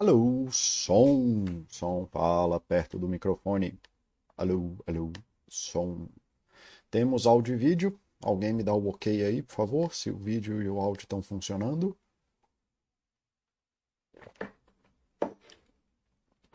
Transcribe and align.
Alô, 0.00 0.50
som, 0.50 1.44
som, 1.68 2.06
fala 2.06 2.58
perto 2.58 2.98
do 2.98 3.06
microfone. 3.06 3.78
Alô, 4.34 4.74
alô, 4.86 5.12
som. 5.46 6.08
Temos 6.90 7.26
áudio 7.26 7.54
e 7.54 7.58
vídeo. 7.58 8.00
Alguém 8.22 8.54
me 8.54 8.62
dá 8.62 8.72
o 8.72 8.88
ok 8.88 9.22
aí, 9.22 9.42
por 9.42 9.54
favor, 9.54 9.94
se 9.94 10.10
o 10.10 10.16
vídeo 10.16 10.62
e 10.62 10.70
o 10.70 10.80
áudio 10.80 11.04
estão 11.04 11.22
funcionando. 11.22 11.94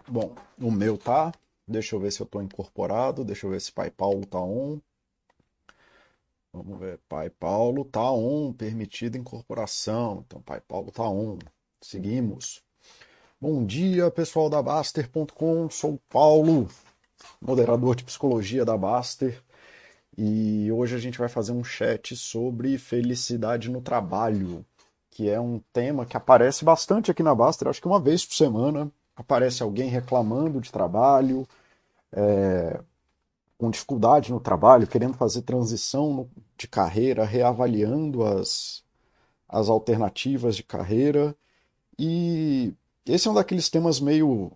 Bom, 0.08 0.36
o 0.60 0.72
meu 0.72 0.98
tá. 0.98 1.32
Deixa 1.68 1.96
eu 1.96 2.00
ver 2.00 2.12
se 2.12 2.22
eu 2.22 2.26
estou 2.26 2.42
incorporado. 2.42 3.24
Deixa 3.24 3.46
eu 3.46 3.52
ver 3.52 3.62
se 3.62 3.72
Pai 3.72 3.92
Paulo 3.92 4.26
tá 4.26 4.40
on. 4.42 4.82
Vamos 6.52 6.80
ver. 6.80 7.00
Pai 7.08 7.30
Paulo 7.30 7.86
tá 7.86 8.12
on, 8.12 8.52
permitida 8.54 9.20
incorporação. 9.20 10.24
Então, 10.26 10.42
Pai 10.42 10.62
Paulo 10.62 10.92
tá 10.92 11.08
on. 11.08 11.38
Seguimos. 11.80 12.66
Bom 13.48 13.64
dia, 13.64 14.10
pessoal 14.10 14.50
da 14.50 14.60
Baster.com. 14.60 15.70
Sou 15.70 16.02
Paulo, 16.10 16.68
moderador 17.40 17.96
de 17.96 18.04
psicologia 18.04 18.66
da 18.66 18.76
Baster. 18.76 19.40
E 20.18 20.72
hoje 20.72 20.96
a 20.96 20.98
gente 20.98 21.20
vai 21.20 21.30
fazer 21.30 21.52
um 21.52 21.64
chat 21.64 22.16
sobre 22.16 22.76
felicidade 22.80 23.70
no 23.70 23.82
trabalho, 23.82 24.66
que 25.12 25.30
é 25.30 25.40
um 25.40 25.62
tema 25.72 26.08
que 26.08 26.18
aparece 26.18 26.66
bastante 26.66 27.12
aqui 27.12 27.22
na 27.22 27.36
Baster. 27.36 27.68
Acho 27.68 27.80
que 27.80 27.88
uma 27.88 28.00
vez 28.00 28.26
por 28.26 28.34
semana 28.34 28.92
aparece 29.16 29.62
alguém 29.62 29.90
reclamando 29.90 30.60
de 30.60 30.72
trabalho, 30.72 31.48
é, 32.12 32.82
com 33.60 33.70
dificuldade 33.70 34.32
no 34.32 34.40
trabalho, 34.40 34.88
querendo 34.88 35.14
fazer 35.14 35.44
transição 35.44 36.28
de 36.58 36.68
carreira, 36.68 37.24
reavaliando 37.24 38.24
as, 38.24 38.84
as 39.48 39.70
alternativas 39.70 40.56
de 40.56 40.64
carreira. 40.64 41.36
E 41.96 42.74
esse 43.06 43.28
é 43.28 43.32
um 43.32 43.34
daqueles 43.34 43.70
temas 43.70 44.00
meio 44.00 44.52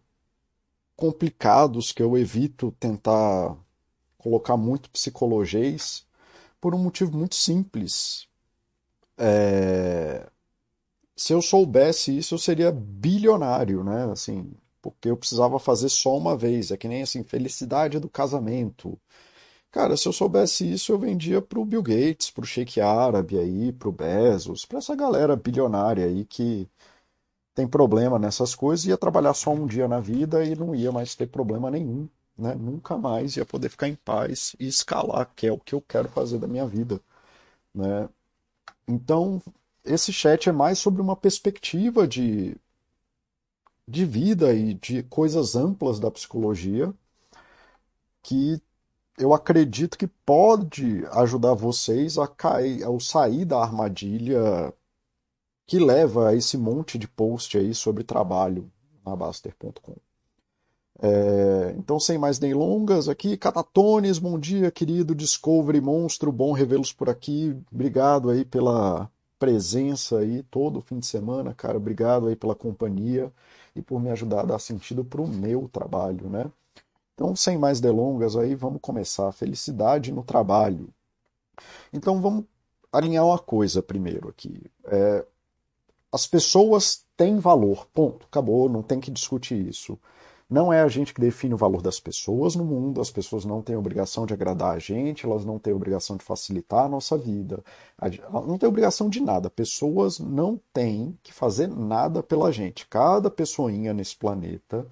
complicados 0.95 1.92
que 1.92 2.03
eu 2.03 2.17
evito 2.17 2.72
tentar 2.80 3.56
colocar 4.17 4.58
muito 4.58 4.89
psicologês 4.89 6.06
por 6.59 6.75
um 6.75 6.78
motivo 6.78 7.17
muito 7.17 7.36
simples. 7.36 8.28
É... 9.17 10.28
Se 11.16 11.33
eu 11.33 11.41
soubesse 11.41 12.17
isso, 12.17 12.36
eu 12.36 12.39
seria 12.39 12.72
bilionário, 12.72 13.83
né? 13.83 14.09
Assim, 14.11 14.53
porque 14.81 15.09
eu 15.09 15.17
precisava 15.17 15.59
fazer 15.59 15.89
só 15.89 16.17
uma 16.17 16.36
vez. 16.38 16.72
É 16.72 16.78
que 16.78 16.88
nem 16.88 17.02
assim, 17.02 17.23
felicidade 17.23 18.00
do 18.00 18.09
casamento. 18.09 18.97
Cara, 19.72 19.95
se 19.95 20.08
eu 20.08 20.13
soubesse 20.13 20.72
isso, 20.72 20.91
eu 20.91 21.00
vendia 21.00 21.41
pro 21.41 21.66
Bill 21.66 21.84
Gates, 21.84 22.31
pro 22.31 22.45
Sheik 22.45 22.81
Árabe 22.81 23.38
aí, 23.38 23.72
pro 23.72 23.91
Bezos, 23.91 24.66
pra 24.66 24.80
essa 24.80 24.95
galera 24.95 25.36
bilionária 25.36 26.06
aí 26.06 26.25
que 26.25 26.67
tem 27.55 27.67
problema 27.67 28.19
nessas 28.19 28.55
coisas, 28.55 28.86
ia 28.86 28.97
trabalhar 28.97 29.33
só 29.33 29.52
um 29.52 29.67
dia 29.67 29.88
na 29.88 30.00
vida 30.00 30.44
e 30.44 30.55
não 30.55 30.73
ia 30.75 30.92
mais 30.92 31.16
ter 31.16 31.28
problema 31.28 31.69
nenhum, 31.72 32.08
né? 32.38 32.56
Nunca 32.56 32.97
mais 32.97 33.36
ia 33.38 33.45
poder 33.45 33.69
ficar 33.69 33.88
em 33.88 33.95
paz 33.95 34.56
e 34.59 34.67
escalar, 34.67 35.31
que 35.36 35.47
é 35.47 35.52
o 35.52 35.59
que 35.59 35.75
eu 35.75 35.81
quero 35.81 36.09
fazer 36.09 36.39
da 36.39 36.47
minha 36.47 36.66
vida, 36.66 37.02
né? 37.73 38.09
Então, 38.88 39.41
esse 39.83 40.14
chat 40.14 40.50
é 40.50 40.52
mais 40.52 40.80
sobre 40.80 41.02
uma 41.02 41.16
perspectiva 41.16 42.08
de, 42.08 42.56
de 43.88 44.06
vida 44.06 44.53
e 44.53 44.73
de 44.73 45.03
coisas 45.03 45.56
amplas 45.56 46.00
da 46.00 46.11
psicologia 46.11 46.94
que 48.22 48.61
eu 49.17 49.34
acredito 49.34 49.97
que 49.97 50.08
pode 50.08 51.06
ajudar 51.11 51.53
vocês 51.53 52.17
a 52.17 52.28
cair, 52.28 52.84
a 52.84 53.00
sair 53.00 53.45
da 53.45 53.61
armadilha 53.61 54.73
que 55.70 55.78
leva 55.78 56.30
a 56.30 56.36
esse 56.36 56.58
monte 56.58 56.98
de 56.98 57.08
post 57.08 57.56
aí 57.56 57.75
sobre 57.75 58.03
trabalho 58.03 58.72
na 59.06 59.16
Baster.com. 59.16 59.95
É, 61.00 61.75
então, 61.78 62.00
sem 62.00 62.17
mais 62.17 62.39
delongas, 62.39 63.08
aqui, 63.08 63.38
Catatones, 63.38 64.17
bom 64.17 64.40
dia, 64.40 64.72
querido 64.72 65.13
Discovery 65.13 65.80
Monstro, 65.80 66.31
bom 66.31 66.53
revê-los 66.53 66.91
por 66.91 67.07
aqui. 67.07 67.56
Obrigado 67.72 68.31
aí 68.31 68.44
pela 68.44 69.07
presença 69.38 70.18
aí 70.18 70.41
todo 70.41 70.81
fim 70.81 70.97
de 70.97 71.06
semana, 71.06 71.53
cara. 71.53 71.78
Obrigado 71.78 72.30
aí 72.30 72.36
pela 72.36 72.56
companhia 72.56 73.31
e 73.75 73.81
por 73.84 74.01
me 74.01 74.09
ajudar 74.09 74.40
a 74.40 74.46
dar 74.46 74.59
sentido 74.59 75.06
para 75.06 75.22
o 75.22 75.28
meu 75.28 75.69
trabalho, 75.72 76.31
né? 76.31 76.51
Então, 77.13 77.36
sem 77.36 77.59
mais 77.59 77.80
delongas 77.80 78.36
aí, 78.36 78.56
vamos 78.56 78.81
começar. 78.81 79.31
Felicidade 79.34 80.12
no 80.12 80.24
trabalho. 80.24 80.90
Então, 81.94 82.19
vamos 82.19 82.46
alinhar 82.91 83.24
uma 83.24 83.38
coisa 83.38 83.84
primeiro 83.84 84.30
aqui. 84.30 84.63
É, 84.86 85.24
as 86.12 86.25
pessoas 86.25 87.06
têm 87.16 87.38
valor, 87.38 87.88
ponto, 87.94 88.25
acabou, 88.25 88.70
não 88.70 88.81
tem 88.81 89.00
que 89.00 89.12
discutir 89.12 89.68
isso. 89.68 89.97
Não 90.50 90.74
é 90.74 90.81
a 90.81 90.88
gente 90.88 91.14
que 91.14 91.22
define 91.22 91.53
o 91.53 91.58
valor 91.58 91.80
das 91.80 92.00
pessoas 92.00 92.56
no 92.56 92.66
mundo, 92.66 93.00
as 93.00 93.12
pessoas 93.12 93.46
não 93.46 93.62
têm 93.62 93.75
obrigação 93.75 94.25
de 94.25 94.34
agradar 94.34 94.75
a 94.75 94.80
gente, 94.80 95.24
elas 95.24 95.46
não 95.46 95.59
têm 95.59 95.74
obrigação 95.74 96.18
de 96.18 96.24
facilitar 96.25 96.86
a 96.86 96.90
nossa 96.90 97.16
vida, 97.16 97.64
não 98.31 98.58
tem 98.58 98.68
obrigação 98.68 99.09
de 99.09 99.22
nada. 99.22 99.48
Pessoas 99.48 100.18
não 100.18 100.59
têm 100.74 101.16
que 101.22 101.31
fazer 101.31 101.68
nada 101.68 102.24
pela 102.24 102.52
gente. 102.52 102.88
Cada 102.88 103.30
pessoinha 103.30 103.94
nesse 103.94 104.16
planeta 104.18 104.88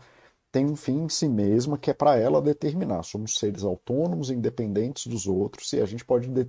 tem 0.51 0.63
um 0.63 0.75
fim 0.75 1.05
em 1.05 1.09
si 1.09 1.27
mesma 1.27 1.75
que 1.75 1.89
é 1.89 1.93
para 1.93 2.15
ela 2.17 2.39
determinar. 2.39 3.01
Somos 3.01 3.35
seres 3.35 3.63
autônomos, 3.63 4.29
independentes 4.29 5.07
dos 5.07 5.25
outros, 5.25 5.73
e 5.73 5.81
a 5.81 5.85
gente 5.87 6.05
pode 6.05 6.27
de 6.29 6.47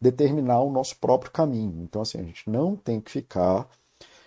determinar 0.00 0.60
o 0.62 0.72
nosso 0.72 0.98
próprio 0.98 1.30
caminho. 1.30 1.84
Então, 1.84 2.02
assim, 2.02 2.18
a 2.18 2.24
gente 2.24 2.50
não 2.50 2.74
tem 2.74 3.00
que 3.00 3.12
ficar 3.12 3.68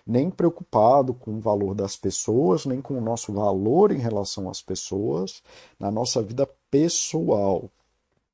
nem 0.05 0.29
preocupado 0.29 1.13
com 1.13 1.31
o 1.37 1.39
valor 1.39 1.73
das 1.73 1.97
pessoas, 1.97 2.65
nem 2.65 2.81
com 2.81 2.97
o 2.97 3.01
nosso 3.01 3.33
valor 3.33 3.91
em 3.91 3.97
relação 3.97 4.49
às 4.49 4.61
pessoas, 4.61 5.41
na 5.79 5.89
nossa 5.89 6.21
vida 6.21 6.47
pessoal. 6.69 7.69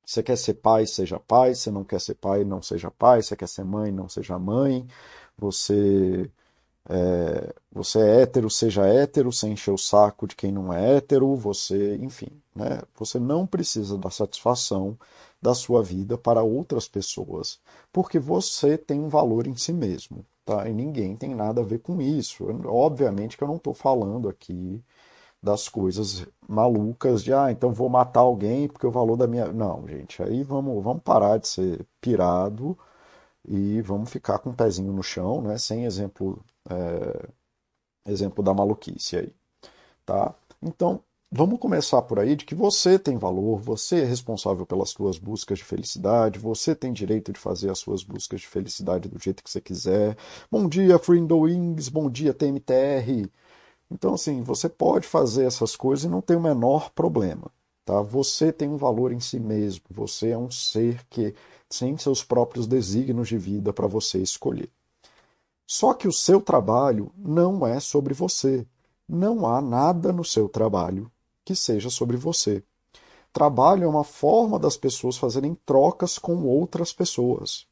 Você 0.04 0.22
quer 0.22 0.36
ser 0.36 0.54
pai, 0.54 0.86
seja 0.86 1.18
pai. 1.18 1.54
Você 1.54 1.70
não 1.70 1.84
quer 1.84 2.00
ser 2.00 2.14
pai, 2.14 2.44
não 2.44 2.60
seja 2.60 2.90
pai. 2.90 3.22
Você 3.22 3.36
quer 3.36 3.48
ser 3.48 3.64
mãe, 3.64 3.90
não 3.92 4.08
seja 4.08 4.38
mãe. 4.38 4.86
Você 5.38 6.30
é, 6.88 7.54
você 7.70 7.98
é 8.00 8.22
hétero, 8.22 8.50
seja 8.50 8.86
hétero, 8.86 9.32
sem 9.32 9.52
encher 9.52 9.72
o 9.72 9.78
saco 9.78 10.26
de 10.26 10.36
quem 10.36 10.52
não 10.52 10.72
é 10.72 10.96
hétero. 10.96 11.34
Você, 11.36 11.96
enfim, 11.96 12.28
né? 12.54 12.82
Você 12.96 13.18
não 13.18 13.46
precisa 13.46 13.96
da 13.96 14.10
satisfação 14.10 14.98
da 15.40 15.54
sua 15.54 15.82
vida 15.82 16.18
para 16.18 16.42
outras 16.42 16.88
pessoas, 16.88 17.60
porque 17.92 18.18
você 18.18 18.78
tem 18.78 19.00
um 19.00 19.08
valor 19.08 19.46
em 19.46 19.56
si 19.56 19.72
mesmo 19.72 20.24
tá? 20.44 20.68
E 20.68 20.72
ninguém 20.72 21.16
tem 21.16 21.34
nada 21.34 21.60
a 21.60 21.64
ver 21.64 21.78
com 21.80 22.00
isso. 22.00 22.46
Obviamente 22.66 23.36
que 23.36 23.44
eu 23.44 23.48
não 23.48 23.56
estou 23.56 23.74
falando 23.74 24.28
aqui 24.28 24.82
das 25.42 25.68
coisas 25.68 26.26
malucas 26.48 27.22
de, 27.24 27.32
ah, 27.34 27.50
então 27.50 27.72
vou 27.72 27.88
matar 27.88 28.20
alguém 28.20 28.68
porque 28.68 28.86
o 28.86 28.90
valor 28.90 29.16
da 29.16 29.26
minha. 29.26 29.52
Não, 29.52 29.86
gente, 29.88 30.22
aí 30.22 30.42
vamos, 30.42 30.82
vamos 30.84 31.02
parar 31.02 31.38
de 31.38 31.48
ser 31.48 31.86
pirado 32.00 32.78
e 33.46 33.82
vamos 33.82 34.10
ficar 34.10 34.38
com 34.38 34.50
o 34.50 34.52
um 34.52 34.56
pezinho 34.56 34.92
no 34.92 35.02
chão, 35.02 35.42
né? 35.42 35.58
Sem 35.58 35.84
exemplo, 35.84 36.44
é... 36.70 37.28
exemplo 38.06 38.42
da 38.44 38.54
maluquice 38.54 39.16
aí, 39.18 39.32
tá? 40.06 40.34
Então, 40.62 41.02
Vamos 41.34 41.58
começar 41.58 42.02
por 42.02 42.18
aí 42.18 42.36
de 42.36 42.44
que 42.44 42.54
você 42.54 42.98
tem 42.98 43.16
valor, 43.16 43.58
você 43.58 44.02
é 44.02 44.04
responsável 44.04 44.66
pelas 44.66 44.90
suas 44.90 45.16
buscas 45.16 45.56
de 45.60 45.64
felicidade, 45.64 46.38
você 46.38 46.74
tem 46.74 46.92
direito 46.92 47.32
de 47.32 47.40
fazer 47.40 47.70
as 47.70 47.78
suas 47.78 48.04
buscas 48.04 48.42
de 48.42 48.46
felicidade 48.46 49.08
do 49.08 49.18
jeito 49.18 49.42
que 49.42 49.50
você 49.50 49.58
quiser. 49.58 50.14
Bom 50.50 50.68
dia, 50.68 50.98
Frindo 50.98 51.38
Wings, 51.38 51.88
bom 51.88 52.10
dia, 52.10 52.34
TMTR. 52.34 53.30
Então, 53.90 54.12
assim, 54.12 54.42
você 54.42 54.68
pode 54.68 55.08
fazer 55.08 55.46
essas 55.46 55.74
coisas 55.74 56.04
e 56.04 56.08
não 56.08 56.20
tem 56.20 56.36
o 56.36 56.40
menor 56.40 56.90
problema. 56.90 57.50
Tá? 57.82 58.02
Você 58.02 58.52
tem 58.52 58.68
um 58.68 58.76
valor 58.76 59.10
em 59.10 59.20
si 59.20 59.40
mesmo, 59.40 59.84
você 59.88 60.32
é 60.32 60.38
um 60.38 60.50
ser 60.50 61.02
que 61.08 61.34
tem 61.66 61.96
seus 61.96 62.22
próprios 62.22 62.66
desígnios 62.66 63.28
de 63.28 63.38
vida 63.38 63.72
para 63.72 63.86
você 63.86 64.18
escolher. 64.18 64.68
Só 65.66 65.94
que 65.94 66.06
o 66.06 66.12
seu 66.12 66.42
trabalho 66.42 67.10
não 67.16 67.66
é 67.66 67.80
sobre 67.80 68.12
você. 68.12 68.66
Não 69.08 69.46
há 69.46 69.62
nada 69.62 70.12
no 70.12 70.26
seu 70.26 70.46
trabalho 70.46 71.10
que 71.44 71.54
seja 71.54 71.90
sobre 71.90 72.16
você. 72.16 72.62
Trabalho 73.32 73.84
é 73.84 73.88
uma 73.88 74.04
forma 74.04 74.58
das 74.58 74.76
pessoas 74.76 75.16
fazerem 75.16 75.56
trocas 75.64 76.18
com 76.18 76.44
outras 76.44 76.92
pessoas. 76.92 77.66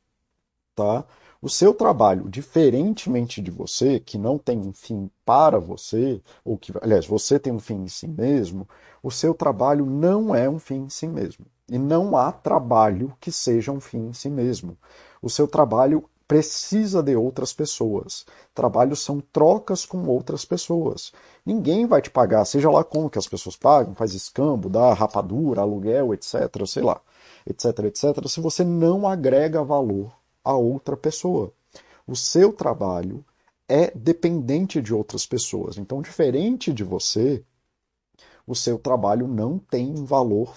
Tá? 0.75 1.05
O 1.43 1.49
seu 1.49 1.73
trabalho, 1.73 2.29
diferentemente 2.29 3.41
de 3.41 3.51
você, 3.51 3.99
que 3.99 4.19
não 4.19 4.37
tem 4.37 4.59
um 4.59 4.73
fim 4.73 5.11
para 5.25 5.59
você, 5.59 6.21
ou 6.45 6.59
que, 6.59 6.73
aliás, 6.83 7.07
você 7.07 7.39
tem 7.39 7.53
um 7.53 7.59
fim 7.59 7.83
em 7.83 7.89
si 7.89 8.07
mesmo, 8.07 8.69
o 9.03 9.11
seu 9.11 9.33
trabalho 9.33 9.87
não 9.87 10.35
é 10.35 10.49
um 10.49 10.59
fim 10.59 10.83
em 10.83 10.89
si 10.91 11.07
mesmo. 11.07 11.47
E 11.67 11.79
não 11.79 12.17
há 12.17 12.31
trabalho 12.31 13.17
que 13.21 13.33
seja 13.33 13.73
um 13.73 13.81
fim 13.81 14.09
em 14.09 14.13
si 14.13 14.29
mesmo. 14.29 14.77
O 15.23 15.31
seu 15.31 15.49
trabalho 15.49 16.05
precisa 16.31 17.03
de 17.03 17.17
outras 17.17 17.53
pessoas. 17.53 18.25
Trabalhos 18.55 19.01
são 19.03 19.21
trocas 19.33 19.85
com 19.85 20.07
outras 20.07 20.45
pessoas. 20.45 21.11
Ninguém 21.45 21.89
vai 21.89 22.01
te 22.01 22.09
pagar, 22.09 22.45
seja 22.45 22.71
lá 22.71 22.85
como 22.85 23.11
que 23.11 23.19
as 23.19 23.27
pessoas 23.27 23.57
pagam, 23.57 23.97
faz 23.97 24.15
escambo, 24.15 24.69
dá 24.69 24.93
rapadura, 24.93 25.63
aluguel, 25.63 26.15
etc, 26.15 26.33
sei 26.69 26.85
lá, 26.85 27.01
etc, 27.45 27.81
etc, 27.81 28.29
se 28.29 28.41
você 28.41 28.63
não 28.63 29.09
agrega 29.09 29.65
valor 29.65 30.13
a 30.45 30.55
outra 30.55 30.97
pessoa. 30.97 31.53
O 32.07 32.15
seu 32.15 32.53
trabalho 32.53 33.25
é 33.69 33.91
dependente 33.93 34.81
de 34.81 34.95
outras 34.95 35.27
pessoas. 35.27 35.79
Então, 35.79 36.01
diferente 36.01 36.73
de 36.73 36.85
você, 36.85 37.43
o 38.47 38.55
seu 38.55 38.79
trabalho 38.79 39.27
não 39.27 39.59
tem 39.59 40.05
valor 40.05 40.55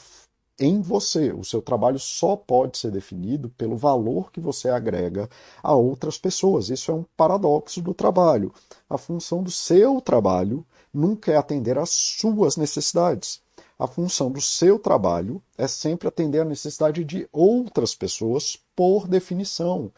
em 0.63 0.81
você. 0.81 1.33
O 1.33 1.44
seu 1.44 1.62
trabalho 1.62 2.00
só 2.00 2.38
pode 2.38 2.77
ser 2.77 2.89
definido 2.89 3.50
pelo 3.50 3.75
valor 3.75 4.31
que 4.31 4.39
você 4.39 4.69
agrega 4.69 5.30
a 5.62 5.75
outras 5.75 6.18
pessoas. 6.18 6.69
Isso 6.69 6.89
é 6.89 6.94
um 6.94 7.06
paradoxo 7.18 7.81
do 7.81 7.94
trabalho. 7.94 8.54
A 8.89 8.98
função 8.98 9.44
do 9.44 9.51
seu 9.51 10.00
trabalho 10.00 10.65
nunca 10.94 11.31
é 11.33 11.36
atender 11.36 11.77
às 11.77 11.89
suas 11.89 12.56
necessidades 12.56 13.44
a 13.77 13.88
função 13.88 14.31
do 14.31 14.39
seu 14.39 14.77
trabalho 14.77 15.42
é 15.57 15.68
sempre 15.68 16.07
atender 16.07 16.39
a 16.39 16.45
necessidade 16.45 17.04
de 17.04 17.27
outras 17.31 17.95
pessoas, 17.95 18.57
por 18.75 19.07
definição, 19.07 19.92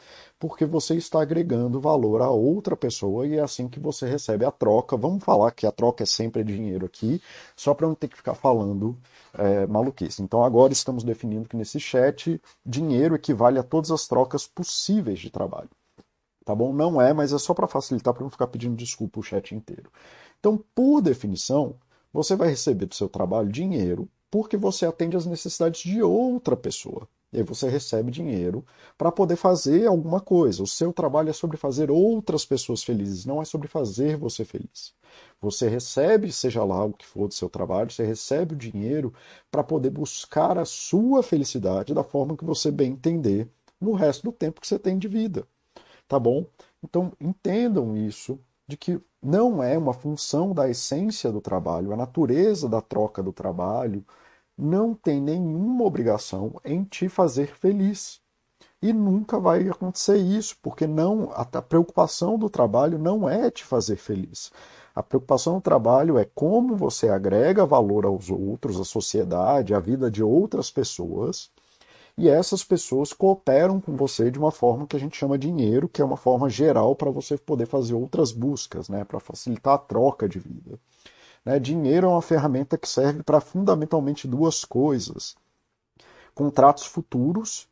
porque 0.48 0.64
você 0.64 0.94
está 0.94 1.24
agregando 1.24 1.82
valor 1.82 2.22
a 2.22 2.30
outra 2.30 2.78
pessoa 2.78 3.26
e 3.26 3.38
é 3.38 3.42
assim 3.42 3.68
que 3.68 3.80
você 3.80 4.08
recebe 4.08 4.46
a 4.46 4.52
troca. 4.52 4.96
Vamos 4.96 5.24
falar 5.24 5.50
que 5.50 5.66
a 5.66 5.72
troca 5.72 6.04
é 6.04 6.06
sempre 6.06 6.44
dinheiro 6.44 6.86
aqui, 6.86 7.20
só 7.56 7.74
para 7.74 7.88
não 7.88 7.96
ter 7.96 8.08
que 8.08 8.16
ficar 8.16 8.36
falando 8.36 8.96
é, 9.34 9.66
maluquice. 9.66 10.22
Então 10.22 10.44
agora 10.44 10.72
estamos 10.72 11.04
definindo 11.04 11.50
que 11.50 11.58
nesse 11.58 11.80
chat 11.80 12.40
dinheiro 12.64 13.16
equivale 13.16 13.58
a 13.58 13.64
todas 13.64 13.90
as 13.90 14.08
trocas 14.08 14.46
possíveis 14.46 15.18
de 15.18 15.32
trabalho. 15.32 15.70
Tá 16.46 16.54
bom? 16.54 16.72
Não 16.72 17.02
é, 17.02 17.12
mas 17.12 17.34
é 17.34 17.40
só 17.40 17.56
para 17.56 17.68
facilitar, 17.68 18.14
para 18.14 18.22
não 18.22 18.30
ficar 18.30 18.46
pedindo 18.46 18.76
desculpa 18.76 19.20
o 19.20 19.24
chat 19.24 19.56
inteiro. 19.56 19.92
Então, 20.40 20.64
por 20.76 21.02
definição, 21.02 21.76
você 22.14 22.36
vai 22.36 22.50
receber 22.50 22.86
do 22.86 22.94
seu 22.94 23.10
trabalho 23.10 23.50
dinheiro 23.50 24.08
porque 24.30 24.58
você 24.58 24.86
atende 24.86 25.18
às 25.18 25.26
necessidades 25.26 25.82
de 25.82 26.04
outra 26.04 26.56
pessoa. 26.56 27.08
E 27.36 27.40
aí 27.40 27.44
você 27.44 27.68
recebe 27.68 28.12
dinheiro 28.12 28.66
para 28.98 29.12
poder 29.12 29.36
fazer 29.36 29.88
alguma 29.88 30.22
coisa. 30.22 30.64
O 30.64 30.68
seu 30.68 30.94
trabalho 30.94 31.30
é 31.30 31.34
sobre 31.34 31.58
fazer 31.58 31.92
outras 31.92 32.46
pessoas 32.46 32.82
felizes, 32.82 33.26
não 33.26 33.42
é 33.42 33.46
sobre 33.46 33.68
fazer 33.68 34.16
você 34.16 34.46
feliz. 34.46 34.94
Você 35.42 35.68
recebe, 35.68 36.32
seja 36.32 36.64
lá 36.64 36.86
o 36.86 36.94
que 36.94 37.06
for 37.06 37.28
do 37.28 37.34
seu 37.34 37.50
trabalho, 37.50 37.92
você 37.92 38.06
recebe 38.06 38.54
o 38.54 38.58
dinheiro 38.58 39.14
para 39.52 39.66
poder 39.66 39.90
buscar 39.90 40.58
a 40.58 40.64
sua 40.64 41.22
felicidade 41.22 41.94
da 41.94 42.06
forma 42.06 42.38
que 42.38 42.46
você 42.46 42.72
bem 42.72 42.94
entender 42.94 43.50
no 43.82 43.92
resto 43.92 44.24
do 44.24 44.32
tempo 44.32 44.62
que 44.62 44.68
você 44.68 44.80
tem 44.80 44.98
de 44.98 45.10
vida. 45.10 45.46
Tá 46.08 46.18
bom? 46.18 46.46
Então 46.82 47.12
entendam 47.20 47.98
isso, 47.98 48.40
de 48.66 48.78
que 48.78 48.98
não 49.22 49.62
é 49.62 49.78
uma 49.78 49.94
função 49.94 50.54
da 50.54 50.70
essência 50.70 51.34
do 51.34 51.42
trabalho, 51.42 51.92
a 51.92 51.98
natureza 51.98 52.70
da 52.70 52.80
troca 52.80 53.22
do 53.22 53.34
trabalho 53.34 54.06
não 54.58 54.94
tem 54.94 55.22
nenhuma 55.22 55.84
obrigação 55.84 56.60
em 56.64 56.84
te 56.84 57.10
fazer 57.10 57.48
feliz. 57.56 58.20
E 58.82 58.94
nunca 58.94 59.40
vai 59.40 59.68
acontecer 59.68 60.18
isso, 60.18 60.56
porque 60.62 60.86
não 60.86 61.32
a 61.34 61.46
preocupação 61.62 62.38
do 62.38 62.50
trabalho 62.50 63.00
não 63.00 63.28
é 63.28 63.50
te 63.50 63.64
fazer 63.64 63.96
feliz. 63.96 64.52
A 64.94 65.04
preocupação 65.04 65.56
do 65.56 65.62
trabalho 65.62 66.18
é 66.18 66.26
como 66.34 66.76
você 66.76 67.10
agrega 67.10 67.66
valor 67.66 68.06
aos 68.06 68.30
outros, 68.30 68.80
à 68.80 68.86
sociedade, 68.86 69.74
à 69.74 69.80
vida 69.80 70.10
de 70.10 70.24
outras 70.24 70.72
pessoas, 70.72 71.50
e 72.18 72.30
essas 72.30 72.64
pessoas 72.64 73.12
cooperam 73.12 73.82
com 73.82 73.96
você 73.98 74.32
de 74.32 74.40
uma 74.40 74.52
forma 74.52 74.88
que 74.88 74.96
a 74.96 75.00
gente 75.00 75.18
chama 75.18 75.38
dinheiro, 75.38 75.90
que 75.90 76.02
é 76.02 76.06
uma 76.06 76.16
forma 76.16 76.50
geral 76.50 76.96
para 76.96 77.12
você 77.12 77.38
poder 77.38 77.66
fazer 77.66 77.94
outras 77.94 78.32
buscas, 78.32 78.88
né, 78.88 79.04
para 79.04 79.20
facilitar 79.20 79.74
a 79.74 79.78
troca 79.78 80.30
de 80.30 80.40
vida. 80.40 80.80
Né, 81.46 81.60
dinheiro 81.60 82.08
é 82.08 82.10
uma 82.10 82.22
ferramenta 82.22 82.78
que 82.78 82.90
serve 82.90 83.22
para 83.22 83.40
fundamentalmente 83.40 84.28
duas 84.28 84.66
coisas: 84.66 85.36
contratos 86.34 86.86
futuros 86.86 87.68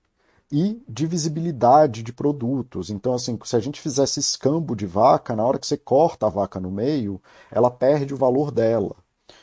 e 0.51 0.79
divisibilidade 0.87 2.03
de 2.03 2.13
produtos. 2.13 2.91
Então, 2.91 3.13
assim, 3.15 3.37
se 3.43 3.55
a 3.55 3.59
gente 3.59 3.81
fizesse 3.81 4.19
escambo 4.19 4.75
de 4.75 4.85
vaca, 4.85 5.35
na 5.35 5.43
hora 5.43 5.57
que 5.57 5.65
você 5.65 5.75
corta 5.75 6.27
a 6.27 6.29
vaca 6.29 6.59
no 6.59 6.69
meio, 6.69 7.19
ela 7.51 7.71
perde 7.71 8.13
o 8.13 8.17
valor 8.17 8.51
dela. 8.51 8.95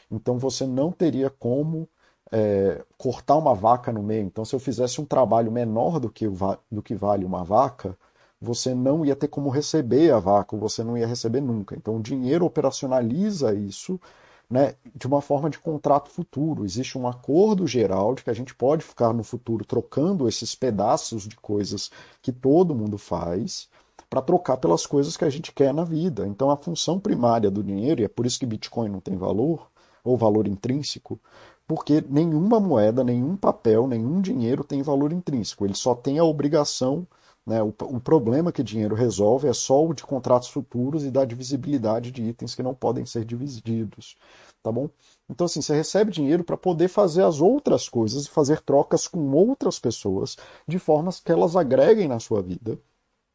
Então, 0.09 0.39
você 0.39 0.65
não 0.65 0.93
teria 0.93 1.29
como 1.29 1.89
é, 2.31 2.85
cortar 2.97 3.37
uma 3.37 3.55
vaca 3.55 3.93
no 3.93 4.03
meio. 4.05 4.25
Então, 4.25 4.45
se 4.45 4.55
eu 4.55 4.61
fizesse 4.61 5.01
um 5.01 5.05
trabalho 5.05 5.51
menor 5.51 5.99
do 5.99 6.09
que, 6.09 6.27
do 6.71 6.81
que 6.81 6.95
vale 6.95 7.25
uma 7.25 7.43
vaca, 7.43 7.99
você 8.41 8.75
não 8.75 9.05
ia 9.05 9.15
ter 9.15 9.29
como 9.29 9.51
receber 9.51 10.13
a 10.13 10.19
vaca, 10.19 10.57
ou 10.57 10.61
você 10.61 10.83
não 10.83 10.97
ia 10.97 11.07
receber 11.07 11.41
nunca. 11.41 11.77
Então, 11.77 11.97
o 11.97 12.03
dinheiro 12.03 12.45
operacionaliza 12.47 13.55
isso 13.55 14.01
né, 14.49 14.75
de 14.95 15.07
uma 15.07 15.21
forma 15.21 15.49
de 15.49 15.59
contrato 15.59 16.11
futuro. 16.11 16.65
Existe 16.65 16.99
um 16.99 17.07
acordo 17.07 17.67
geral 17.67 18.15
de 18.15 18.25
que 18.25 18.31
a 18.31 18.35
gente 18.35 18.55
pode 18.55 18.85
ficar 18.85 19.13
no 19.13 19.23
futuro 19.23 19.65
trocando 19.65 20.29
esses 20.29 20.55
pedaços 20.55 21.29
de 21.29 21.37
coisas 21.37 21.91
que 22.21 22.33
todo 22.33 22.75
mundo 22.75 22.99
faz 22.99 23.69
para 24.09 24.21
trocar 24.21 24.57
pelas 24.57 24.87
coisas 24.87 25.17
que 25.17 25.25
a 25.25 25.31
gente 25.31 25.53
quer 25.53 25.73
na 25.73 25.85
vida. 25.85 26.27
Então, 26.27 26.51
a 26.51 26.57
função 26.57 26.99
primária 26.99 27.51
do 27.51 27.63
dinheiro, 27.63 28.01
e 28.01 28.05
é 28.05 28.09
por 28.09 28.27
isso 28.27 28.41
que 28.41 28.47
Bitcoin 28.47 28.89
não 28.89 29.01
tem 29.01 29.17
valor, 29.17 29.71
ou 30.03 30.17
valor 30.17 30.49
intrínseco, 30.49 31.21
porque 31.67 32.03
nenhuma 32.09 32.59
moeda, 32.59 33.05
nenhum 33.05 33.37
papel, 33.37 33.87
nenhum 33.87 34.21
dinheiro 34.21 34.65
tem 34.65 34.83
valor 34.83 35.13
intrínseco. 35.13 35.65
Ele 35.65 35.75
só 35.75 35.95
tem 35.95 36.19
a 36.19 36.25
obrigação, 36.25 37.07
né, 37.47 37.63
o, 37.63 37.69
o 37.69 38.01
problema 38.01 38.53
que 38.53 38.63
dinheiro 38.63 38.95
resolve 38.95 39.49
é 39.49 39.53
só 39.53 39.85
o 39.85 39.95
de 39.95 40.05
contratos 40.05 40.49
futuros 40.49 41.05
e 41.05 41.11
da 41.11 41.25
divisibilidade 41.25 42.11
de 42.11 42.23
itens 42.23 42.55
que 42.55 42.63
não 42.63 42.75
podem 42.75 43.07
ser 43.07 43.25
divididos. 43.25 44.17
Tá 44.63 44.71
bom? 44.71 44.91
Então, 45.29 45.47
assim, 45.47 45.63
você 45.63 45.75
recebe 45.75 46.13
dinheiro 46.13 46.45
para 46.45 46.57
poder 46.57 46.89
fazer 46.89 47.25
as 47.25 47.41
outras 47.41 47.89
coisas 47.89 48.27
e 48.27 48.31
fazer 48.31 48.61
trocas 48.61 49.09
com 49.09 49.33
outras 49.33 49.79
pessoas 49.79 50.37
de 50.69 50.79
formas 50.79 51.19
que 51.19 51.33
elas 51.33 51.57
agreguem 51.57 52.09
na 52.09 52.21
sua 52.21 52.43
vida. 52.43 52.79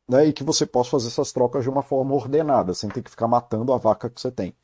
Né, 0.07 0.27
e 0.27 0.33
que 0.33 0.43
você 0.43 0.67
possa 0.67 0.91
fazer 0.91 1.07
essas 1.07 1.31
trocas 1.31 1.63
de 1.63 1.69
uma 1.69 1.81
forma 1.81 2.13
ordenada, 2.13 2.75
sem 2.75 2.89
ter 2.89 3.01
que 3.01 3.09
ficar 3.09 3.27
matando 3.27 3.73
a 3.73 3.77
vaca 3.77 4.09
que 4.09 4.21
você 4.21 4.31
tem. 4.31 4.55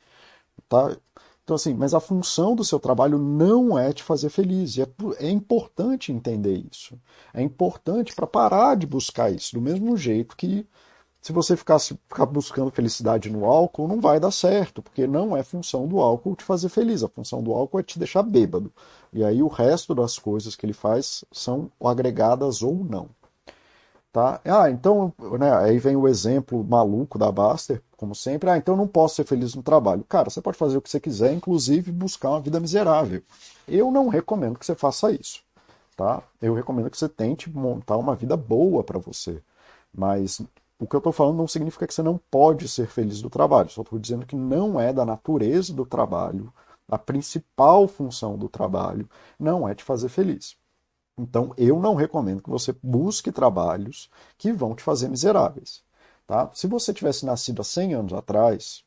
Tá? 0.68 0.96
Então, 1.52 1.56
assim, 1.56 1.74
mas 1.74 1.92
a 1.92 2.00
função 2.00 2.56
do 2.56 2.64
seu 2.64 2.80
trabalho 2.80 3.18
não 3.18 3.78
é 3.78 3.92
te 3.92 4.02
fazer 4.02 4.30
feliz. 4.30 4.78
E 4.78 4.82
é, 4.82 4.88
é 5.18 5.28
importante 5.28 6.10
entender 6.10 6.64
isso. 6.72 6.98
É 7.34 7.42
importante 7.42 8.14
para 8.14 8.26
parar 8.26 8.74
de 8.74 8.86
buscar 8.86 9.30
isso. 9.30 9.54
Do 9.54 9.60
mesmo 9.60 9.94
jeito 9.94 10.34
que 10.34 10.66
se 11.20 11.30
você 11.30 11.54
ficasse, 11.54 11.94
ficar 12.08 12.24
buscando 12.24 12.70
felicidade 12.70 13.28
no 13.30 13.44
álcool, 13.44 13.86
não 13.86 14.00
vai 14.00 14.18
dar 14.18 14.30
certo, 14.30 14.80
porque 14.80 15.06
não 15.06 15.36
é 15.36 15.42
função 15.42 15.86
do 15.86 16.00
álcool 16.00 16.34
te 16.34 16.42
fazer 16.42 16.70
feliz. 16.70 17.02
A 17.02 17.08
função 17.08 17.42
do 17.42 17.52
álcool 17.52 17.80
é 17.80 17.82
te 17.82 17.98
deixar 17.98 18.22
bêbado. 18.22 18.72
E 19.12 19.22
aí 19.22 19.42
o 19.42 19.48
resto 19.48 19.94
das 19.94 20.18
coisas 20.18 20.56
que 20.56 20.64
ele 20.64 20.72
faz 20.72 21.22
são 21.30 21.70
agregadas 21.84 22.62
ou 22.62 22.82
não. 22.82 23.10
Tá? 24.10 24.40
Ah, 24.44 24.70
então, 24.70 25.12
né, 25.38 25.54
aí 25.54 25.78
vem 25.78 25.96
o 25.96 26.08
exemplo 26.08 26.64
maluco 26.64 27.18
da 27.18 27.30
Baster, 27.30 27.82
como 28.02 28.16
sempre. 28.16 28.50
Ah, 28.50 28.56
então 28.56 28.76
não 28.76 28.88
posso 28.88 29.14
ser 29.14 29.24
feliz 29.24 29.54
no 29.54 29.62
trabalho. 29.62 30.02
Cara, 30.08 30.28
você 30.28 30.40
pode 30.42 30.58
fazer 30.58 30.76
o 30.76 30.82
que 30.82 30.90
você 30.90 30.98
quiser, 30.98 31.32
inclusive 31.32 31.92
buscar 31.92 32.30
uma 32.30 32.40
vida 32.40 32.58
miserável. 32.58 33.22
Eu 33.68 33.92
não 33.92 34.08
recomendo 34.08 34.58
que 34.58 34.66
você 34.66 34.74
faça 34.74 35.12
isso. 35.12 35.40
Tá? 35.96 36.20
Eu 36.40 36.52
recomendo 36.52 36.90
que 36.90 36.98
você 36.98 37.08
tente 37.08 37.48
montar 37.48 37.96
uma 37.96 38.16
vida 38.16 38.36
boa 38.36 38.82
para 38.82 38.98
você. 38.98 39.40
Mas 39.94 40.40
o 40.80 40.86
que 40.86 40.96
eu 40.96 40.98
estou 40.98 41.12
falando 41.12 41.36
não 41.36 41.46
significa 41.46 41.86
que 41.86 41.94
você 41.94 42.02
não 42.02 42.18
pode 42.28 42.66
ser 42.68 42.88
feliz 42.88 43.22
do 43.22 43.30
trabalho. 43.30 43.70
Só 43.70 43.82
estou 43.82 44.00
dizendo 44.00 44.26
que 44.26 44.34
não 44.34 44.80
é 44.80 44.92
da 44.92 45.04
natureza 45.04 45.72
do 45.72 45.86
trabalho. 45.86 46.52
A 46.88 46.98
principal 46.98 47.86
função 47.86 48.36
do 48.36 48.48
trabalho 48.48 49.08
não 49.38 49.68
é 49.68 49.76
te 49.76 49.84
fazer 49.84 50.08
feliz. 50.08 50.56
Então, 51.16 51.54
eu 51.56 51.78
não 51.78 51.94
recomendo 51.94 52.42
que 52.42 52.50
você 52.50 52.74
busque 52.82 53.30
trabalhos 53.30 54.10
que 54.36 54.52
vão 54.52 54.74
te 54.74 54.82
fazer 54.82 55.08
miseráveis. 55.08 55.84
Tá? 56.26 56.50
Se 56.54 56.66
você 56.66 56.92
tivesse 56.92 57.26
nascido 57.26 57.60
há 57.60 57.64
100 57.64 57.94
anos 57.94 58.12
atrás, 58.12 58.84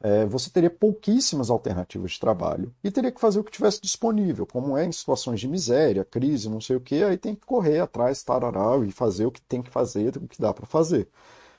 é, 0.00 0.26
você 0.26 0.50
teria 0.50 0.70
pouquíssimas 0.70 1.48
alternativas 1.48 2.12
de 2.12 2.20
trabalho 2.20 2.74
e 2.82 2.90
teria 2.90 3.12
que 3.12 3.20
fazer 3.20 3.38
o 3.38 3.44
que 3.44 3.52
tivesse 3.52 3.80
disponível, 3.80 4.44
como 4.44 4.76
é 4.76 4.84
em 4.84 4.90
situações 4.92 5.38
de 5.40 5.46
miséria, 5.46 6.04
crise, 6.04 6.48
não 6.50 6.60
sei 6.60 6.76
o 6.76 6.80
que, 6.80 7.04
aí 7.04 7.16
tem 7.16 7.34
que 7.36 7.46
correr 7.46 7.78
atrás, 7.80 8.22
tarará, 8.22 8.76
e 8.84 8.90
fazer 8.90 9.26
o 9.26 9.30
que 9.30 9.40
tem 9.40 9.62
que 9.62 9.70
fazer, 9.70 10.16
o 10.16 10.26
que 10.26 10.40
dá 10.40 10.52
para 10.52 10.66
fazer. 10.66 11.08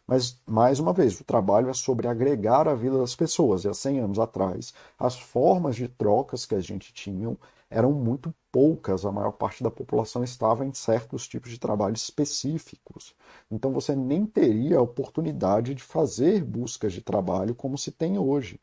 Mas, 0.05 0.37
mais 0.45 0.79
uma 0.79 0.91
vez, 0.91 1.19
o 1.19 1.23
trabalho 1.23 1.69
é 1.69 1.73
sobre 1.73 2.07
agregar 2.07 2.67
a 2.67 2.75
vida 2.75 2.97
das 2.97 3.15
pessoas. 3.15 3.63
E 3.63 3.69
há 3.69 3.73
100 3.73 3.99
anos 3.99 4.19
atrás, 4.19 4.73
as 4.99 5.17
formas 5.17 5.77
de 5.77 5.87
trocas 5.87 6.45
que 6.45 6.55
a 6.55 6.59
gente 6.59 6.93
tinha 6.93 7.37
eram 7.73 7.91
muito 7.91 8.33
poucas, 8.51 9.05
a 9.05 9.11
maior 9.11 9.31
parte 9.31 9.63
da 9.63 9.71
população 9.71 10.23
estava 10.23 10.65
em 10.65 10.73
certos 10.73 11.27
tipos 11.27 11.51
de 11.51 11.59
trabalho 11.59 11.95
específicos. 11.95 13.15
Então 13.49 13.71
você 13.71 13.95
nem 13.95 14.25
teria 14.25 14.77
a 14.77 14.81
oportunidade 14.81 15.73
de 15.73 15.81
fazer 15.81 16.43
buscas 16.43 16.93
de 16.93 17.01
trabalho 17.01 17.55
como 17.55 17.77
se 17.77 17.91
tem 17.91 18.17
hoje. 18.17 18.59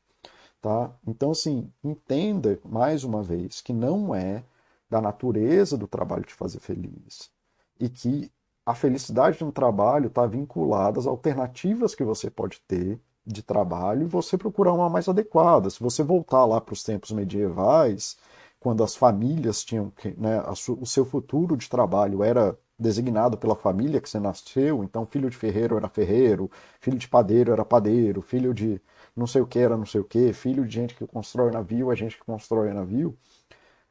Tá? 0.62 0.92
Então, 1.06 1.30
assim, 1.30 1.72
entenda 1.82 2.58
mais 2.64 3.02
uma 3.02 3.22
vez 3.22 3.60
que 3.60 3.72
não 3.72 4.14
é 4.14 4.44
da 4.88 5.00
natureza 5.00 5.76
do 5.76 5.88
trabalho 5.88 6.24
te 6.24 6.34
fazer 6.34 6.60
feliz 6.60 7.30
e 7.78 7.88
que 7.88 8.30
a 8.64 8.74
felicidade 8.74 9.42
no 9.42 9.50
trabalho 9.50 10.08
está 10.08 10.26
vinculada 10.26 11.00
às 11.00 11.06
alternativas 11.06 11.94
que 11.94 12.04
você 12.04 12.30
pode 12.30 12.60
ter 12.68 13.00
de 13.26 13.42
trabalho 13.42 14.02
e 14.02 14.06
você 14.06 14.36
procurar 14.36 14.72
uma 14.72 14.88
mais 14.88 15.08
adequada. 15.08 15.70
Se 15.70 15.80
você 15.80 16.02
voltar 16.02 16.44
lá 16.44 16.60
para 16.60 16.72
os 16.72 16.82
tempos 16.82 17.10
medievais, 17.10 18.16
quando 18.60 18.84
as 18.84 18.94
famílias 18.94 19.64
tinham 19.64 19.90
que, 19.90 20.10
né, 20.20 20.42
o 20.78 20.86
seu 20.86 21.04
futuro 21.04 21.56
de 21.56 21.68
trabalho 21.68 22.22
era 22.22 22.56
designado 22.78 23.36
pela 23.38 23.56
família 23.56 24.00
que 24.00 24.08
você 24.08 24.20
nasceu, 24.20 24.84
então 24.84 25.06
filho 25.06 25.30
de 25.30 25.36
ferreiro 25.36 25.76
era 25.76 25.88
ferreiro, 25.88 26.50
filho 26.80 26.98
de 26.98 27.08
padeiro 27.08 27.52
era 27.52 27.64
padeiro, 27.64 28.22
filho 28.22 28.54
de 28.54 28.80
não 29.16 29.26
sei 29.26 29.42
o 29.42 29.46
que 29.46 29.58
era 29.58 29.76
não 29.76 29.86
sei 29.86 30.00
o 30.00 30.04
que, 30.04 30.32
filho 30.32 30.66
de 30.66 30.74
gente 30.74 30.94
que 30.94 31.06
constrói 31.06 31.50
navio 31.50 31.92
é 31.92 31.96
gente 31.96 32.16
que 32.18 32.24
constrói 32.24 32.72
navio. 32.72 33.16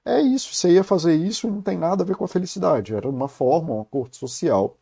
É 0.05 0.21
isso, 0.21 0.55
você 0.55 0.71
ia 0.73 0.83
fazer 0.83 1.15
isso 1.15 1.47
e 1.47 1.51
não 1.51 1.61
tem 1.61 1.77
nada 1.77 2.03
a 2.03 2.05
ver 2.07 2.15
com 2.15 2.25
a 2.25 2.27
felicidade, 2.27 2.95
era 2.95 3.09
uma 3.09 3.27
forma, 3.27 3.73
um 3.75 3.81
acordo 3.81 4.15
social 4.15 4.78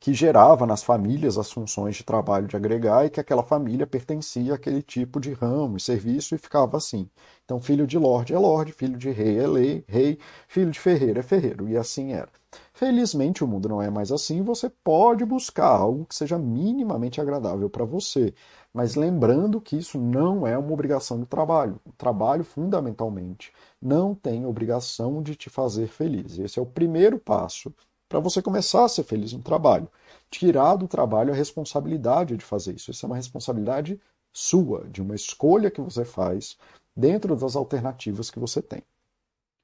que 0.00 0.14
gerava 0.14 0.66
nas 0.66 0.82
famílias 0.82 1.36
as 1.38 1.50
funções 1.50 1.96
de 1.96 2.04
trabalho 2.04 2.46
de 2.46 2.56
agregar 2.56 3.04
e 3.04 3.10
que 3.10 3.20
aquela 3.20 3.42
família 3.42 3.86
pertencia 3.86 4.54
àquele 4.54 4.82
tipo 4.82 5.20
de 5.20 5.32
ramo 5.32 5.76
e 5.76 5.80
serviço 5.80 6.34
e 6.34 6.38
ficava 6.38 6.76
assim. 6.76 7.08
Então, 7.44 7.60
filho 7.60 7.86
de 7.86 7.98
lorde 7.98 8.32
é 8.34 8.38
lorde, 8.38 8.72
filho 8.72 8.96
de 8.96 9.10
rei 9.10 9.38
é 9.38 9.46
lei, 9.46 9.84
rei, 9.88 10.18
filho 10.46 10.70
de 10.70 10.78
ferreiro 10.78 11.18
é 11.18 11.22
ferreiro, 11.22 11.68
e 11.68 11.76
assim 11.76 12.12
era. 12.12 12.28
Felizmente, 12.72 13.42
o 13.42 13.46
mundo 13.46 13.68
não 13.68 13.82
é 13.82 13.90
mais 13.90 14.12
assim, 14.12 14.42
você 14.42 14.70
pode 14.70 15.24
buscar 15.24 15.66
algo 15.66 16.06
que 16.06 16.14
seja 16.14 16.38
minimamente 16.38 17.20
agradável 17.20 17.68
para 17.68 17.84
você, 17.84 18.32
mas 18.72 18.94
lembrando 18.94 19.60
que 19.60 19.76
isso 19.76 19.98
não 19.98 20.46
é 20.46 20.56
uma 20.56 20.72
obrigação 20.72 21.18
do 21.18 21.26
trabalho. 21.26 21.80
O 21.84 21.92
trabalho, 21.92 22.44
fundamentalmente, 22.44 23.52
não 23.82 24.14
tem 24.14 24.46
obrigação 24.46 25.22
de 25.22 25.34
te 25.34 25.50
fazer 25.50 25.88
feliz. 25.88 26.38
Esse 26.38 26.58
é 26.58 26.62
o 26.62 26.66
primeiro 26.66 27.18
passo 27.18 27.74
para 28.08 28.20
você 28.20 28.40
começar 28.40 28.84
a 28.84 28.88
ser 28.88 29.04
feliz 29.04 29.32
no 29.32 29.42
trabalho. 29.42 29.88
Tirar 30.30 30.76
do 30.76 30.88
trabalho 30.88 31.32
a 31.32 31.36
responsabilidade 31.36 32.36
de 32.36 32.44
fazer 32.44 32.74
isso. 32.74 32.90
Isso 32.90 33.04
é 33.04 33.08
uma 33.08 33.16
responsabilidade 33.16 34.00
sua, 34.32 34.88
de 34.88 35.02
uma 35.02 35.14
escolha 35.14 35.70
que 35.70 35.80
você 35.80 36.04
faz 36.04 36.56
dentro 36.96 37.36
das 37.36 37.54
alternativas 37.54 38.30
que 38.30 38.38
você 38.38 38.62
tem. 38.62 38.82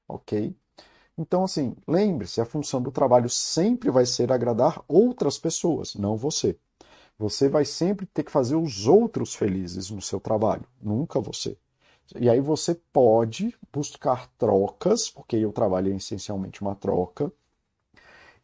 Ok? 0.09 0.55
Então, 1.17 1.45
assim, 1.45 1.77
lembre-se, 1.87 2.41
a 2.41 2.45
função 2.45 2.83
do 2.83 2.91
trabalho 2.91 3.31
sempre 3.31 3.91
vai 3.91 4.05
ser 4.05 4.33
agradar 4.33 4.83
outras 4.89 5.39
pessoas, 5.39 5.95
não 5.95 6.17
você. 6.17 6.59
Você 7.17 7.49
vai 7.49 7.65
sempre 7.65 8.05
ter 8.07 8.25
que 8.25 8.33
fazer 8.33 8.57
os 8.57 8.89
outros 8.89 9.35
felizes 9.35 9.91
no 9.91 10.03
seu 10.03 10.19
trabalho, 10.19 10.67
nunca 10.83 11.21
você. 11.21 11.57
E 12.17 12.29
aí 12.29 12.41
você 12.41 12.75
pode 12.93 13.55
buscar 13.73 14.29
trocas, 14.37 15.09
porque 15.09 15.45
o 15.47 15.53
trabalho 15.53 15.93
é 15.93 15.97
essencialmente 15.97 16.61
uma 16.61 16.75
troca, 16.75 17.33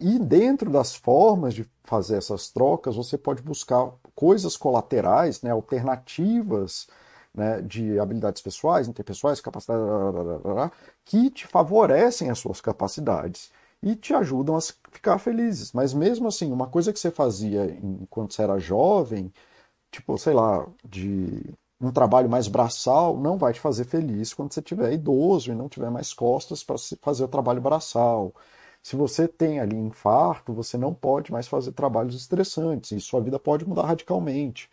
e 0.00 0.18
dentro 0.18 0.70
das 0.70 0.94
formas 0.94 1.54
de 1.54 1.68
fazer 1.84 2.16
essas 2.16 2.50
trocas, 2.50 2.96
você 2.96 3.18
pode 3.18 3.42
buscar 3.42 3.92
coisas 4.14 4.56
colaterais, 4.56 5.42
né, 5.42 5.50
alternativas 5.50 6.88
né, 7.34 7.60
de 7.62 7.98
habilidades 7.98 8.42
pessoais, 8.42 8.88
interpessoais, 8.88 9.40
capacidades, 9.40 10.72
que 11.04 11.30
te 11.30 11.46
favorecem 11.46 12.30
as 12.30 12.38
suas 12.38 12.60
capacidades 12.60 13.50
e 13.82 13.94
te 13.96 14.14
ajudam 14.14 14.56
a 14.56 14.60
ficar 14.90 15.18
felizes. 15.18 15.72
Mas 15.72 15.94
mesmo 15.94 16.28
assim, 16.28 16.52
uma 16.52 16.66
coisa 16.68 16.92
que 16.92 16.98
você 16.98 17.10
fazia 17.10 17.66
enquanto 17.82 18.34
você 18.34 18.42
era 18.42 18.58
jovem, 18.58 19.32
tipo, 19.90 20.16
sei 20.18 20.34
lá, 20.34 20.66
de 20.84 21.42
um 21.80 21.90
trabalho 21.92 22.28
mais 22.28 22.48
braçal, 22.48 23.16
não 23.18 23.38
vai 23.38 23.52
te 23.52 23.60
fazer 23.60 23.84
feliz 23.84 24.34
quando 24.34 24.52
você 24.52 24.62
tiver 24.62 24.92
idoso 24.92 25.50
e 25.52 25.54
não 25.54 25.68
tiver 25.68 25.90
mais 25.90 26.12
costas 26.12 26.62
para 26.64 26.76
fazer 27.02 27.24
o 27.24 27.28
trabalho 27.28 27.60
braçal. 27.60 28.34
Se 28.82 28.96
você 28.96 29.28
tem 29.28 29.60
ali 29.60 29.76
infarto, 29.76 30.52
você 30.52 30.76
não 30.78 30.94
pode 30.94 31.30
mais 31.30 31.46
fazer 31.46 31.72
trabalhos 31.72 32.14
estressantes 32.14 32.92
e 32.92 33.00
sua 33.00 33.20
vida 33.20 33.38
pode 33.38 33.66
mudar 33.66 33.86
radicalmente. 33.86 34.68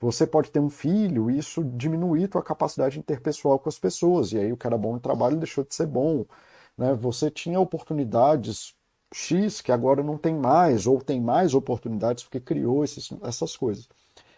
Você 0.00 0.26
pode 0.26 0.50
ter 0.50 0.58
um 0.58 0.70
filho 0.70 1.30
e 1.30 1.38
isso 1.38 1.62
diminuir 1.62 2.28
tua 2.28 2.42
capacidade 2.42 2.98
interpessoal 2.98 3.58
com 3.58 3.68
as 3.68 3.78
pessoas, 3.78 4.32
e 4.32 4.38
aí 4.38 4.52
o 4.52 4.56
que 4.56 4.66
era 4.66 4.76
bom 4.76 4.94
no 4.94 5.00
trabalho 5.00 5.36
deixou 5.36 5.64
de 5.64 5.74
ser 5.74 5.86
bom. 5.86 6.24
Né? 6.76 6.94
Você 6.94 7.30
tinha 7.30 7.60
oportunidades 7.60 8.74
X 9.14 9.60
que 9.60 9.70
agora 9.70 10.02
não 10.02 10.18
tem 10.18 10.34
mais, 10.34 10.86
ou 10.86 11.00
tem 11.00 11.20
mais 11.20 11.54
oportunidades 11.54 12.24
porque 12.24 12.40
criou 12.40 12.82
esses, 12.82 13.10
essas 13.22 13.56
coisas. 13.56 13.88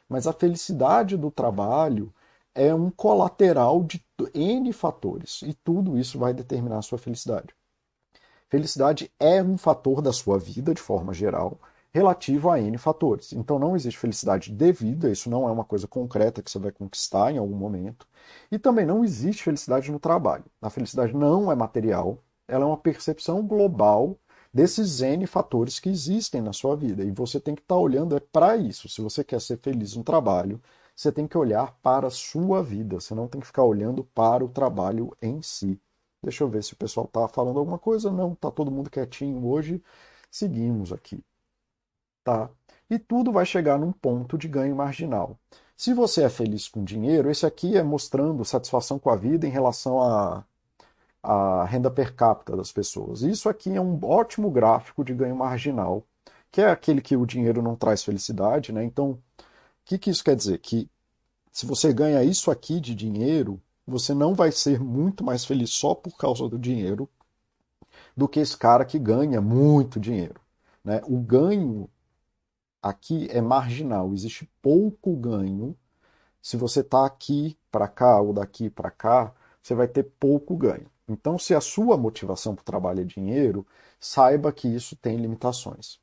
Mas 0.08 0.26
a 0.26 0.32
felicidade 0.32 1.16
do 1.16 1.30
trabalho 1.30 2.12
é 2.54 2.74
um 2.74 2.90
colateral 2.90 3.82
de 3.84 4.04
N 4.34 4.72
fatores, 4.72 5.42
e 5.42 5.54
tudo 5.54 5.98
isso 5.98 6.18
vai 6.18 6.34
determinar 6.34 6.78
a 6.78 6.82
sua 6.82 6.98
felicidade. 6.98 7.54
Felicidade 8.54 9.10
é 9.18 9.42
um 9.42 9.58
fator 9.58 10.00
da 10.00 10.12
sua 10.12 10.38
vida, 10.38 10.72
de 10.72 10.80
forma 10.80 11.12
geral, 11.12 11.58
relativo 11.92 12.48
a 12.48 12.60
N 12.60 12.78
fatores. 12.78 13.32
Então 13.32 13.58
não 13.58 13.74
existe 13.74 13.98
felicidade 13.98 14.52
devida, 14.52 15.10
isso 15.10 15.28
não 15.28 15.48
é 15.48 15.50
uma 15.50 15.64
coisa 15.64 15.88
concreta 15.88 16.40
que 16.40 16.48
você 16.48 16.60
vai 16.60 16.70
conquistar 16.70 17.32
em 17.32 17.38
algum 17.38 17.56
momento. 17.56 18.06
E 18.52 18.56
também 18.56 18.86
não 18.86 19.02
existe 19.02 19.42
felicidade 19.42 19.90
no 19.90 19.98
trabalho. 19.98 20.44
A 20.62 20.70
felicidade 20.70 21.12
não 21.12 21.50
é 21.50 21.56
material, 21.56 22.22
ela 22.46 22.62
é 22.62 22.66
uma 22.68 22.76
percepção 22.76 23.44
global 23.44 24.16
desses 24.52 25.00
N 25.00 25.26
fatores 25.26 25.80
que 25.80 25.88
existem 25.88 26.40
na 26.40 26.52
sua 26.52 26.76
vida. 26.76 27.02
E 27.02 27.10
você 27.10 27.40
tem 27.40 27.56
que 27.56 27.60
estar 27.60 27.74
tá 27.74 27.80
olhando 27.80 28.16
é 28.16 28.20
para 28.20 28.56
isso. 28.56 28.88
Se 28.88 29.00
você 29.00 29.24
quer 29.24 29.40
ser 29.40 29.58
feliz 29.58 29.96
no 29.96 30.04
trabalho, 30.04 30.62
você 30.94 31.10
tem 31.10 31.26
que 31.26 31.36
olhar 31.36 31.76
para 31.82 32.06
a 32.06 32.10
sua 32.10 32.62
vida, 32.62 33.00
você 33.00 33.16
não 33.16 33.26
tem 33.26 33.40
que 33.40 33.48
ficar 33.48 33.64
olhando 33.64 34.04
para 34.04 34.44
o 34.44 34.48
trabalho 34.48 35.10
em 35.20 35.42
si. 35.42 35.76
Deixa 36.24 36.42
eu 36.42 36.48
ver 36.48 36.64
se 36.64 36.72
o 36.72 36.76
pessoal 36.76 37.06
está 37.06 37.28
falando 37.28 37.58
alguma 37.58 37.78
coisa. 37.78 38.10
Não, 38.10 38.32
está 38.32 38.50
todo 38.50 38.70
mundo 38.70 38.90
quietinho 38.90 39.46
hoje. 39.46 39.82
Seguimos 40.30 40.92
aqui. 40.92 41.22
Tá? 42.24 42.50
E 42.88 42.98
tudo 42.98 43.30
vai 43.30 43.44
chegar 43.44 43.78
num 43.78 43.92
ponto 43.92 44.36
de 44.38 44.48
ganho 44.48 44.74
marginal. 44.74 45.38
Se 45.76 45.92
você 45.92 46.22
é 46.24 46.28
feliz 46.28 46.68
com 46.68 46.84
dinheiro, 46.84 47.30
esse 47.30 47.44
aqui 47.44 47.76
é 47.76 47.82
mostrando 47.82 48.44
satisfação 48.44 48.98
com 48.98 49.10
a 49.10 49.16
vida 49.16 49.46
em 49.46 49.50
relação 49.50 50.00
à, 50.00 51.64
renda 51.66 51.90
per 51.90 52.14
capita 52.14 52.56
das 52.56 52.72
pessoas. 52.72 53.22
Isso 53.22 53.48
aqui 53.48 53.74
é 53.74 53.80
um 53.80 53.98
ótimo 54.04 54.50
gráfico 54.50 55.04
de 55.04 55.14
ganho 55.14 55.36
marginal, 55.36 56.04
que 56.50 56.60
é 56.60 56.70
aquele 56.70 57.00
que 57.00 57.16
o 57.16 57.26
dinheiro 57.26 57.62
não 57.62 57.76
traz 57.76 58.04
felicidade. 58.04 58.72
Né? 58.72 58.84
Então, 58.84 59.12
o 59.12 59.18
que, 59.84 59.98
que 59.98 60.10
isso 60.10 60.24
quer 60.24 60.36
dizer? 60.36 60.58
Que 60.58 60.88
se 61.50 61.66
você 61.66 61.92
ganha 61.92 62.22
isso 62.24 62.50
aqui 62.50 62.80
de 62.80 62.94
dinheiro, 62.94 63.60
você 63.86 64.14
não 64.14 64.34
vai 64.34 64.50
ser 64.52 64.80
muito 64.80 65.24
mais 65.24 65.44
feliz 65.44 65.70
só 65.70 65.94
por 65.94 66.16
causa 66.16 66.48
do 66.48 66.58
dinheiro 66.58 67.08
do 68.16 68.28
que 68.28 68.40
esse 68.40 68.56
cara 68.56 68.84
que 68.84 68.98
ganha 68.98 69.40
muito 69.40 70.00
dinheiro. 70.00 70.40
Né? 70.84 71.00
O 71.06 71.18
ganho 71.18 71.88
aqui 72.82 73.28
é 73.30 73.40
marginal, 73.40 74.12
existe 74.12 74.50
pouco 74.60 75.16
ganho. 75.16 75.76
Se 76.40 76.56
você 76.56 76.80
está 76.80 77.06
aqui 77.06 77.56
para 77.70 77.88
cá 77.88 78.20
ou 78.20 78.32
daqui 78.32 78.68
para 78.68 78.90
cá, 78.90 79.32
você 79.62 79.74
vai 79.74 79.88
ter 79.88 80.04
pouco 80.04 80.56
ganho. 80.56 80.86
Então, 81.08 81.38
se 81.38 81.54
a 81.54 81.60
sua 81.60 81.96
motivação 81.96 82.54
para 82.54 82.62
o 82.62 82.64
trabalho 82.64 83.00
é 83.00 83.04
dinheiro, 83.04 83.66
saiba 83.98 84.52
que 84.52 84.68
isso 84.68 84.96
tem 84.96 85.16
limitações. 85.16 85.98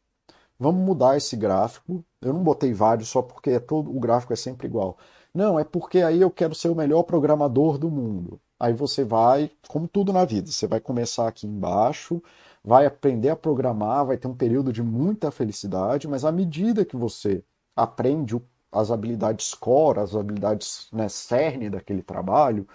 Vamos 0.60 0.84
mudar 0.84 1.18
esse 1.18 1.36
gráfico. 1.36 2.06
Eu 2.22 2.34
não 2.34 2.44
botei 2.44 2.74
vários 2.74 3.10
só 3.10 3.22
porque 3.22 3.52
é 3.52 3.60
todo, 3.60 3.96
o 3.96 4.00
gráfico 4.00 4.34
é 4.34 4.36
sempre 4.36 4.68
igual. 4.68 4.98
Não, 5.34 5.58
é 5.60 5.64
porque 5.64 6.00
aí 6.00 6.20
eu 6.22 6.30
quero 6.32 6.54
ser 6.54 6.70
o 6.70 6.76
melhor 6.76 7.04
programador 7.04 7.78
do 7.78 7.90
mundo. 7.90 8.40
Aí 8.60 8.74
você 8.74 9.04
vai, 9.04 9.50
como 9.68 9.88
tudo 9.88 10.12
na 10.14 10.26
vida, 10.26 10.52
você 10.52 10.68
vai 10.68 10.80
começar 10.80 11.28
aqui 11.28 11.48
embaixo, 11.48 12.22
vai 12.64 12.86
aprender 12.86 13.30
a 13.30 13.36
programar, 13.36 14.06
vai 14.06 14.18
ter 14.18 14.28
um 14.28 14.36
período 14.36 14.72
de 14.74 14.84
muita 14.84 15.32
felicidade, 15.32 16.08
mas 16.08 16.26
à 16.26 16.32
medida 16.32 16.86
que 16.86 16.96
você 16.96 17.44
aprende 17.76 18.40
as 18.72 18.92
habilidades 18.92 19.54
core, 19.54 20.00
as 20.00 20.16
habilidades 20.16 20.88
né, 20.92 21.10
cerne 21.10 21.70
daquele 21.70 22.04
trabalho, 22.04 22.68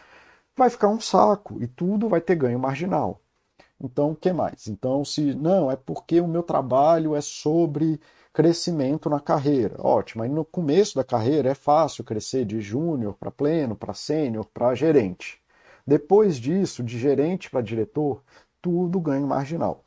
vai 0.57 0.71
ficar 0.71 0.89
um 0.89 1.01
saco 1.01 1.63
e 1.63 1.67
tudo 1.69 2.09
vai 2.09 2.21
ter 2.21 2.37
ganho 2.37 2.59
marginal. 2.59 3.21
Então, 3.81 4.13
o 4.13 4.17
que 4.17 4.33
mais? 4.33 4.67
Então, 4.69 5.05
se 5.05 5.35
não, 5.35 5.71
é 5.71 5.77
porque 5.77 6.21
o 6.21 6.29
meu 6.29 6.43
trabalho 6.43 7.15
é 7.15 7.21
sobre 7.21 8.01
crescimento 8.37 9.09
na 9.09 9.19
carreira. 9.19 9.77
Ótimo, 9.79 10.23
aí 10.23 10.29
no 10.29 10.45
começo 10.45 10.95
da 10.95 11.03
carreira 11.03 11.49
é 11.49 11.55
fácil 11.55 12.05
crescer 12.05 12.45
de 12.45 12.61
júnior 12.61 13.15
para 13.15 13.31
pleno, 13.31 13.75
para 13.75 13.95
sênior, 13.95 14.45
para 14.53 14.75
gerente. 14.75 15.41
Depois 15.87 16.37
disso, 16.37 16.83
de 16.83 16.99
gerente 16.99 17.49
para 17.49 17.63
diretor, 17.63 18.23
tudo 18.61 19.01
ganho 19.01 19.27
marginal. 19.27 19.83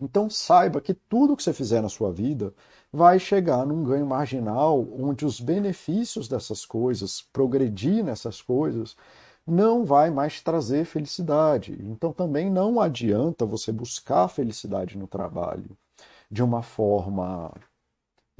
Então 0.00 0.30
saiba 0.30 0.80
que 0.80 0.94
tudo 0.94 1.36
que 1.36 1.42
você 1.42 1.52
fizer 1.52 1.82
na 1.82 1.88
sua 1.88 2.12
vida 2.12 2.54
vai 2.92 3.18
chegar 3.18 3.66
num 3.66 3.82
ganho 3.82 4.06
marginal 4.06 4.86
onde 4.96 5.26
os 5.26 5.40
benefícios 5.40 6.28
dessas 6.28 6.64
coisas, 6.64 7.22
progredir 7.32 8.04
nessas 8.04 8.40
coisas, 8.40 8.96
não 9.44 9.84
vai 9.84 10.08
mais 10.08 10.40
trazer 10.40 10.84
felicidade. 10.84 11.76
Então 11.80 12.12
também 12.12 12.48
não 12.48 12.80
adianta 12.80 13.44
você 13.44 13.72
buscar 13.72 14.28
felicidade 14.28 14.96
no 14.96 15.08
trabalho 15.08 15.76
de 16.30 16.42
uma 16.44 16.62
forma 16.62 17.52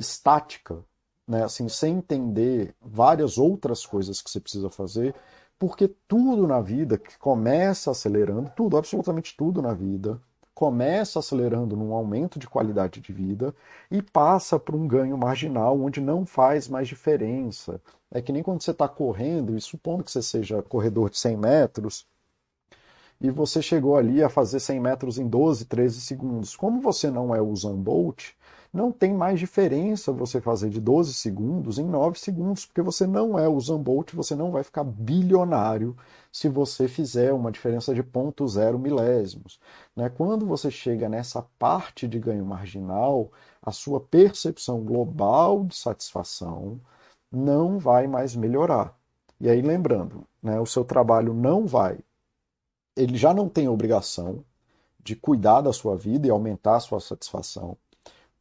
estática, 0.03 0.85
né? 1.27 1.45
assim, 1.45 1.69
sem 1.69 1.97
entender 1.97 2.75
várias 2.81 3.39
outras 3.39 3.87
coisas 3.87 4.21
que 4.21 4.31
você 4.31 4.39
precisa 4.39 4.69
fazer, 4.69 5.15
porque 5.59 5.89
tudo 6.07 6.47
na 6.47 6.61
vida 6.61 6.99
que 6.99 7.19
começa 7.19 7.91
acelerando, 7.91 8.51
tudo, 8.55 8.77
absolutamente 8.77 9.35
tudo 9.37 9.63
na 9.63 9.73
vida, 9.73 10.21
começa 10.55 11.19
acelerando 11.19 11.77
num 11.77 11.95
aumento 11.95 12.39
de 12.39 12.49
qualidade 12.49 13.01
de 13.01 13.13
vida 13.13 13.55
e 13.91 14.03
passa 14.03 14.59
para 14.59 14.77
um 14.77 14.87
ganho 14.87 15.17
marginal 15.17 15.81
onde 15.81 16.01
não 16.01 16.27
faz 16.27 16.69
mais 16.69 16.89
diferença. 16.89 17.81
É 18.11 18.21
que 18.21 18.33
nem 18.33 18.43
quando 18.43 18.63
você 18.63 18.73
está 18.73 18.87
correndo, 18.87 19.57
e 19.57 19.61
supondo 19.61 20.05
que 20.05 20.11
você 20.11 20.23
seja 20.23 20.63
corredor 20.63 21.09
de 21.11 21.19
100 21.19 21.37
metros, 21.37 22.07
e 23.21 23.31
você 23.31 23.63
chegou 23.63 23.97
ali 23.97 24.23
a 24.23 24.29
fazer 24.29 24.59
100 24.59 24.81
metros 24.81 25.17
em 25.17 25.29
12, 25.29 25.65
13 25.67 26.01
segundos. 26.01 26.57
Como 26.57 26.81
você 26.81 27.09
não 27.09 27.35
é 27.35 27.41
o 27.41 27.49
Usain 27.49 27.77
Bolt, 27.77 28.31
não 28.73 28.91
tem 28.91 29.13
mais 29.13 29.39
diferença 29.39 30.13
você 30.13 30.41
fazer 30.41 30.71
de 30.71 30.81
12 30.81 31.13
segundos 31.13 31.79
em 31.79 31.85
9 31.85 32.19
segundos, 32.19 32.65
porque 32.65 32.81
você 32.81 33.07
não 33.07 33.39
é 33.39 33.47
o 33.47 33.55
Usain 33.55 33.83
Bolt, 33.83 34.15
você 34.15 34.35
não 34.35 34.51
vai 34.51 34.63
ficar 34.63 34.83
bilionário 34.83 35.95
se 36.33 36.49
você 36.49 36.89
fizer 36.89 37.33
uma 37.35 37.53
diferença 37.53 37.95
de 37.95 38.03
0,0 38.03 38.79
milésimos. 38.79 39.61
Né? 39.95 40.09
Quando 40.09 40.47
você 40.47 40.71
chega 40.71 41.09
nessa 41.09 41.43
parte 41.59 42.09
de 42.09 42.19
ganho 42.19 42.47
marginal, 42.47 43.31
a 43.61 43.73
sua 43.73 44.01
percepção 44.01 44.81
global 44.83 45.65
de 45.65 45.77
satisfação 45.77 46.81
não 47.31 47.79
vai 47.79 48.07
mais 48.07 48.35
melhorar. 48.35 48.97
E 49.39 49.51
aí, 49.51 49.61
lembrando, 49.61 50.27
né, 50.43 50.59
o 50.61 50.67
seu 50.67 50.85
trabalho 50.85 51.35
não 51.35 51.67
vai, 51.67 51.99
ele 52.97 53.17
já 53.19 53.35
não 53.35 53.49
tem 53.49 53.69
obrigação 53.69 54.45
de 55.03 55.17
cuidar 55.17 55.61
da 55.63 55.73
sua 55.73 55.97
vida 55.97 56.27
e 56.27 56.31
aumentar 56.31 56.77
a 56.77 56.81
sua 56.81 57.01
satisfação 57.01 57.77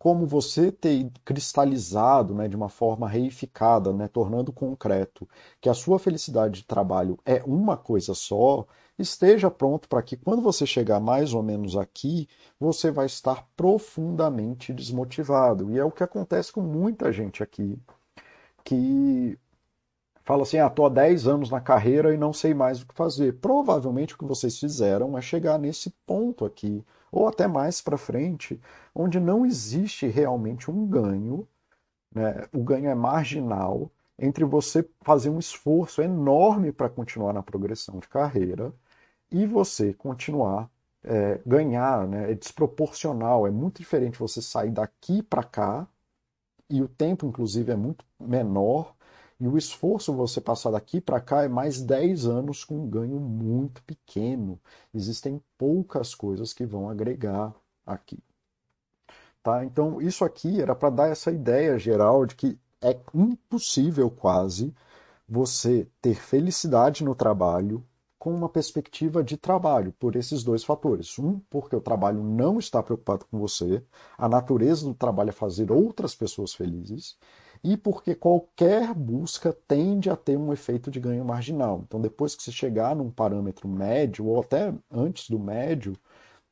como 0.01 0.25
você 0.25 0.71
ter 0.71 1.11
cristalizado 1.23 2.33
né, 2.33 2.47
de 2.47 2.55
uma 2.55 2.69
forma 2.69 3.07
reificada, 3.07 3.93
né, 3.93 4.07
tornando 4.07 4.51
concreto 4.51 5.29
que 5.61 5.69
a 5.69 5.75
sua 5.75 5.99
felicidade 5.99 6.61
de 6.61 6.63
trabalho 6.65 7.19
é 7.23 7.43
uma 7.45 7.77
coisa 7.77 8.15
só, 8.15 8.65
esteja 8.97 9.51
pronto 9.51 9.87
para 9.87 10.01
que 10.01 10.17
quando 10.17 10.41
você 10.41 10.65
chegar 10.65 10.99
mais 10.99 11.35
ou 11.35 11.43
menos 11.43 11.77
aqui, 11.77 12.27
você 12.59 12.89
vai 12.89 13.05
estar 13.05 13.47
profundamente 13.55 14.73
desmotivado. 14.73 15.69
E 15.69 15.77
é 15.77 15.85
o 15.85 15.91
que 15.91 16.01
acontece 16.01 16.51
com 16.51 16.61
muita 16.61 17.13
gente 17.13 17.43
aqui, 17.43 17.77
que 18.63 19.37
fala 20.25 20.41
assim: 20.41 20.57
ah, 20.57 20.65
estou 20.65 20.87
há 20.87 20.89
10 20.89 21.27
anos 21.27 21.51
na 21.51 21.61
carreira 21.61 22.11
e 22.11 22.17
não 22.17 22.33
sei 22.33 22.55
mais 22.55 22.81
o 22.81 22.87
que 22.87 22.95
fazer. 22.95 23.35
Provavelmente 23.35 24.15
o 24.15 24.17
que 24.17 24.25
vocês 24.25 24.57
fizeram 24.57 25.15
é 25.15 25.21
chegar 25.21 25.59
nesse 25.59 25.91
ponto 26.07 26.43
aqui 26.43 26.83
ou 27.11 27.27
até 27.27 27.47
mais 27.47 27.81
para 27.81 27.97
frente, 27.97 28.59
onde 28.95 29.19
não 29.19 29.45
existe 29.45 30.07
realmente 30.07 30.71
um 30.71 30.85
ganho, 30.87 31.47
né? 32.13 32.47
o 32.53 32.63
ganho 32.63 32.89
é 32.89 32.95
marginal 32.95 33.91
entre 34.17 34.45
você 34.45 34.87
fazer 35.01 35.29
um 35.29 35.39
esforço 35.39 36.01
enorme 36.01 36.71
para 36.71 36.89
continuar 36.89 37.33
na 37.33 37.43
progressão 37.43 37.99
de 37.99 38.07
carreira 38.07 38.73
e 39.31 39.45
você 39.45 39.93
continuar 39.93 40.69
é, 41.03 41.41
ganhar, 41.45 42.07
né? 42.07 42.31
é 42.31 42.35
desproporcional, 42.35 43.47
é 43.47 43.51
muito 43.51 43.79
diferente 43.79 44.19
você 44.19 44.41
sair 44.41 44.71
daqui 44.71 45.23
para 45.23 45.43
cá 45.43 45.87
e 46.69 46.81
o 46.81 46.87
tempo, 46.87 47.25
inclusive, 47.25 47.71
é 47.71 47.75
muito 47.75 48.05
menor 48.17 48.95
e 49.41 49.47
o 49.47 49.57
esforço 49.57 50.13
você 50.13 50.39
passar 50.39 50.69
daqui 50.69 51.01
para 51.01 51.19
cá 51.19 51.41
é 51.43 51.47
mais 51.47 51.81
10 51.81 52.27
anos 52.27 52.63
com 52.63 52.75
um 52.75 52.87
ganho 52.87 53.19
muito 53.19 53.81
pequeno. 53.85 54.59
Existem 54.93 55.41
poucas 55.57 56.13
coisas 56.13 56.53
que 56.53 56.63
vão 56.63 56.87
agregar 56.87 57.51
aqui. 57.83 58.19
Tá? 59.41 59.65
Então, 59.65 59.99
isso 59.99 60.23
aqui 60.23 60.61
era 60.61 60.75
para 60.75 60.91
dar 60.91 61.07
essa 61.07 61.31
ideia 61.31 61.79
geral 61.79 62.23
de 62.27 62.35
que 62.35 62.59
é 62.79 62.95
impossível 63.15 64.11
quase 64.11 64.75
você 65.27 65.87
ter 65.99 66.13
felicidade 66.13 67.03
no 67.03 67.15
trabalho 67.15 67.83
com 68.19 68.31
uma 68.31 68.47
perspectiva 68.47 69.23
de 69.23 69.37
trabalho, 69.37 69.91
por 69.93 70.15
esses 70.15 70.43
dois 70.43 70.63
fatores. 70.63 71.17
Um, 71.17 71.39
porque 71.49 71.75
o 71.75 71.81
trabalho 71.81 72.23
não 72.23 72.59
está 72.59 72.83
preocupado 72.83 73.25
com 73.25 73.39
você, 73.39 73.83
a 74.15 74.29
natureza 74.29 74.85
do 74.85 74.93
trabalho 74.93 75.29
é 75.29 75.33
fazer 75.33 75.71
outras 75.71 76.13
pessoas 76.13 76.53
felizes 76.53 77.17
e 77.63 77.77
porque 77.77 78.15
qualquer 78.15 78.93
busca 78.93 79.53
tende 79.67 80.09
a 80.09 80.15
ter 80.15 80.37
um 80.37 80.51
efeito 80.51 80.89
de 80.89 80.99
ganho 80.99 81.23
marginal. 81.23 81.81
Então, 81.85 82.01
depois 82.01 82.35
que 82.35 82.43
você 82.43 82.51
chegar 82.51 82.95
num 82.95 83.11
parâmetro 83.11 83.67
médio, 83.67 84.25
ou 84.25 84.41
até 84.41 84.73
antes 84.91 85.29
do 85.29 85.39
médio 85.39 85.95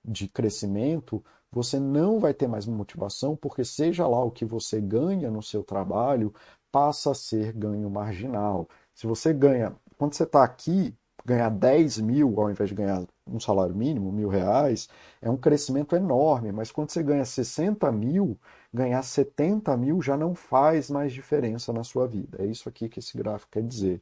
de 0.05 0.27
crescimento, 0.27 1.23
você 1.51 1.79
não 1.79 2.19
vai 2.19 2.33
ter 2.33 2.47
mais 2.47 2.65
motivação, 2.67 3.35
porque 3.35 3.65
seja 3.65 4.07
lá 4.07 4.23
o 4.23 4.31
que 4.31 4.45
você 4.45 4.79
ganha 4.79 5.31
no 5.31 5.41
seu 5.41 5.63
trabalho, 5.63 6.33
passa 6.71 7.11
a 7.11 7.15
ser 7.15 7.53
ganho 7.53 7.89
marginal. 7.89 8.67
Se 8.93 9.07
você 9.07 9.33
ganha, 9.33 9.75
quando 9.97 10.13
você 10.13 10.23
está 10.23 10.43
aqui, 10.43 10.93
ganhar 11.25 11.49
10 11.49 11.99
mil 11.99 12.39
ao 12.39 12.51
invés 12.51 12.69
de 12.69 12.75
ganhar 12.75 13.03
um 13.31 13.39
salário 13.39 13.75
mínimo, 13.75 14.11
mil 14.11 14.29
reais, 14.29 14.89
é 15.21 15.29
um 15.29 15.37
crescimento 15.37 15.95
enorme, 15.95 16.51
mas 16.51 16.71
quando 16.71 16.89
você 16.89 17.03
ganha 17.03 17.25
60 17.25 17.91
mil, 17.91 18.37
ganhar 18.73 19.01
70 19.03 19.75
mil 19.77 20.01
já 20.01 20.17
não 20.17 20.35
faz 20.35 20.89
mais 20.89 21.13
diferença 21.13 21.71
na 21.73 21.83
sua 21.83 22.07
vida. 22.07 22.41
É 22.41 22.45
isso 22.45 22.67
aqui 22.69 22.89
que 22.89 22.99
esse 22.99 23.17
gráfico 23.17 23.51
quer 23.51 23.63
dizer. 23.63 24.01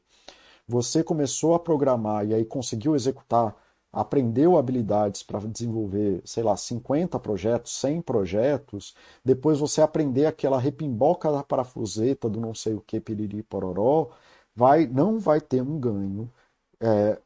Você 0.67 1.03
começou 1.03 1.55
a 1.55 1.59
programar 1.59 2.25
e 2.27 2.33
aí 2.33 2.45
conseguiu 2.45 2.95
executar, 2.95 3.55
aprendeu 3.91 4.57
habilidades 4.57 5.23
para 5.23 5.39
desenvolver, 5.39 6.21
sei 6.25 6.43
lá, 6.43 6.57
50 6.57 7.19
projetos, 7.19 7.79
100 7.79 8.01
projetos, 8.01 8.95
depois 9.23 9.59
você 9.59 9.81
aprender 9.81 10.25
aquela 10.25 10.59
repimboca 10.59 11.31
da 11.31 11.43
parafuseta 11.43 12.29
do 12.29 12.39
não 12.41 12.53
sei 12.53 12.73
o 12.73 12.81
que, 12.81 12.99
piriri, 12.99 13.43
pororó, 13.43 14.09
vai, 14.55 14.85
não 14.87 15.19
vai 15.19 15.39
ter 15.41 15.61
um 15.61 15.79
ganho 15.79 16.31
é, 16.79 17.19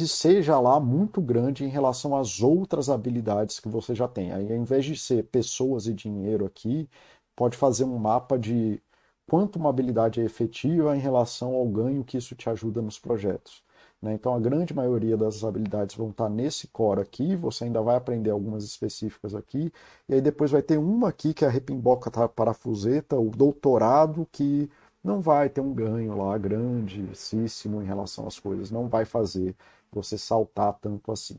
que 0.00 0.08
seja 0.08 0.58
lá 0.58 0.80
muito 0.80 1.20
grande 1.20 1.62
em 1.62 1.68
relação 1.68 2.16
às 2.16 2.40
outras 2.40 2.88
habilidades 2.88 3.60
que 3.60 3.68
você 3.68 3.94
já 3.94 4.08
tem. 4.08 4.32
Aí, 4.32 4.50
ao 4.50 4.56
invés 4.56 4.82
de 4.82 4.96
ser 4.96 5.24
pessoas 5.24 5.86
e 5.86 5.92
dinheiro 5.92 6.46
aqui, 6.46 6.88
pode 7.36 7.54
fazer 7.54 7.84
um 7.84 7.98
mapa 7.98 8.38
de 8.38 8.80
quanto 9.28 9.56
uma 9.56 9.68
habilidade 9.68 10.18
é 10.18 10.24
efetiva 10.24 10.96
em 10.96 11.00
relação 11.00 11.54
ao 11.54 11.66
ganho 11.66 12.02
que 12.02 12.16
isso 12.16 12.34
te 12.34 12.48
ajuda 12.48 12.80
nos 12.80 12.98
projetos. 12.98 13.62
Né? 14.00 14.14
Então, 14.14 14.34
a 14.34 14.40
grande 14.40 14.72
maioria 14.72 15.18
das 15.18 15.44
habilidades 15.44 15.94
vão 15.94 16.08
estar 16.08 16.30
nesse 16.30 16.66
core 16.68 17.02
aqui, 17.02 17.36
você 17.36 17.64
ainda 17.64 17.82
vai 17.82 17.96
aprender 17.96 18.30
algumas 18.30 18.64
específicas 18.64 19.34
aqui, 19.34 19.70
e 20.08 20.14
aí 20.14 20.22
depois 20.22 20.50
vai 20.50 20.62
ter 20.62 20.78
uma 20.78 21.10
aqui, 21.10 21.34
que 21.34 21.44
é 21.44 21.48
a 21.48 21.50
repimboca 21.50 22.10
parafuseta, 22.26 23.18
o 23.18 23.28
doutorado, 23.28 24.26
que 24.32 24.70
não 25.04 25.20
vai 25.20 25.50
ter 25.50 25.60
um 25.60 25.74
ganho 25.74 26.16
lá 26.16 26.38
grandíssimo 26.38 27.82
em 27.82 27.84
relação 27.84 28.26
às 28.26 28.38
coisas, 28.38 28.70
não 28.70 28.88
vai 28.88 29.04
fazer 29.04 29.54
você 29.92 30.16
saltar 30.18 30.74
tanto 30.80 31.10
assim. 31.12 31.36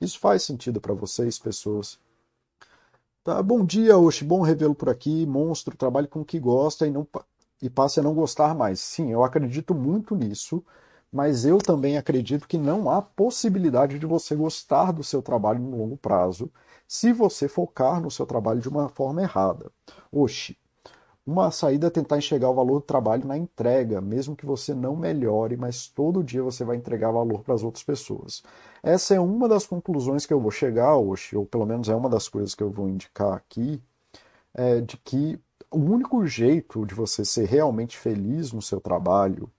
Isso 0.00 0.18
faz 0.18 0.42
sentido 0.42 0.80
para 0.80 0.94
vocês, 0.94 1.38
pessoas? 1.38 1.98
Tá, 3.22 3.42
bom 3.42 3.64
dia, 3.64 3.96
Oxi, 3.96 4.24
bom 4.24 4.42
revê-lo 4.42 4.74
por 4.74 4.88
aqui. 4.90 5.24
Monstro, 5.26 5.76
trabalhe 5.76 6.06
com 6.06 6.20
o 6.20 6.24
que 6.24 6.38
gosta 6.38 6.86
e, 6.86 6.90
não, 6.90 7.06
e 7.62 7.70
passe 7.70 7.98
a 8.00 8.02
não 8.02 8.14
gostar 8.14 8.54
mais. 8.54 8.80
Sim, 8.80 9.10
eu 9.10 9.24
acredito 9.24 9.74
muito 9.74 10.14
nisso, 10.14 10.62
mas 11.10 11.44
eu 11.46 11.58
também 11.58 11.96
acredito 11.96 12.46
que 12.46 12.58
não 12.58 12.90
há 12.90 13.00
possibilidade 13.00 13.98
de 13.98 14.06
você 14.06 14.34
gostar 14.36 14.92
do 14.92 15.02
seu 15.02 15.22
trabalho 15.22 15.60
no 15.60 15.76
longo 15.76 15.96
prazo 15.96 16.50
se 16.86 17.12
você 17.12 17.48
focar 17.48 18.00
no 18.00 18.10
seu 18.10 18.26
trabalho 18.26 18.60
de 18.60 18.68
uma 18.68 18.88
forma 18.90 19.22
errada. 19.22 19.70
Oxi, 20.12 20.56
uma 21.26 21.50
saída 21.50 21.86
é 21.86 21.90
tentar 21.90 22.18
enxergar 22.18 22.50
o 22.50 22.54
valor 22.54 22.80
do 22.80 22.86
trabalho 22.86 23.26
na 23.26 23.36
entrega, 23.36 24.00
mesmo 24.00 24.36
que 24.36 24.44
você 24.44 24.74
não 24.74 24.94
melhore, 24.94 25.56
mas 25.56 25.88
todo 25.88 26.22
dia 26.22 26.42
você 26.42 26.64
vai 26.64 26.76
entregar 26.76 27.10
valor 27.10 27.42
para 27.42 27.54
as 27.54 27.62
outras 27.62 27.82
pessoas. 27.82 28.42
Essa 28.82 29.14
é 29.14 29.20
uma 29.20 29.48
das 29.48 29.66
conclusões 29.66 30.26
que 30.26 30.34
eu 30.34 30.40
vou 30.40 30.50
chegar 30.50 30.96
hoje, 30.96 31.34
ou 31.34 31.46
pelo 31.46 31.64
menos 31.64 31.88
é 31.88 31.94
uma 31.94 32.10
das 32.10 32.28
coisas 32.28 32.54
que 32.54 32.62
eu 32.62 32.70
vou 32.70 32.88
indicar 32.88 33.32
aqui, 33.32 33.80
é 34.52 34.82
de 34.82 34.98
que 34.98 35.40
o 35.70 35.78
único 35.78 36.26
jeito 36.26 36.84
de 36.84 36.94
você 36.94 37.24
ser 37.24 37.46
realmente 37.46 37.96
feliz 37.96 38.52
no 38.52 38.60
seu 38.60 38.80
trabalho, 38.80 39.50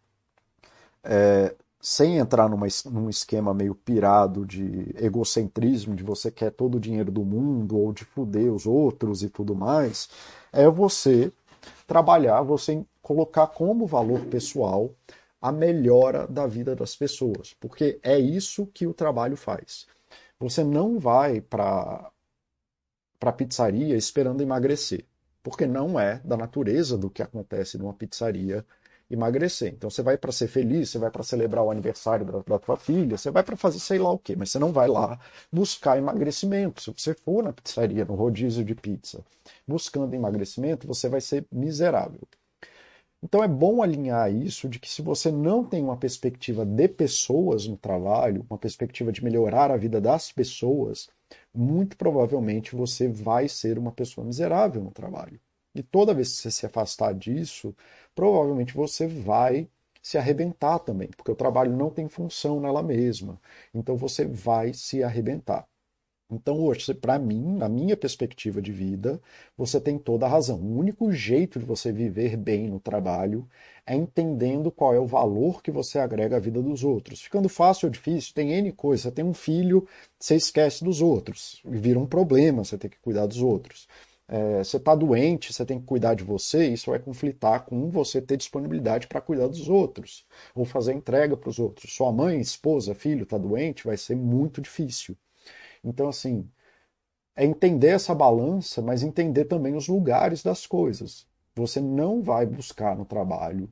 é, 1.04 1.56
sem 1.82 2.18
entrar 2.18 2.48
numa, 2.48 2.68
num 2.86 3.10
esquema 3.10 3.54
meio 3.54 3.76
pirado 3.76 4.46
de 4.46 4.96
egocentrismo, 4.98 5.96
de 5.96 6.04
você 6.04 6.32
quer 6.32 6.52
todo 6.52 6.76
o 6.76 6.80
dinheiro 6.80 7.12
do 7.12 7.24
mundo, 7.24 7.78
ou 7.78 7.92
de 7.92 8.06
fuder 8.06 8.54
os 8.54 8.66
outros 8.66 9.24
e 9.24 9.30
tudo 9.30 9.56
mais, 9.56 10.10
é 10.54 10.70
você 10.70 11.32
trabalhar, 11.86 12.42
você 12.42 12.84
colocar 13.02 13.48
como 13.48 13.86
valor 13.86 14.26
pessoal 14.26 14.94
a 15.42 15.52
melhora 15.52 16.26
da 16.28 16.48
vida 16.48 16.76
das 16.76 16.96
pessoas, 16.96 17.54
porque 17.60 18.00
é 18.02 18.18
isso 18.18 18.66
que 18.68 18.88
o 18.88 18.94
trabalho 18.94 19.38
faz. 19.38 19.86
Você 20.40 20.64
não 20.64 21.00
vai 21.00 21.40
para 21.40 22.12
a 23.22 23.32
pizzaria 23.32 23.96
esperando 23.96 24.42
emagrecer, 24.42 25.06
porque 25.44 25.68
não 25.68 26.00
é 26.00 26.20
da 26.26 26.36
natureza 26.36 26.98
do 26.98 27.10
que 27.10 27.22
acontece 27.22 27.78
numa 27.78 27.94
pizzaria 27.94 28.66
emagrecer. 29.10 29.74
Então 29.74 29.90
você 29.90 30.02
vai 30.02 30.18
para 30.18 30.32
ser 30.32 30.48
feliz, 30.48 30.90
você 30.90 30.98
vai 30.98 31.12
para 31.12 31.24
celebrar 31.24 31.64
o 31.64 31.72
aniversário 31.72 32.26
da, 32.26 32.40
da 32.40 32.60
tua 32.60 32.78
filha, 32.78 33.18
você 33.18 33.32
vai 33.32 33.44
para 33.44 33.56
fazer 33.56 33.80
sei 33.80 34.00
lá 34.00 34.12
o 34.12 34.20
quê, 34.20 34.36
mas 34.36 34.52
você 34.52 34.60
não 34.60 34.72
vai 34.72 34.88
lá 34.88 35.20
buscar 35.52 35.98
emagrecimento. 35.98 36.82
Se 36.82 36.92
você 36.92 37.14
for 37.14 37.44
na 37.44 37.54
pizzaria, 37.54 38.06
no 38.06 38.16
rodízio 38.16 38.64
de 38.64 38.76
pizza, 38.76 39.24
buscando 39.68 40.14
emagrecimento, 40.14 40.88
você 40.88 41.08
vai 41.10 41.22
ser 41.22 41.46
miserável. 41.52 42.22
Então 43.24 43.44
é 43.44 43.48
bom 43.48 43.82
alinhar 43.82 44.32
isso 44.32 44.70
de 44.70 44.80
que 44.80 44.88
se 44.88 45.02
você 45.02 45.32
não 45.32 45.64
tem 45.64 45.84
uma 45.84 45.98
perspectiva 45.98 46.64
de 46.64 46.88
pessoas 46.88 47.68
no 47.68 47.76
trabalho, 47.76 48.46
uma 48.50 48.58
perspectiva 48.58 49.12
de 49.12 49.24
melhorar 49.24 49.72
a 49.72 49.78
vida 49.78 50.00
das 50.00 50.32
pessoas, 50.32 51.10
muito 51.54 51.98
provavelmente 51.98 52.76
você 52.76 53.08
vai 53.08 53.48
ser 53.48 53.80
uma 53.80 53.92
pessoa 53.92 54.26
miserável 54.26 54.84
no 54.84 54.92
trabalho. 54.92 55.40
E 55.74 55.84
toda 55.84 56.14
vez 56.14 56.36
que 56.36 56.44
você 56.44 56.52
se 56.52 56.66
afastar 56.66 57.14
disso, 57.14 57.76
provavelmente 58.16 58.74
você 58.74 59.08
vai 59.08 59.68
se 60.02 60.18
arrebentar 60.18 60.80
também, 60.80 61.10
porque 61.18 61.32
o 61.32 61.36
trabalho 61.36 61.76
não 61.76 61.90
tem 61.90 62.08
função 62.08 62.60
nela 62.62 62.82
mesma. 62.84 63.40
Então 63.74 63.98
você 63.98 64.26
vai 64.26 64.74
se 64.74 65.04
arrebentar. 65.04 65.68
Então, 66.30 66.60
hoje, 66.60 66.92
para 66.94 67.20
mim, 67.20 67.56
na 67.56 67.70
minha 67.70 67.96
perspectiva 67.96 68.60
de 68.60 68.72
vida, 68.72 69.22
você 69.56 69.80
tem 69.80 69.98
toda 70.00 70.26
a 70.26 70.30
razão. 70.30 70.60
O 70.60 70.78
único 70.80 71.12
jeito 71.12 71.60
de 71.60 71.66
você 71.66 71.92
viver 71.92 72.36
bem 72.36 72.68
no 72.68 72.80
trabalho 72.80 73.48
é 73.86 73.96
entendendo 73.96 74.72
qual 74.72 74.94
é 74.94 75.00
o 75.00 75.06
valor 75.06 75.62
que 75.62 75.70
você 75.70 76.00
agrega 76.00 76.38
à 76.38 76.40
vida 76.40 76.62
dos 76.64 76.84
outros. 76.84 77.22
Ficando 77.22 77.48
fácil 77.48 77.88
ou 77.88 77.92
difícil, 77.92 78.34
tem 78.34 78.54
N 78.54 78.72
coisas. 78.72 79.04
Você 79.04 79.12
tem 79.12 79.24
um 79.24 79.36
filho, 79.36 79.88
você 80.20 80.36
esquece 80.36 80.84
dos 80.84 81.00
outros. 81.00 81.62
Vira 81.64 82.00
um 82.00 82.08
problema 82.08 82.64
você 82.64 82.78
ter 82.78 82.90
que 82.90 82.98
cuidar 83.00 83.28
dos 83.28 83.42
outros. 83.42 83.88
É, 84.28 84.64
você 84.64 84.78
está 84.78 84.96
doente, 84.96 85.54
você 85.54 85.66
tem 85.66 85.80
que 85.80 85.86
cuidar 85.86 86.16
de 86.16 86.24
você, 86.24 86.68
isso 86.68 86.90
vai 86.90 87.00
conflitar 87.00 87.66
com 87.66 87.90
você 87.90 88.22
ter 88.22 88.38
disponibilidade 88.38 89.08
para 89.08 89.22
cuidar 89.22 89.48
dos 89.48 89.70
outros, 89.70 90.26
ou 90.56 90.66
fazer 90.66 90.94
entrega 90.94 91.38
para 91.38 91.50
os 91.50 91.60
outros. 91.60 91.94
Sua 91.94 92.12
mãe, 92.12 92.40
esposa, 92.40 92.96
filho 92.96 93.24
está 93.24 93.38
doente, 93.38 93.86
vai 93.86 93.98
ser 93.98 94.16
muito 94.16 94.62
difícil. 94.62 95.16
Então, 95.84 96.10
assim, 96.10 96.50
é 97.36 97.46
entender 97.46 97.90
essa 97.90 98.16
balança, 98.16 98.82
mas 98.82 99.04
entender 99.04 99.46
também 99.46 99.76
os 99.76 99.88
lugares 99.88 100.44
das 100.44 100.66
coisas. 100.68 101.28
Você 101.56 101.82
não 101.82 102.22
vai 102.22 102.46
buscar 102.46 102.96
no 102.98 103.06
trabalho 103.06 103.70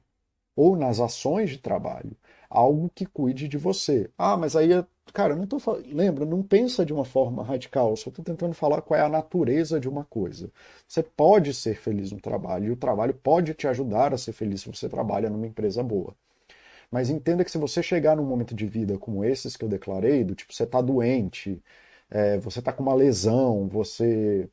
ou 0.55 0.75
nas 0.77 0.99
ações 0.99 1.49
de 1.51 1.57
trabalho 1.59 2.15
algo 2.53 2.89
que 2.93 3.05
cuide 3.05 3.47
de 3.47 3.57
você. 3.57 4.09
Ah, 4.17 4.37
mas 4.37 4.55
aí, 4.55 4.69
cara, 5.13 5.35
não 5.35 5.47
tô. 5.47 5.57
Lembra, 5.87 6.25
não 6.25 6.43
pensa 6.43 6.85
de 6.85 6.93
uma 6.93 7.05
forma 7.05 7.43
radical, 7.43 7.95
só 7.97 8.09
estou 8.09 8.23
tentando 8.23 8.53
falar 8.53 8.81
qual 8.81 8.99
é 8.99 9.03
a 9.03 9.09
natureza 9.09 9.79
de 9.79 9.89
uma 9.89 10.03
coisa. 10.05 10.51
Você 10.87 11.01
pode 11.03 11.53
ser 11.53 11.75
feliz 11.75 12.11
no 12.11 12.19
trabalho 12.21 12.65
e 12.67 12.71
o 12.71 12.75
trabalho 12.77 13.13
pode 13.13 13.53
te 13.53 13.67
ajudar 13.67 14.13
a 14.13 14.17
ser 14.17 14.33
feliz 14.33 14.61
se 14.61 14.67
você 14.69 14.87
trabalha 14.89 15.29
numa 15.29 15.47
empresa 15.47 15.83
boa. 15.83 16.15
Mas 16.91 17.09
entenda 17.09 17.43
que 17.43 17.51
se 17.51 17.57
você 17.57 17.83
chegar 17.83 18.15
num 18.15 18.25
momento 18.25 18.55
de 18.55 18.65
vida 18.67 18.97
como 18.99 19.23
esses 19.25 19.57
que 19.57 19.65
eu 19.65 19.69
declarei, 19.69 20.23
do 20.23 20.35
tipo, 20.35 20.53
você 20.53 20.63
está 20.63 20.81
doente, 20.81 21.61
é, 22.09 22.37
você 22.39 22.59
está 22.59 22.73
com 22.73 22.83
uma 22.83 22.93
lesão, 22.95 23.67
você 23.67 24.49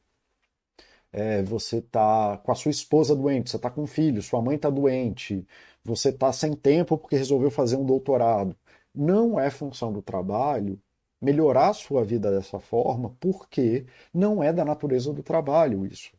é, 1.13 1.43
você 1.43 1.79
está 1.79 2.39
com 2.39 2.53
a 2.53 2.55
sua 2.55 2.71
esposa 2.71 3.15
doente, 3.17 3.51
você 3.51 3.57
está 3.57 3.71
com 3.71 3.83
um 3.83 3.87
filho, 3.87 4.23
sua 4.23 4.41
mãe 4.43 4.57
está 4.57 4.71
doente, 4.71 5.47
você 5.85 6.11
está 6.11 6.33
sem 6.33 6.55
tempo 6.55 6.99
porque 6.99 7.17
resolveu 7.17 7.51
fazer 7.51 7.77
um 7.77 7.85
doutorado. 7.85 8.57
Não 8.95 9.39
é 9.39 9.51
função 9.51 9.93
do 9.93 10.03
trabalho 10.03 10.81
melhorar 11.21 11.69
a 11.71 11.75
sua 11.75 12.05
vida 12.05 12.31
dessa 12.31 12.59
forma, 12.59 13.15
porque 13.21 13.87
não 14.13 14.43
é 14.43 14.53
da 14.53 14.65
natureza 14.65 15.13
do 15.13 15.23
trabalho 15.23 15.87
isso. 15.87 16.11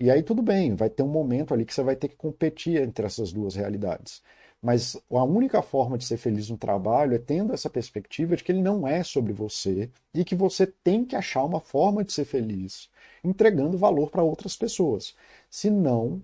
E 0.00 0.10
aí 0.10 0.22
tudo 0.22 0.42
bem, 0.42 0.74
vai 0.74 0.88
ter 0.88 1.02
um 1.02 1.08
momento 1.08 1.52
ali 1.52 1.64
que 1.64 1.74
você 1.74 1.82
vai 1.82 1.96
ter 1.96 2.08
que 2.08 2.16
competir 2.16 2.80
entre 2.80 3.04
essas 3.06 3.32
duas 3.32 3.54
realidades. 3.56 4.22
Mas 4.60 4.96
a 5.10 5.24
única 5.24 5.62
forma 5.62 5.96
de 5.98 6.04
ser 6.04 6.16
feliz 6.16 6.48
no 6.50 6.58
trabalho 6.58 7.14
é 7.14 7.18
tendo 7.18 7.52
essa 7.52 7.70
perspectiva 7.70 8.36
de 8.36 8.42
que 8.42 8.50
ele 8.50 8.62
não 8.62 8.86
é 8.86 9.02
sobre 9.04 9.32
você 9.32 9.90
e 10.12 10.24
que 10.24 10.34
você 10.34 10.66
tem 10.66 11.04
que 11.04 11.14
achar 11.14 11.44
uma 11.44 11.60
forma 11.60 12.04
de 12.04 12.12
ser 12.12 12.24
feliz, 12.24 12.88
entregando 13.22 13.78
valor 13.78 14.10
para 14.10 14.22
outras 14.22 14.56
pessoas. 14.56 15.14
Senão, 15.50 16.22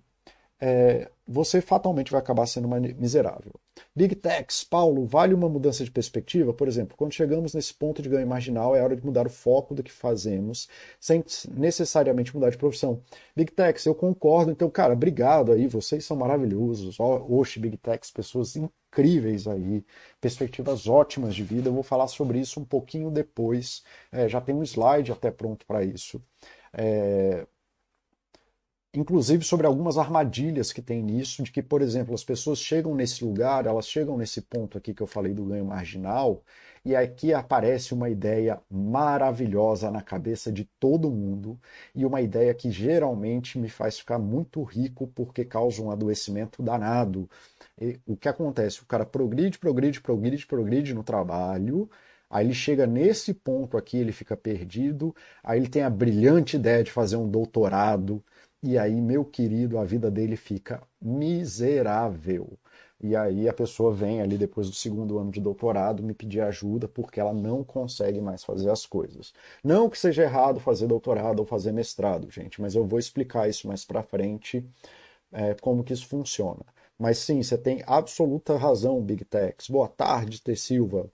é, 0.61 1.11
você 1.27 1.61
fatalmente 1.61 2.13
vai 2.13 2.21
acabar 2.21 2.47
sendo 2.47 2.69
miserável. 2.69 3.53
Big 3.95 4.15
Techs, 4.15 4.63
Paulo, 4.63 5.07
vale 5.07 5.35
uma 5.35 5.49
mudança 5.49 5.85
de 5.85 5.91
perspectiva? 5.91 6.53
Por 6.53 6.69
exemplo, 6.69 6.97
quando 6.97 7.13
chegamos 7.13 7.55
nesse 7.55 7.73
ponto 7.75 8.03
de 8.03 8.09
ganho 8.09 8.27
marginal, 8.27 8.75
é 8.77 8.83
hora 8.83 8.95
de 8.95 9.05
mudar 9.05 9.27
o 9.27 9.31
foco 9.31 9.75
do 9.75 9.83
que 9.83 9.91
fazemos, 9.91 10.69
sem 11.01 11.25
necessariamente 11.51 12.35
mudar 12.35 12.51
de 12.51 12.59
profissão. 12.59 13.01
Big 13.35 13.53
Techs, 13.53 13.87
eu 13.87 13.95
concordo. 13.95 14.51
Então, 14.51 14.71
cara, 14.71 14.93
obrigado 14.93 15.53
aí, 15.53 15.67
vocês 15.67 16.05
são 16.05 16.17
maravilhosos. 16.17 16.99
Oxe, 17.01 17.59
Big 17.59 17.77
Techs, 17.79 18.11
pessoas 18.11 18.55
incríveis 18.57 19.49
aí, 19.49 19.85
perspectivas 20.21 20.87
ótimas 20.87 21.35
de 21.35 21.43
vida. 21.43 21.69
Eu 21.69 21.75
vou 21.75 21.83
falar 21.83 22.07
sobre 22.07 22.39
isso 22.39 22.61
um 22.61 22.65
pouquinho 22.65 23.11
depois. 23.11 23.83
É, 24.13 24.29
já 24.29 24.41
tem 24.41 24.55
um 24.55 24.63
slide 24.63 25.11
até 25.11 25.31
pronto 25.31 25.67
para 25.67 25.83
isso. 25.85 26.23
É, 26.73 27.47
inclusive 28.95 29.45
sobre 29.45 29.67
algumas 29.67 29.99
armadilhas 29.99 30.73
que 30.73 30.81
tem 30.81 31.03
nisso, 31.03 31.43
de 31.43 31.51
que, 31.53 31.63
por 31.63 31.83
exemplo, 31.83 32.15
as 32.15 32.25
pessoas 32.25 32.59
chegam 32.59 32.95
nesse 32.95 33.25
lugar, 33.25 33.67
elas 33.67 33.89
chegam 33.89 34.17
nesse 34.17 34.41
ponto 34.41 34.79
aqui 34.79 34.95
que 34.95 35.03
eu 35.03 35.07
falei 35.07 35.35
do 35.35 35.45
ganho 35.45 35.65
marginal, 35.65 36.43
e 36.85 36.95
aqui 36.95 37.33
aparece 37.33 37.95
uma 37.95 38.11
ideia 38.11 38.61
maravilhosa 38.71 39.91
na 39.91 40.03
cabeça 40.03 40.53
de 40.53 40.65
todo 40.79 41.11
mundo, 41.11 41.59
e 41.95 42.05
uma 42.07 42.21
ideia 42.21 42.55
que 42.55 42.71
geralmente 42.71 43.59
me 43.59 43.69
faz 43.69 43.99
ficar 43.99 44.19
muito 44.19 44.63
rico 44.63 45.07
porque 45.15 45.45
causa 45.45 45.83
um 45.83 45.91
adoecimento 45.91 46.63
danado. 46.63 47.29
E 47.81 47.99
o 48.07 48.17
que 48.17 48.29
acontece? 48.29 48.83
O 48.83 48.87
cara 48.87 49.05
progride, 49.05 49.59
progride, 49.59 50.01
progride, 50.01 50.47
progride 50.47 50.95
no 50.95 51.03
trabalho, 51.03 51.91
Aí 52.35 52.47
ele 52.47 52.55
chega 52.55 52.85
nesse 52.87 53.33
ponto 53.33 53.77
aqui, 53.77 53.97
ele 53.97 54.11
fica 54.11 54.37
perdido. 54.37 55.15
Aí 55.43 55.59
ele 55.59 55.69
tem 55.69 55.83
a 55.83 55.91
brilhante 55.91 56.57
ideia 56.57 56.83
de 56.83 56.91
fazer 56.91 57.17
um 57.17 57.29
doutorado. 57.29 58.25
E 58.65 58.79
aí, 58.79 59.01
meu 59.01 59.25
querido, 59.25 59.79
a 59.79 59.85
vida 59.85 60.11
dele 60.11 60.37
fica 60.37 60.83
miserável. 61.01 62.59
E 63.01 63.15
aí 63.15 63.47
a 63.49 63.53
pessoa 63.53 63.93
vem 63.95 64.23
ali 64.23 64.39
depois 64.39 64.69
do 64.71 64.75
segundo 64.75 65.19
ano 65.19 65.31
de 65.31 65.41
doutorado 65.41 66.03
me 66.03 66.15
pedir 66.15 66.41
ajuda 66.41 66.89
porque 66.89 67.21
ela 67.21 67.35
não 67.35 67.63
consegue 67.63 68.21
mais 68.21 68.43
fazer 68.43 68.71
as 68.71 68.87
coisas. 68.87 69.35
Não 69.63 69.91
que 69.91 69.99
seja 69.99 70.23
errado 70.23 70.59
fazer 70.61 70.87
doutorado 70.87 71.41
ou 71.41 71.47
fazer 71.47 71.73
mestrado, 71.73 72.31
gente, 72.31 72.61
mas 72.61 72.75
eu 72.75 72.87
vou 72.87 72.99
explicar 72.99 73.49
isso 73.49 73.69
mais 73.69 73.85
para 73.85 74.03
frente 74.03 74.67
é, 75.33 75.55
como 75.55 75.85
que 75.85 75.93
isso 75.93 76.09
funciona. 76.09 76.65
Mas 76.99 77.19
sim, 77.19 77.43
você 77.43 77.59
tem 77.59 77.83
absoluta 77.87 78.57
razão, 78.57 79.03
Big 79.03 79.25
Techs. 79.27 79.69
Boa 79.69 79.89
tarde, 79.89 80.43
T. 80.43 80.57
Silva. 80.57 81.11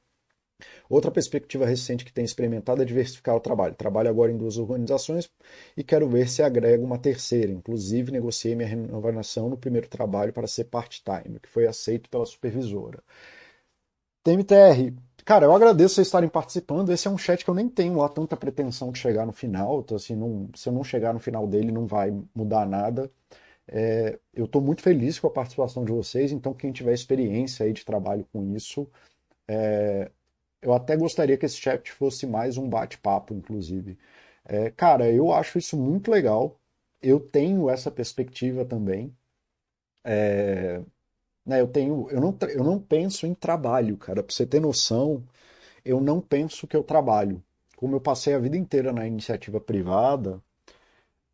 Outra 0.89 1.11
perspectiva 1.11 1.67
recente 1.67 2.05
que 2.05 2.13
tem 2.13 2.25
experimentado 2.25 2.83
é 2.83 2.85
diversificar 2.85 3.37
o 3.37 3.41
trabalho. 3.41 3.75
Trabalho 3.75 4.09
agora 4.09 4.33
em 4.33 4.37
duas 4.37 4.59
organizações 4.59 5.31
e 5.77 5.85
quero 5.85 6.09
ver 6.09 6.29
se 6.29 6.43
agrego 6.43 6.85
uma 6.85 6.99
terceira. 6.99 7.53
Inclusive, 7.53 8.13
negociei 8.13 8.55
minha 8.55 8.69
renovação 8.69 9.49
no 9.49 9.57
primeiro 9.57 9.89
trabalho 9.89 10.33
para 10.33 10.47
ser 10.47 10.65
part-time, 10.65 11.39
que 11.41 11.49
foi 11.49 11.67
aceito 11.67 12.09
pela 12.09 12.27
supervisora. 12.27 13.03
TMTR, 14.23 14.93
cara, 15.25 15.47
eu 15.47 15.55
agradeço 15.55 15.95
vocês 15.95 16.07
estarem 16.07 16.29
participando. 16.29 16.93
Esse 16.93 17.09
é 17.09 17.11
um 17.11 17.19
chat 17.19 17.45
que 17.45 17.51
eu 17.51 17.55
nem 17.55 17.69
tenho 17.69 17.97
lá 17.97 18.09
tanta 18.09 18.37
pretensão 18.37 18.93
de 18.93 18.99
chegar 18.99 19.27
no 19.27 19.33
final. 19.33 19.81
Então, 19.81 19.97
assim, 19.97 20.15
não, 20.15 20.49
se 20.55 20.69
eu 20.69 20.73
não 20.73 20.85
chegar 20.85 21.15
no 21.15 21.21
final 21.21 21.47
dele, 21.47 21.73
não 21.73 21.87
vai 21.87 22.13
mudar 22.35 22.67
nada. 22.67 23.11
É, 23.73 24.19
eu 24.35 24.47
estou 24.47 24.61
muito 24.61 24.83
feliz 24.83 25.19
com 25.19 25.29
a 25.29 25.31
participação 25.31 25.85
de 25.85 25.93
vocês, 25.93 26.33
então 26.33 26.53
quem 26.53 26.73
tiver 26.73 26.93
experiência 26.93 27.65
aí 27.65 27.73
de 27.73 27.85
trabalho 27.85 28.27
com 28.33 28.55
isso, 28.57 28.89
é, 29.49 30.11
eu 30.63 30.73
até 30.75 30.97
gostaria 30.97 31.37
que 31.39 31.47
esse 31.47 31.57
chat 31.57 31.91
fosse 31.93 32.27
mais 32.27 32.57
um 32.59 32.69
bate-papo, 32.69 33.35
inclusive. 33.35 33.99
É, 34.45 34.71
cara, 34.71 35.11
eu 35.11 35.33
acho 35.33 35.59
isso 35.59 35.77
muito 35.77 36.11
legal. 36.11 36.59
Eu 37.03 37.21
tenho 37.21 37.71
essa 37.71 37.91
perspectiva 37.91 38.65
também. 38.65 39.15
É, 40.05 40.83
né, 41.47 41.61
eu 41.61 41.69
tenho, 41.69 42.09
eu 42.11 42.21
não, 42.21 42.37
eu 42.51 42.65
não 42.65 42.81
penso 42.81 43.27
em 43.27 43.35
trabalho, 43.35 43.97
cara. 43.97 44.23
Para 44.23 44.35
você 44.35 44.47
ter 44.47 44.61
noção, 44.61 45.25
eu 45.85 46.01
não 46.01 46.21
penso 46.21 46.67
que 46.67 46.77
eu 46.77 46.85
trabalho. 46.85 47.43
Como 47.77 47.97
eu 47.97 48.01
passei 48.01 48.35
a 48.35 48.39
vida 48.39 48.57
inteira 48.57 48.93
na 48.93 49.07
iniciativa 49.07 49.61
privada, 49.61 50.43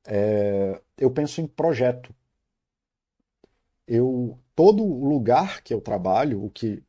é, 0.07 0.81
eu 0.99 1.11
penso 1.11 1.41
em 1.41 1.47
projeto. 1.47 2.15
Eu 3.87 4.39
todo 4.55 4.85
lugar 4.85 5.63
que 5.63 5.73
eu 5.75 5.81
trabalho, 5.81 6.45
o 6.45 6.51
que 6.51 6.83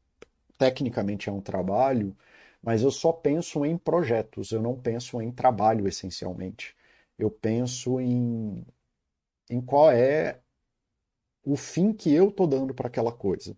tecnicamente 0.57 1.29
é 1.29 1.31
um 1.31 1.41
trabalho, 1.41 2.15
mas 2.67 2.83
eu 2.83 2.91
só 2.91 3.13
penso 3.13 3.65
em 3.65 3.77
projetos, 3.77 4.51
eu 4.51 4.61
não 4.61 4.75
penso 4.75 5.21
em 5.21 5.31
trabalho 5.31 5.87
essencialmente. 5.87 6.75
Eu 7.17 7.31
penso 7.31 7.97
em, 8.01 8.61
em 9.49 9.61
qual 9.61 9.89
é 9.89 10.41
o 11.45 11.55
fim 11.55 11.93
que 11.93 12.13
eu 12.13 12.27
estou 12.27 12.45
dando 12.45 12.73
para 12.73 12.89
aquela 12.89 13.13
coisa. 13.13 13.55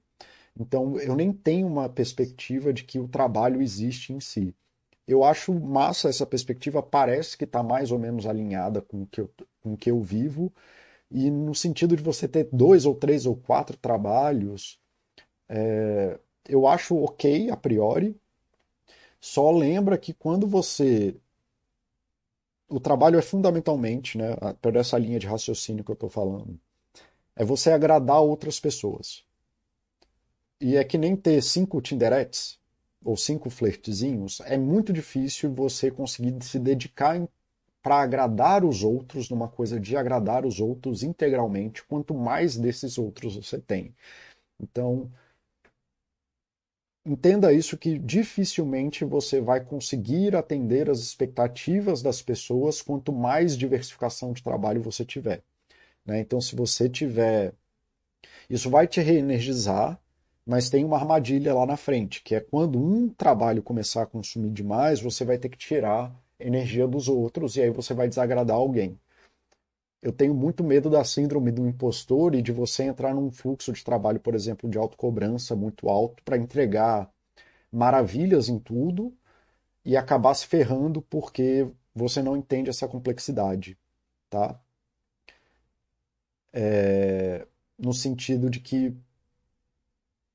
Então, 0.56 1.00
eu 1.00 1.16
nem 1.16 1.34
tenho 1.34 1.66
uma 1.66 1.90
perspectiva 1.90 2.72
de 2.72 2.84
que 2.84 3.00
o 3.00 3.08
trabalho 3.08 3.64
existe 3.64 4.14
em 4.14 4.20
si. 4.20 4.56
Eu 5.08 5.24
acho 5.24 5.56
massa 5.56 6.08
essa 6.08 6.24
perspectiva, 6.24 6.84
parece 6.84 7.36
que 7.36 7.46
está 7.46 7.64
mais 7.64 7.92
ou 7.92 7.98
menos 7.98 8.28
alinhada 8.28 8.80
com 8.80 9.02
o, 9.02 9.08
que 9.08 9.22
eu, 9.22 9.34
com 9.60 9.74
o 9.74 9.78
que 9.78 9.90
eu 9.90 10.00
vivo, 10.04 10.54
e 11.10 11.32
no 11.32 11.56
sentido 11.56 11.96
de 11.96 12.04
você 12.04 12.28
ter 12.28 12.48
dois 12.54 12.86
ou 12.86 12.94
três 12.94 13.26
ou 13.26 13.36
quatro 13.36 13.76
trabalhos, 13.76 14.80
é, 15.50 16.20
eu 16.48 16.68
acho 16.68 16.96
ok 16.96 17.50
a 17.50 17.58
priori, 17.58 18.16
só 19.20 19.52
lembra 19.52 19.98
que 19.98 20.14
quando 20.14 20.48
você. 20.48 21.16
O 22.68 22.80
trabalho 22.80 23.18
é 23.18 23.22
fundamentalmente, 23.22 24.18
né, 24.18 24.36
por 24.62 24.76
essa 24.76 24.98
linha 24.98 25.20
de 25.20 25.26
raciocínio 25.26 25.84
que 25.84 25.90
eu 25.90 25.96
estou 25.96 26.10
falando, 26.10 26.60
é 27.36 27.44
você 27.44 27.72
agradar 27.72 28.22
outras 28.22 28.60
pessoas. 28.60 29.26
E 30.62 30.76
é 30.76 30.84
que 30.84 30.98
nem 30.98 31.16
ter 31.16 31.42
cinco 31.42 31.82
Tinderettes 31.82 32.60
ou 33.04 33.16
cinco 33.18 33.50
flertezinhos, 33.50 34.42
é 34.42 34.58
muito 34.58 34.92
difícil 34.94 35.54
você 35.54 35.90
conseguir 35.90 36.36
se 36.44 36.60
dedicar 36.60 37.28
para 37.82 38.02
agradar 38.02 38.66
os 38.66 38.84
outros 38.84 39.30
numa 39.30 39.48
coisa 39.48 39.80
de 39.80 39.96
agradar 39.96 40.46
os 40.46 40.60
outros 40.60 41.02
integralmente, 41.02 41.84
quanto 41.86 42.14
mais 42.14 42.58
desses 42.58 42.98
outros 42.98 43.36
você 43.36 43.58
tem. 43.58 43.96
Então, 44.60 45.10
entenda 47.06 47.54
isso 47.54 47.78
que 47.78 47.98
dificilmente 47.98 49.06
você 49.06 49.42
vai 49.42 49.64
conseguir 49.64 50.36
atender 50.36 50.90
as 50.90 51.00
expectativas 51.00 52.02
das 52.02 52.22
pessoas 52.22 52.82
quanto 52.82 53.12
mais 53.12 53.58
diversificação 53.58 54.34
de 54.34 54.44
trabalho 54.44 54.82
você 54.82 55.06
tiver. 55.06 55.42
Né? 56.06 56.20
Então, 56.20 56.40
se 56.42 56.56
você 56.56 56.90
tiver. 56.90 57.54
Isso 58.50 58.70
vai 58.70 58.88
te 58.88 59.00
reenergizar, 59.00 60.00
mas 60.46 60.70
tem 60.70 60.84
uma 60.84 60.98
armadilha 60.98 61.54
lá 61.54 61.66
na 61.66 61.78
frente, 61.78 62.24
que 62.24 62.36
é 62.36 62.40
quando 62.40 62.80
um 62.80 63.08
trabalho 63.10 63.62
começar 63.62 64.04
a 64.04 64.08
consumir 64.08 64.50
demais, 64.50 65.00
você 65.00 65.24
vai 65.24 65.38
ter 65.38 65.50
que 65.50 65.58
tirar 65.58 66.14
energia 66.40 66.88
dos 66.88 67.08
outros 67.08 67.56
e 67.56 67.62
aí 67.62 67.70
você 67.70 67.94
vai 67.94 68.08
desagradar 68.10 68.58
alguém. 68.58 69.00
Eu 70.02 70.14
tenho 70.14 70.34
muito 70.34 70.64
medo 70.64 70.90
da 70.90 71.04
síndrome 71.04 71.52
do 71.52 71.68
impostor 71.68 72.34
e 72.36 72.42
de 72.42 72.52
você 72.52 72.84
entrar 72.84 73.14
num 73.14 73.32
fluxo 73.32 73.74
de 73.74 73.84
trabalho, 73.84 74.20
por 74.20 74.34
exemplo, 74.34 74.70
de 74.70 74.78
autocobrança 74.78 75.56
muito 75.56 75.90
alto 75.90 76.24
para 76.24 76.38
entregar 76.38 77.12
maravilhas 77.72 78.50
em 78.50 78.60
tudo 78.60 79.14
e 79.86 79.98
acabar 79.98 80.34
se 80.36 80.48
ferrando 80.48 81.02
porque 81.04 81.68
você 81.96 82.22
não 82.22 82.38
entende 82.38 82.70
essa 82.70 82.88
complexidade, 82.88 83.78
tá? 84.30 84.60
É, 86.54 87.46
no 87.78 87.94
sentido 87.94 88.50
de 88.50 88.60
que 88.60 88.96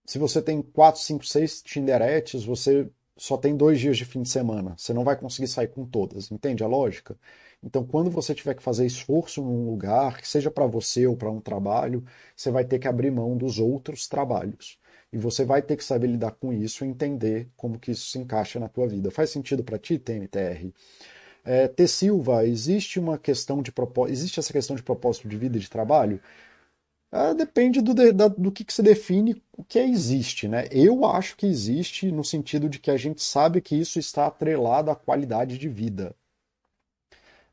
se 0.05 0.18
você 0.18 0.42
tem 0.42 0.62
4, 0.62 1.00
5, 1.00 1.24
6 1.24 1.62
Tinderetes, 1.62 2.44
você 2.44 2.88
só 3.16 3.37
tem 3.37 3.57
dois 3.57 3.81
dias 3.81 3.96
de 3.96 4.05
fim 4.05 4.22
de 4.22 4.29
semana. 4.29 4.74
Você 4.77 4.92
não 4.92 5.05
vai 5.05 5.16
conseguir 5.16 5.48
sair 5.48 5.68
com 5.68 5.87
todas, 5.87 6.31
entende 6.31 6.62
a 6.62 6.66
lógica? 6.66 7.16
Então, 7.64 7.85
quando 7.85 8.11
você 8.11 8.35
tiver 8.35 8.55
que 8.55 8.62
fazer 8.62 8.85
esforço 8.85 9.42
num 9.42 9.70
lugar, 9.70 10.20
que 10.20 10.29
seja 10.29 10.50
para 10.50 10.66
você 10.66 11.07
ou 11.07 11.16
para 11.16 11.31
um 11.31 11.40
trabalho, 11.40 12.05
você 12.37 12.50
vai 12.50 12.64
ter 12.64 12.79
que 12.79 12.87
abrir 12.87 13.11
mão 13.11 13.37
dos 13.37 13.59
outros 13.59 14.07
trabalhos. 14.07 14.79
E 15.11 15.16
você 15.16 15.44
vai 15.44 15.62
ter 15.62 15.77
que 15.77 15.85
saber 15.85 16.09
lidar 16.09 16.33
com 16.33 16.53
isso 16.53 16.85
e 16.85 16.88
entender 16.88 17.48
como 17.57 17.79
que 17.79 17.92
isso 17.92 18.07
se 18.11 18.18
encaixa 18.18 18.61
na 18.61 18.68
tua 18.68 18.87
vida. 18.87 19.11
Faz 19.11 19.31
sentido 19.31 19.64
para 19.64 19.79
ti, 19.79 19.98
TMTR? 19.98 20.72
É, 21.44 21.68
T. 21.68 21.87
Silva, 21.87 22.46
existe 22.46 22.98
uma 23.00 23.18
questão 23.18 23.62
de 23.62 23.72
propósito, 23.72 24.12
existe 24.12 24.40
essa 24.40 24.53
questão 24.53 24.77
de 24.77 24.83
propósito 24.83 25.29
de 25.29 25.37
vida 25.37 25.57
e 25.57 25.61
de 25.61 25.70
trabalho? 25.70 26.20
Ah, 27.12 27.33
depende 27.33 27.81
do, 27.81 27.94
da, 27.94 28.29
do 28.29 28.50
que, 28.53 28.64
que 28.64 28.72
você 28.74 28.83
define 28.83 29.40
o 29.57 29.64
que 29.64 29.79
é 29.79 29.88
existe, 29.88 30.48
né? 30.48 30.66
Eu 30.70 31.05
acho 31.07 31.37
que 31.37 31.46
existe 31.46 32.11
no 32.11 32.24
sentido 32.24 32.68
de 32.68 32.79
que 32.81 32.90
a 32.90 32.96
gente 32.96 33.22
sabe 33.22 33.61
que 33.61 33.77
isso 33.77 33.98
está 33.98 34.27
atrelado 34.27 34.90
à 34.90 34.96
qualidade 34.96 35.57
de 35.57 35.68
vida. 35.68 36.14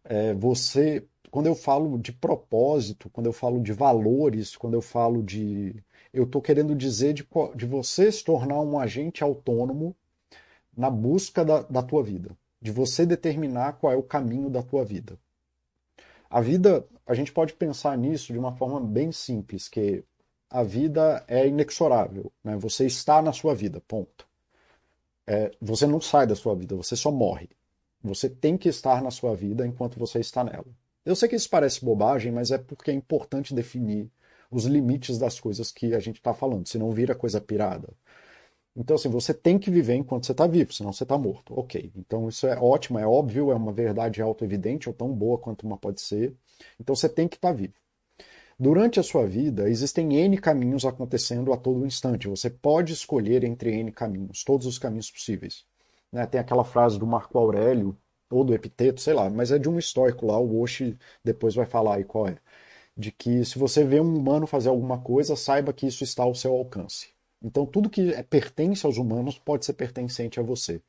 É, 0.03 0.33
você, 0.33 1.05
quando 1.29 1.47
eu 1.47 1.55
falo 1.55 1.97
de 1.97 2.11
propósito, 2.11 3.09
quando 3.09 3.27
eu 3.27 3.33
falo 3.33 3.61
de 3.61 3.73
valores, 3.73 4.55
quando 4.55 4.73
eu 4.73 4.81
falo 4.81 5.23
de. 5.23 5.75
Eu 6.13 6.23
estou 6.23 6.41
querendo 6.41 6.75
dizer 6.75 7.13
de, 7.13 7.25
de 7.55 7.65
você 7.65 8.11
se 8.11 8.23
tornar 8.23 8.59
um 8.59 8.77
agente 8.77 9.23
autônomo 9.23 9.95
na 10.75 10.89
busca 10.89 11.45
da, 11.45 11.61
da 11.61 11.81
tua 11.81 12.03
vida, 12.03 12.37
de 12.61 12.71
você 12.71 13.05
determinar 13.05 13.73
qual 13.73 13.93
é 13.93 13.95
o 13.95 14.03
caminho 14.03 14.49
da 14.49 14.61
tua 14.61 14.83
vida. 14.83 15.17
A 16.29 16.41
vida, 16.41 16.85
a 17.05 17.13
gente 17.13 17.31
pode 17.31 17.53
pensar 17.53 17.97
nisso 17.97 18.31
de 18.31 18.39
uma 18.39 18.53
forma 18.53 18.79
bem 18.79 19.11
simples, 19.11 19.67
que 19.67 20.03
a 20.49 20.63
vida 20.63 21.23
é 21.27 21.47
inexorável, 21.47 22.31
né? 22.43 22.57
Você 22.57 22.85
está 22.85 23.21
na 23.21 23.31
sua 23.31 23.55
vida, 23.55 23.81
ponto. 23.87 24.27
É, 25.25 25.51
você 25.61 25.87
não 25.87 26.01
sai 26.01 26.27
da 26.27 26.35
sua 26.35 26.55
vida, 26.55 26.75
você 26.75 26.95
só 26.95 27.11
morre. 27.11 27.49
Você 28.03 28.29
tem 28.29 28.57
que 28.57 28.69
estar 28.69 29.01
na 29.01 29.11
sua 29.11 29.35
vida 29.35 29.65
enquanto 29.65 29.99
você 29.99 30.19
está 30.19 30.43
nela. 30.43 30.65
Eu 31.05 31.15
sei 31.15 31.27
que 31.29 31.35
isso 31.35 31.49
parece 31.49 31.83
bobagem, 31.83 32.31
mas 32.31 32.51
é 32.51 32.57
porque 32.57 32.91
é 32.91 32.93
importante 32.93 33.53
definir 33.53 34.09
os 34.51 34.65
limites 34.65 35.17
das 35.17 35.39
coisas 35.39 35.71
que 35.71 35.93
a 35.93 35.99
gente 35.99 36.17
está 36.17 36.33
falando, 36.33 36.67
senão 36.67 36.91
vira 36.91 37.15
coisa 37.15 37.39
pirada. 37.39 37.89
Então, 38.75 38.95
assim, 38.95 39.09
você 39.09 39.33
tem 39.33 39.59
que 39.59 39.69
viver 39.69 39.95
enquanto 39.95 40.25
você 40.25 40.31
está 40.31 40.47
vivo, 40.47 40.73
senão 40.73 40.93
você 40.93 41.03
está 41.03 41.17
morto. 41.17 41.53
Ok. 41.57 41.91
Então, 41.95 42.29
isso 42.29 42.47
é 42.47 42.57
ótimo, 42.57 42.99
é 42.99 43.05
óbvio, 43.05 43.51
é 43.51 43.55
uma 43.55 43.73
verdade 43.73 44.21
auto-evidente, 44.21 44.87
ou 44.87 44.95
tão 44.95 45.13
boa 45.13 45.37
quanto 45.37 45.65
uma 45.65 45.77
pode 45.77 46.01
ser. 46.01 46.35
Então, 46.79 46.95
você 46.95 47.09
tem 47.09 47.27
que 47.27 47.35
estar 47.35 47.49
tá 47.49 47.53
vivo. 47.53 47.73
Durante 48.57 48.99
a 48.99 49.03
sua 49.03 49.25
vida, 49.25 49.69
existem 49.69 50.15
N 50.15 50.37
caminhos 50.37 50.85
acontecendo 50.85 51.51
a 51.51 51.57
todo 51.57 51.85
instante. 51.85 52.27
Você 52.27 52.49
pode 52.49 52.93
escolher 52.93 53.43
entre 53.43 53.71
N 53.71 53.91
caminhos, 53.91 54.43
todos 54.43 54.67
os 54.67 54.77
caminhos 54.77 55.09
possíveis. 55.09 55.65
Né? 56.12 56.26
Tem 56.26 56.39
aquela 56.39 56.63
frase 56.63 57.00
do 57.00 57.08
Marco 57.08 57.38
Aurélio, 57.38 57.97
ou 58.32 58.43
do 58.43 58.54
Epiteto, 58.54 59.02
sei 59.02 59.13
lá, 59.13 59.30
mas 59.30 59.52
é 59.52 59.60
de 59.60 59.69
um 59.69 59.78
histórico 59.78 60.26
lá, 60.26 60.39
o 60.39 60.62
Oshi 60.62 60.97
depois 61.24 61.54
vai 61.54 61.65
falar 61.65 61.95
aí 61.95 62.04
qual 62.04 62.28
é. 62.28 62.38
De 62.95 63.12
que 63.12 63.43
se 63.45 63.60
você 63.60 63.84
vê 63.84 64.00
um 64.00 64.15
humano 64.17 64.47
fazer 64.47 64.69
alguma 64.69 65.00
coisa, 65.00 65.36
saiba 65.36 65.74
que 65.74 65.88
isso 65.88 66.04
está 66.04 66.24
ao 66.24 66.36
seu 66.36 66.54
alcance. 66.54 67.10
Então 67.43 67.65
tudo 67.65 67.89
que 67.89 68.13
é, 68.13 68.24
pertence 68.24 68.86
aos 68.86 68.97
humanos 68.97 69.38
pode 69.39 69.65
ser 69.65 69.74
pertencente 69.74 70.39
a 70.39 70.43
você. 70.43 70.82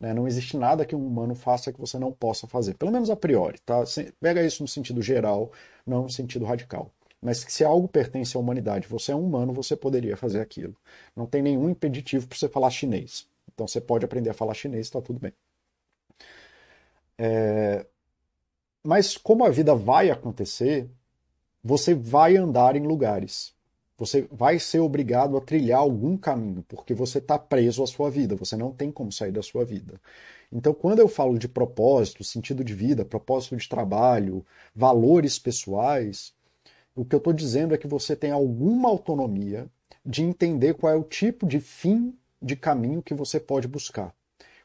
Né? 0.00 0.14
Não 0.14 0.26
existe 0.26 0.56
nada 0.56 0.84
que 0.86 0.96
um 0.96 1.06
humano 1.06 1.34
faça 1.34 1.72
que 1.72 1.80
você 1.80 1.98
não 1.98 2.12
possa 2.12 2.46
fazer, 2.46 2.74
pelo 2.74 2.90
menos 2.92 3.10
a 3.10 3.16
priori. 3.16 3.58
Tá? 3.60 3.84
Pega 4.20 4.42
isso 4.42 4.62
no 4.62 4.68
sentido 4.68 5.02
geral, 5.02 5.52
não 5.86 6.04
no 6.04 6.10
sentido 6.10 6.44
radical. 6.44 6.90
Mas 7.22 7.38
se 7.48 7.64
algo 7.64 7.86
pertence 7.86 8.36
à 8.36 8.40
humanidade, 8.40 8.88
você 8.88 9.12
é 9.12 9.16
um 9.16 9.24
humano, 9.26 9.52
você 9.52 9.76
poderia 9.76 10.16
fazer 10.16 10.40
aquilo. 10.40 10.74
Não 11.14 11.26
tem 11.26 11.42
nenhum 11.42 11.68
impeditivo 11.68 12.26
para 12.26 12.38
você 12.38 12.48
falar 12.48 12.70
chinês. 12.70 13.28
Então 13.60 13.68
você 13.68 13.78
pode 13.78 14.06
aprender 14.06 14.30
a 14.30 14.34
falar 14.34 14.54
chinês, 14.54 14.86
está 14.86 15.02
tudo 15.02 15.20
bem. 15.20 15.34
É... 17.18 17.84
Mas 18.82 19.18
como 19.18 19.44
a 19.44 19.50
vida 19.50 19.74
vai 19.74 20.10
acontecer, 20.10 20.88
você 21.62 21.94
vai 21.94 22.38
andar 22.38 22.74
em 22.74 22.86
lugares. 22.86 23.52
Você 23.98 24.26
vai 24.32 24.58
ser 24.58 24.78
obrigado 24.78 25.36
a 25.36 25.42
trilhar 25.42 25.80
algum 25.80 26.16
caminho, 26.16 26.64
porque 26.66 26.94
você 26.94 27.18
está 27.18 27.38
preso 27.38 27.82
à 27.82 27.86
sua 27.86 28.10
vida, 28.10 28.34
você 28.34 28.56
não 28.56 28.72
tem 28.72 28.90
como 28.90 29.12
sair 29.12 29.30
da 29.30 29.42
sua 29.42 29.62
vida. 29.62 30.00
Então, 30.50 30.72
quando 30.72 31.00
eu 31.00 31.06
falo 31.06 31.38
de 31.38 31.46
propósito, 31.46 32.24
sentido 32.24 32.64
de 32.64 32.72
vida, 32.72 33.04
propósito 33.04 33.58
de 33.58 33.68
trabalho, 33.68 34.42
valores 34.74 35.38
pessoais, 35.38 36.32
o 36.96 37.04
que 37.04 37.14
eu 37.14 37.18
estou 37.18 37.34
dizendo 37.34 37.74
é 37.74 37.78
que 37.78 37.86
você 37.86 38.16
tem 38.16 38.30
alguma 38.30 38.88
autonomia 38.88 39.68
de 40.02 40.22
entender 40.22 40.72
qual 40.72 40.90
é 40.90 40.96
o 40.96 41.04
tipo 41.04 41.46
de 41.46 41.60
fim 41.60 42.16
de 42.40 42.56
caminho 42.56 43.02
que 43.02 43.14
você 43.14 43.38
pode 43.38 43.68
buscar. 43.68 44.14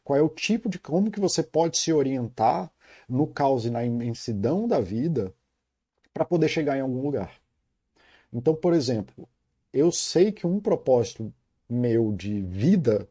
Qual 0.03 0.17
é 0.17 0.21
o 0.21 0.29
tipo 0.29 0.69
de 0.69 0.79
como 0.79 1.11
que 1.11 1.19
você 1.19 1.41
pode 1.41 1.77
se 1.77 1.91
orientar 1.91 2.71
no 3.07 3.27
caos 3.27 3.65
e 3.65 3.69
na 3.69 3.83
imensidão 3.83 4.67
da 4.67 4.79
vida 4.79 5.33
para 6.13 6.25
poder 6.25 6.47
chegar 6.47 6.77
em 6.77 6.81
algum 6.81 7.01
lugar. 7.01 7.39
Então, 8.31 8.55
por 8.55 8.73
exemplo, 8.73 9.27
eu 9.73 9.91
sei 9.91 10.31
que 10.31 10.47
um 10.47 10.59
propósito 10.59 11.33
meu 11.69 12.11
de 12.13 12.41
vida 12.41 13.07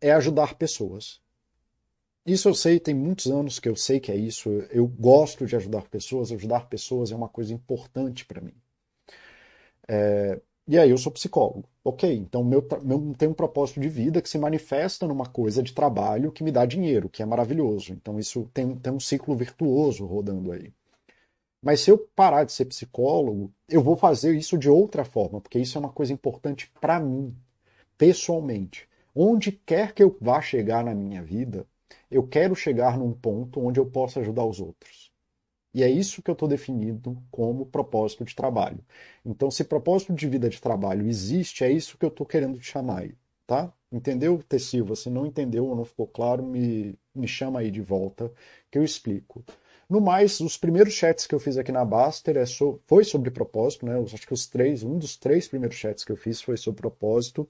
é 0.00 0.12
ajudar 0.12 0.54
pessoas. 0.54 1.20
Isso 2.26 2.48
eu 2.48 2.54
sei, 2.54 2.80
tem 2.80 2.94
muitos 2.94 3.26
anos 3.26 3.58
que 3.58 3.68
eu 3.68 3.76
sei 3.76 4.00
que 4.00 4.10
é 4.10 4.16
isso. 4.16 4.48
Eu 4.70 4.86
gosto 4.86 5.46
de 5.46 5.54
ajudar 5.54 5.82
pessoas, 5.88 6.32
ajudar 6.32 6.68
pessoas 6.68 7.12
é 7.12 7.14
uma 7.14 7.28
coisa 7.28 7.52
importante 7.52 8.24
para 8.24 8.40
mim. 8.40 8.54
É, 9.86 10.40
e 10.66 10.78
aí 10.78 10.90
eu 10.90 10.98
sou 10.98 11.12
psicólogo. 11.12 11.64
Ok, 11.84 12.10
então 12.10 12.42
meu, 12.42 12.66
meu 12.82 13.14
tem 13.16 13.28
um 13.28 13.34
propósito 13.34 13.80
de 13.80 13.88
vida 13.88 14.22
que 14.22 14.28
se 14.28 14.38
manifesta 14.38 15.06
numa 15.06 15.26
coisa 15.26 15.62
de 15.62 15.72
trabalho 15.72 16.32
que 16.32 16.42
me 16.42 16.50
dá 16.50 16.64
dinheiro, 16.64 17.08
que 17.08 17.22
é 17.22 17.26
maravilhoso. 17.26 17.92
Então 17.92 18.18
isso 18.18 18.48
tem, 18.54 18.74
tem 18.76 18.92
um 18.92 19.00
ciclo 19.00 19.36
virtuoso 19.36 20.06
rodando 20.06 20.52
aí. 20.52 20.72
Mas 21.62 21.80
se 21.80 21.90
eu 21.90 21.98
parar 22.14 22.44
de 22.44 22.52
ser 22.52 22.66
psicólogo, 22.66 23.52
eu 23.68 23.82
vou 23.82 23.96
fazer 23.96 24.36
isso 24.36 24.58
de 24.58 24.68
outra 24.68 25.04
forma, 25.04 25.40
porque 25.40 25.58
isso 25.58 25.78
é 25.78 25.80
uma 25.80 25.92
coisa 25.92 26.12
importante 26.12 26.70
para 26.80 27.00
mim, 27.00 27.34
pessoalmente. 27.96 28.88
Onde 29.14 29.52
quer 29.52 29.92
que 29.94 30.02
eu 30.02 30.16
vá 30.20 30.42
chegar 30.42 30.84
na 30.84 30.94
minha 30.94 31.22
vida, 31.22 31.66
eu 32.10 32.26
quero 32.26 32.54
chegar 32.54 32.98
num 32.98 33.12
ponto 33.12 33.60
onde 33.60 33.80
eu 33.80 33.86
possa 33.86 34.20
ajudar 34.20 34.44
os 34.44 34.60
outros. 34.60 35.13
E 35.74 35.82
é 35.82 35.90
isso 35.90 36.22
que 36.22 36.30
eu 36.30 36.34
estou 36.34 36.48
definindo 36.48 37.20
como 37.30 37.66
propósito 37.66 38.24
de 38.24 38.34
trabalho. 38.34 38.78
Então, 39.24 39.50
se 39.50 39.64
propósito 39.64 40.14
de 40.14 40.28
vida 40.28 40.48
de 40.48 40.60
trabalho 40.60 41.06
existe, 41.08 41.64
é 41.64 41.70
isso 41.70 41.98
que 41.98 42.04
eu 42.04 42.10
estou 42.10 42.26
querendo 42.26 42.58
te 42.58 42.66
chamar 42.66 43.04
tá? 43.46 43.72
Entendeu, 43.92 44.42
T. 44.48 44.58
Silva? 44.58 44.96
Se 44.96 45.08
não 45.10 45.26
entendeu 45.26 45.66
ou 45.66 45.76
não 45.76 45.84
ficou 45.84 46.06
claro, 46.06 46.42
me, 46.44 46.98
me 47.14 47.28
chama 47.28 47.60
aí 47.60 47.70
de 47.70 47.80
volta 47.80 48.32
que 48.70 48.78
eu 48.78 48.84
explico. 48.84 49.44
No 49.88 50.00
mais, 50.00 50.40
os 50.40 50.56
primeiros 50.56 50.94
chats 50.94 51.26
que 51.26 51.34
eu 51.34 51.38
fiz 51.40 51.56
aqui 51.58 51.70
na 51.70 51.84
Baster 51.84 52.36
é 52.36 52.46
so, 52.46 52.80
foi 52.86 53.04
sobre 53.04 53.30
propósito, 53.30 53.86
né? 53.86 53.96
Eu 53.96 54.04
acho 54.04 54.26
que 54.26 54.32
os 54.32 54.46
três, 54.46 54.82
um 54.82 54.98
dos 54.98 55.16
três 55.16 55.46
primeiros 55.46 55.76
chats 55.76 56.04
que 56.04 56.12
eu 56.12 56.16
fiz 56.16 56.40
foi 56.40 56.56
sobre 56.56 56.80
propósito. 56.80 57.48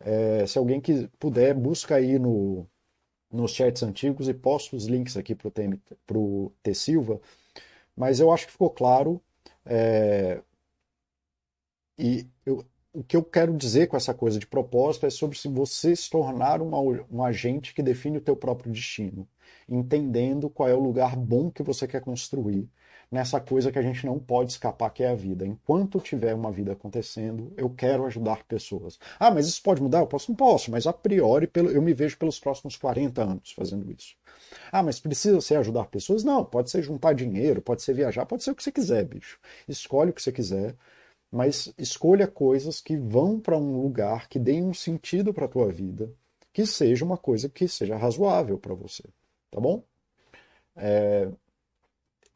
É, 0.00 0.46
se 0.46 0.58
alguém 0.58 0.80
que 0.80 1.08
puder, 1.18 1.54
busca 1.54 1.96
aí 1.96 2.18
no, 2.18 2.66
nos 3.32 3.52
chats 3.52 3.82
antigos 3.82 4.28
e 4.28 4.34
posta 4.34 4.76
os 4.76 4.86
links 4.86 5.16
aqui 5.16 5.34
para 5.34 6.18
o 6.18 6.52
T. 6.62 6.74
Silva 6.74 7.20
mas 8.00 8.18
eu 8.18 8.32
acho 8.32 8.46
que 8.46 8.52
ficou 8.52 8.70
claro. 8.70 9.20
É... 9.66 10.40
E 11.98 12.26
eu, 12.46 12.64
o 12.94 13.04
que 13.04 13.14
eu 13.14 13.22
quero 13.22 13.54
dizer 13.54 13.88
com 13.88 13.96
essa 13.96 14.14
coisa 14.14 14.38
de 14.38 14.46
propósito 14.46 15.04
é 15.04 15.10
sobre 15.10 15.36
se 15.38 15.48
você 15.48 15.94
se 15.94 16.08
tornar 16.08 16.62
uma, 16.62 16.78
um 16.80 17.22
agente 17.22 17.74
que 17.74 17.82
define 17.82 18.16
o 18.16 18.20
teu 18.22 18.34
próprio 18.34 18.72
destino, 18.72 19.28
entendendo 19.68 20.48
qual 20.48 20.66
é 20.66 20.74
o 20.74 20.80
lugar 20.80 21.14
bom 21.14 21.50
que 21.50 21.62
você 21.62 21.86
quer 21.86 22.00
construir, 22.00 22.70
nessa 23.10 23.38
coisa 23.38 23.70
que 23.70 23.78
a 23.78 23.82
gente 23.82 24.06
não 24.06 24.18
pode 24.18 24.52
escapar, 24.52 24.90
que 24.90 25.02
é 25.02 25.10
a 25.10 25.14
vida. 25.14 25.46
Enquanto 25.46 26.00
tiver 26.00 26.34
uma 26.34 26.50
vida 26.50 26.72
acontecendo, 26.72 27.52
eu 27.54 27.68
quero 27.68 28.06
ajudar 28.06 28.44
pessoas. 28.44 28.98
Ah, 29.18 29.30
mas 29.30 29.46
isso 29.46 29.62
pode 29.62 29.82
mudar? 29.82 29.98
Eu 30.00 30.06
posso? 30.06 30.30
Não 30.30 30.36
posso, 30.36 30.70
mas 30.70 30.86
a 30.86 30.92
priori 30.92 31.50
eu 31.54 31.82
me 31.82 31.92
vejo 31.92 32.16
pelos 32.16 32.40
próximos 32.40 32.76
40 32.76 33.22
anos 33.22 33.52
fazendo 33.52 33.92
isso. 33.92 34.16
Ah, 34.72 34.82
mas 34.82 35.00
precisa 35.00 35.40
ser 35.40 35.56
ajudar 35.56 35.86
pessoas? 35.86 36.24
Não, 36.24 36.44
pode 36.44 36.70
ser 36.70 36.82
juntar 36.82 37.14
dinheiro, 37.14 37.62
pode 37.62 37.82
ser 37.82 37.94
viajar, 37.94 38.26
pode 38.26 38.42
ser 38.44 38.50
o 38.50 38.54
que 38.54 38.62
você 38.62 38.72
quiser, 38.72 39.04
bicho. 39.04 39.38
Escolhe 39.68 40.10
o 40.10 40.12
que 40.14 40.22
você 40.22 40.32
quiser, 40.32 40.76
mas 41.30 41.72
escolha 41.78 42.26
coisas 42.26 42.80
que 42.80 42.96
vão 42.96 43.40
para 43.40 43.56
um 43.56 43.80
lugar 43.82 44.28
que 44.28 44.38
deem 44.38 44.64
um 44.64 44.74
sentido 44.74 45.32
para 45.32 45.46
a 45.46 45.48
tua 45.48 45.70
vida, 45.72 46.12
que 46.52 46.66
seja 46.66 47.04
uma 47.04 47.16
coisa 47.16 47.48
que 47.48 47.68
seja 47.68 47.96
razoável 47.96 48.58
para 48.58 48.74
você, 48.74 49.04
tá 49.50 49.60
bom? 49.60 49.84
É, 50.76 51.30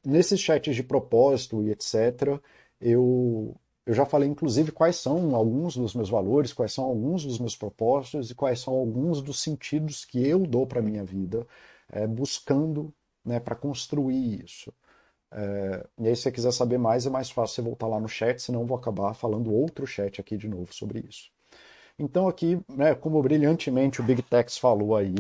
nesses 0.05 0.40
chats 0.40 0.74
de 0.77 0.83
propósito 0.83 1.62
e 1.62 1.70
etc., 1.70 2.40
eu, 2.81 3.57
eu 3.87 3.94
já 3.94 4.05
falei, 4.05 4.29
inclusive, 4.29 4.70
quais 4.72 4.96
são 4.96 5.35
alguns 5.35 5.77
dos 5.77 5.94
meus 5.94 6.11
valores, 6.11 6.53
quais 6.53 6.72
são 6.72 6.85
alguns 6.85 7.24
dos 7.24 7.38
meus 7.38 7.57
propósitos 7.57 8.31
e 8.31 8.35
quais 8.35 8.61
são 8.61 8.74
alguns 8.74 9.22
dos 9.22 9.40
sentidos 9.42 10.05
que 10.05 10.27
eu 10.27 10.40
dou 10.46 10.66
para 10.66 10.81
a 10.81 10.83
minha 10.83 11.05
vida, 11.05 11.46
é, 11.94 12.07
buscando 12.07 12.92
né, 13.24 13.40
para 13.40 13.54
construir 13.54 14.44
isso. 14.44 14.72
É, 15.33 15.87
e 16.00 16.09
aí, 16.09 16.16
se 16.16 16.22
você 16.22 16.33
quiser 16.33 16.52
saber 16.52 16.78
mais, 16.78 17.07
é 17.07 17.11
mais 17.11 17.30
fácil 17.30 17.57
você 17.57 17.62
voltar 17.62 17.87
lá 17.88 18.00
no 18.00 18.09
chat, 18.09 18.40
senão 18.42 18.66
vou 18.66 18.76
acabar 18.76 19.14
falando 19.14 19.52
outro 19.54 19.87
chat 19.87 20.20
aqui 20.20 20.37
de 20.37 20.48
novo 20.48 20.74
sobre 20.74 21.00
isso. 21.09 21.30
Então, 21.98 22.28
aqui, 22.28 22.61
né, 22.68 22.94
como 22.94 23.22
brilhantemente 23.22 24.00
o 24.00 24.04
Big 24.04 24.22
Tex 24.22 24.59
falou 24.59 24.96
aí, 24.96 25.14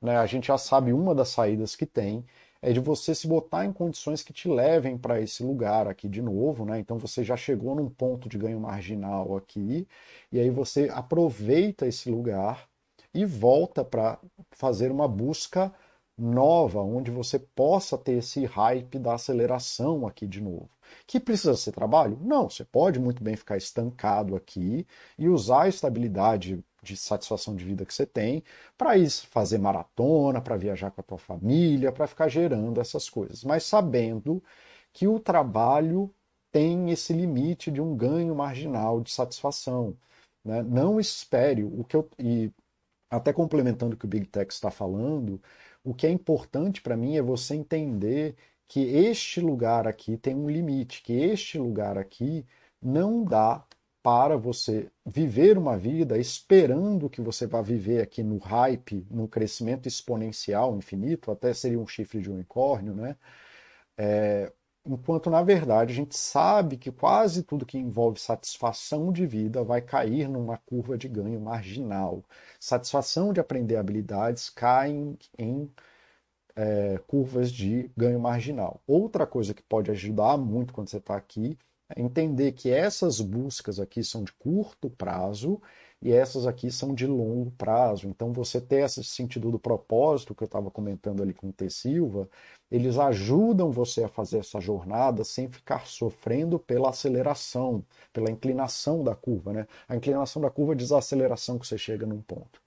né, 0.00 0.16
a 0.18 0.26
gente 0.26 0.48
já 0.48 0.58
sabe 0.58 0.92
uma 0.92 1.14
das 1.14 1.28
saídas 1.30 1.76
que 1.76 1.86
tem, 1.86 2.24
é 2.62 2.72
de 2.72 2.80
você 2.80 3.14
se 3.14 3.26
botar 3.26 3.64
em 3.66 3.72
condições 3.72 4.22
que 4.22 4.32
te 4.32 4.48
levem 4.48 4.96
para 4.96 5.20
esse 5.20 5.42
lugar 5.42 5.88
aqui 5.88 6.08
de 6.08 6.22
novo, 6.22 6.64
né? 6.64 6.78
Então 6.78 6.96
você 6.98 7.24
já 7.24 7.36
chegou 7.36 7.74
num 7.74 7.90
ponto 7.90 8.28
de 8.28 8.38
ganho 8.38 8.60
marginal 8.60 9.36
aqui, 9.36 9.86
e 10.30 10.38
aí 10.38 10.48
você 10.50 10.88
aproveita 10.92 11.86
esse 11.86 12.08
lugar 12.10 12.68
e 13.12 13.24
volta 13.24 13.84
para 13.84 14.18
fazer 14.52 14.90
uma 14.92 15.08
busca 15.08 15.72
nova, 16.16 16.80
onde 16.80 17.10
você 17.10 17.38
possa 17.38 17.96
ter 17.98 18.18
esse 18.18 18.44
hype 18.44 18.98
da 18.98 19.14
aceleração 19.14 20.06
aqui 20.06 20.26
de 20.26 20.40
novo. 20.40 20.70
Que 21.06 21.18
precisa 21.18 21.56
ser 21.56 21.72
trabalho? 21.72 22.18
Não, 22.20 22.50
você 22.50 22.64
pode 22.64 23.00
muito 23.00 23.22
bem 23.22 23.36
ficar 23.36 23.56
estancado 23.56 24.36
aqui 24.36 24.86
e 25.18 25.28
usar 25.28 25.62
a 25.62 25.68
estabilidade 25.68 26.62
de 26.82 26.96
satisfação 26.96 27.54
de 27.54 27.64
vida 27.64 27.86
que 27.86 27.94
você 27.94 28.04
tem 28.04 28.42
para 28.76 28.96
ir 28.98 29.08
fazer 29.10 29.58
maratona, 29.58 30.40
para 30.40 30.56
viajar 30.56 30.90
com 30.90 31.00
a 31.00 31.04
tua 31.04 31.18
família, 31.18 31.92
para 31.92 32.06
ficar 32.06 32.28
gerando 32.28 32.80
essas 32.80 33.08
coisas, 33.08 33.44
mas 33.44 33.64
sabendo 33.64 34.42
que 34.92 35.06
o 35.06 35.18
trabalho 35.20 36.12
tem 36.50 36.90
esse 36.90 37.12
limite 37.12 37.70
de 37.70 37.80
um 37.80 37.96
ganho 37.96 38.34
marginal 38.34 39.00
de 39.00 39.10
satisfação. 39.10 39.96
Né? 40.44 40.62
Não 40.62 41.00
espere 41.00 41.64
o 41.64 41.84
que 41.84 41.96
eu. 41.96 42.08
E 42.18 42.52
até 43.10 43.32
complementando 43.32 43.94
o 43.94 43.98
que 43.98 44.04
o 44.04 44.08
Big 44.08 44.26
Tech 44.26 44.52
está 44.52 44.70
falando, 44.70 45.40
o 45.84 45.94
que 45.94 46.06
é 46.06 46.10
importante 46.10 46.80
para 46.82 46.96
mim 46.96 47.16
é 47.16 47.22
você 47.22 47.54
entender 47.54 48.36
que 48.68 48.80
este 48.80 49.40
lugar 49.40 49.86
aqui 49.86 50.16
tem 50.16 50.34
um 50.34 50.48
limite, 50.48 51.02
que 51.02 51.12
este 51.12 51.58
lugar 51.58 51.98
aqui 51.98 52.46
não 52.80 53.24
dá 53.24 53.64
para 54.02 54.36
você 54.36 54.90
viver 55.06 55.56
uma 55.58 55.76
vida 55.78 56.18
esperando 56.18 57.08
que 57.08 57.20
você 57.20 57.46
vá 57.46 57.62
viver 57.62 58.02
aqui 58.02 58.22
no 58.22 58.38
hype, 58.38 59.06
no 59.10 59.28
crescimento 59.28 59.86
exponencial 59.86 60.76
infinito, 60.76 61.30
até 61.30 61.54
seria 61.54 61.78
um 61.78 61.86
chifre 61.86 62.20
de 62.20 62.30
unicórnio, 62.30 62.94
né? 62.94 63.16
É, 63.96 64.52
enquanto 64.84 65.30
na 65.30 65.42
verdade 65.42 65.92
a 65.92 65.96
gente 65.96 66.16
sabe 66.16 66.76
que 66.76 66.90
quase 66.90 67.42
tudo 67.42 67.66
que 67.66 67.78
envolve 67.78 68.20
satisfação 68.20 69.12
de 69.12 69.26
vida 69.26 69.62
vai 69.64 69.80
cair 69.80 70.28
numa 70.28 70.58
curva 70.58 70.96
de 70.98 71.08
ganho 71.08 71.40
marginal. 71.40 72.24
Satisfação 72.60 73.32
de 73.32 73.40
aprender 73.40 73.76
habilidades 73.76 74.50
cai 74.50 74.90
em, 75.38 75.70
é, 76.56 76.98
curvas 77.06 77.50
de 77.52 77.90
ganho 77.96 78.20
marginal. 78.20 78.80
Outra 78.86 79.26
coisa 79.26 79.54
que 79.54 79.62
pode 79.62 79.90
ajudar 79.90 80.36
muito 80.36 80.72
quando 80.72 80.88
você 80.88 80.98
está 80.98 81.16
aqui 81.16 81.58
entender 81.96 82.52
que 82.52 82.70
essas 82.70 83.20
buscas 83.20 83.78
aqui 83.78 84.02
são 84.02 84.24
de 84.24 84.32
curto 84.32 84.90
prazo 84.90 85.60
e 86.02 86.12
essas 86.12 86.46
aqui 86.46 86.70
são 86.70 86.94
de 86.94 87.06
longo 87.06 87.52
prazo. 87.52 88.08
Então, 88.08 88.32
você 88.32 88.60
ter 88.60 88.84
esse 88.84 89.04
sentido 89.04 89.50
do 89.52 89.58
propósito 89.58 90.34
que 90.34 90.42
eu 90.42 90.46
estava 90.46 90.70
comentando 90.70 91.22
ali 91.22 91.32
com 91.32 91.48
o 91.48 91.52
T. 91.52 91.70
Silva, 91.70 92.28
eles 92.70 92.98
ajudam 92.98 93.70
você 93.70 94.02
a 94.02 94.08
fazer 94.08 94.38
essa 94.38 94.60
jornada 94.60 95.22
sem 95.22 95.48
ficar 95.48 95.86
sofrendo 95.86 96.58
pela 96.58 96.90
aceleração, 96.90 97.84
pela 98.12 98.30
inclinação 98.30 99.04
da 99.04 99.14
curva. 99.14 99.52
Né? 99.52 99.66
A 99.88 99.94
inclinação 99.94 100.42
da 100.42 100.50
curva 100.50 100.74
diz 100.74 100.90
a 100.90 101.00
que 101.00 101.66
você 101.66 101.78
chega 101.78 102.04
num 102.04 102.20
ponto. 102.20 102.60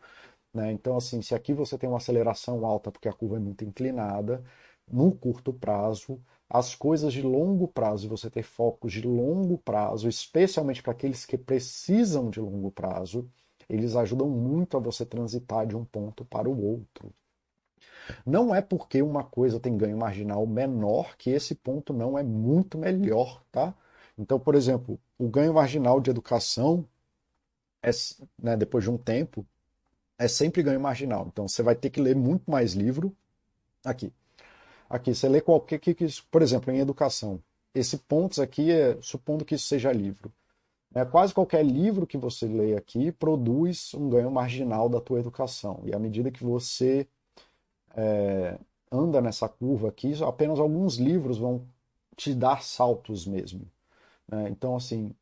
Né? 0.53 0.71
Então, 0.71 0.95
assim, 0.95 1.21
se 1.21 1.35
aqui 1.35 1.53
você 1.53 1.77
tem 1.77 1.89
uma 1.89 1.97
aceleração 1.97 2.65
alta 2.65 2.89
porque 2.89 3.09
a 3.09 3.13
curva 3.13 3.35
é 3.35 3.39
muito 3.39 3.65
inclinada, 3.65 4.41
no 4.87 5.11
curto 5.11 5.51
prazo, 5.51 6.19
as 6.49 6.75
coisas 6.75 7.11
de 7.11 7.21
longo 7.21 7.67
prazo, 7.67 8.07
você 8.07 8.29
ter 8.29 8.43
focos 8.43 8.93
de 8.93 9.01
longo 9.01 9.57
prazo, 9.57 10.07
especialmente 10.07 10.81
para 10.81 10.91
aqueles 10.91 11.25
que 11.25 11.37
precisam 11.37 12.29
de 12.29 12.39
longo 12.39 12.71
prazo, 12.71 13.27
eles 13.69 13.95
ajudam 13.95 14.29
muito 14.29 14.77
a 14.77 14.79
você 14.79 15.05
transitar 15.05 15.65
de 15.65 15.75
um 15.75 15.83
ponto 15.83 16.23
para 16.23 16.49
o 16.49 16.63
outro. 16.63 17.11
Não 18.25 18.53
é 18.53 18.61
porque 18.61 19.01
uma 19.01 19.23
coisa 19.23 19.59
tem 19.59 19.75
ganho 19.75 19.97
marginal 19.97 20.45
menor 20.45 21.17
que 21.17 21.31
esse 21.31 21.55
ponto 21.55 21.91
não 21.93 22.17
é 22.17 22.23
muito 22.23 22.77
melhor, 22.77 23.43
tá? 23.51 23.73
Então, 24.17 24.39
por 24.39 24.55
exemplo, 24.55 24.99
o 25.17 25.27
ganho 25.27 25.53
marginal 25.53 25.99
de 25.99 26.09
educação, 26.09 26.87
é, 27.81 27.89
né, 28.41 28.55
depois 28.55 28.83
de 28.83 28.91
um 28.91 28.97
tempo, 28.97 29.45
é 30.17 30.27
sempre 30.27 30.63
ganho 30.63 30.79
marginal. 30.79 31.27
Então, 31.27 31.47
você 31.47 31.63
vai 31.63 31.75
ter 31.75 31.89
que 31.89 31.99
ler 32.01 32.15
muito 32.15 32.49
mais 32.49 32.73
livro 32.73 33.15
aqui. 33.83 34.13
Aqui, 34.89 35.13
você 35.13 35.27
lê 35.27 35.41
qualquer 35.41 35.79
que, 35.79 35.95
por 36.29 36.41
exemplo, 36.41 36.71
em 36.71 36.79
educação. 36.79 37.41
Esse 37.73 37.97
pontos 37.97 38.39
aqui 38.39 38.71
é 38.71 38.97
supondo 39.01 39.43
que 39.43 39.55
isso 39.55 39.67
seja 39.67 39.91
livro. 39.91 40.31
É, 40.93 41.03
quase 41.03 41.33
qualquer 41.33 41.65
livro 41.65 42.07
que 42.07 42.17
você 42.17 42.45
lê 42.45 42.75
aqui 42.75 43.11
produz 43.11 43.93
um 43.93 44.09
ganho 44.09 44.31
marginal 44.31 44.87
da 44.87 45.01
tua 45.01 45.19
educação. 45.19 45.81
E 45.83 45.93
à 45.93 45.99
medida 45.99 46.31
que 46.31 46.43
você 46.43 47.05
é, 47.95 48.57
anda 48.89 49.21
nessa 49.21 49.49
curva 49.49 49.89
aqui, 49.89 50.13
apenas 50.23 50.57
alguns 50.57 50.95
livros 50.95 51.37
vão 51.37 51.67
te 52.15 52.33
dar 52.33 52.63
saltos 52.63 53.27
mesmo. 53.27 53.69
Né? 54.25 54.47
Então, 54.49 54.75
assim, 54.75 55.13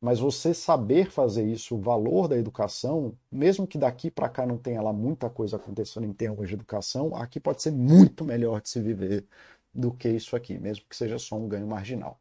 mas 0.00 0.18
você 0.20 0.52
saber 0.54 1.10
fazer 1.10 1.44
isso, 1.46 1.76
o 1.76 1.80
valor 1.80 2.28
da 2.28 2.36
educação, 2.36 3.16
mesmo 3.30 3.66
que 3.66 3.78
daqui 3.78 4.10
para 4.10 4.28
cá 4.28 4.46
não 4.46 4.58
tenha 4.58 4.82
lá 4.82 4.92
muita 4.92 5.30
coisa 5.30 5.56
acontecendo 5.56 6.06
em 6.06 6.12
termos 6.12 6.48
de 6.48 6.54
educação, 6.54 7.14
aqui 7.16 7.40
pode 7.40 7.62
ser 7.62 7.72
muito 7.72 8.24
melhor 8.24 8.60
de 8.60 8.68
se 8.68 8.80
viver 8.80 9.26
do 9.74 9.92
que 9.92 10.08
isso 10.08 10.36
aqui, 10.36 10.58
mesmo 10.58 10.84
que 10.88 10.96
seja 10.96 11.18
só 11.18 11.36
um 11.36 11.48
ganho 11.48 11.66
marginal. 11.66 12.20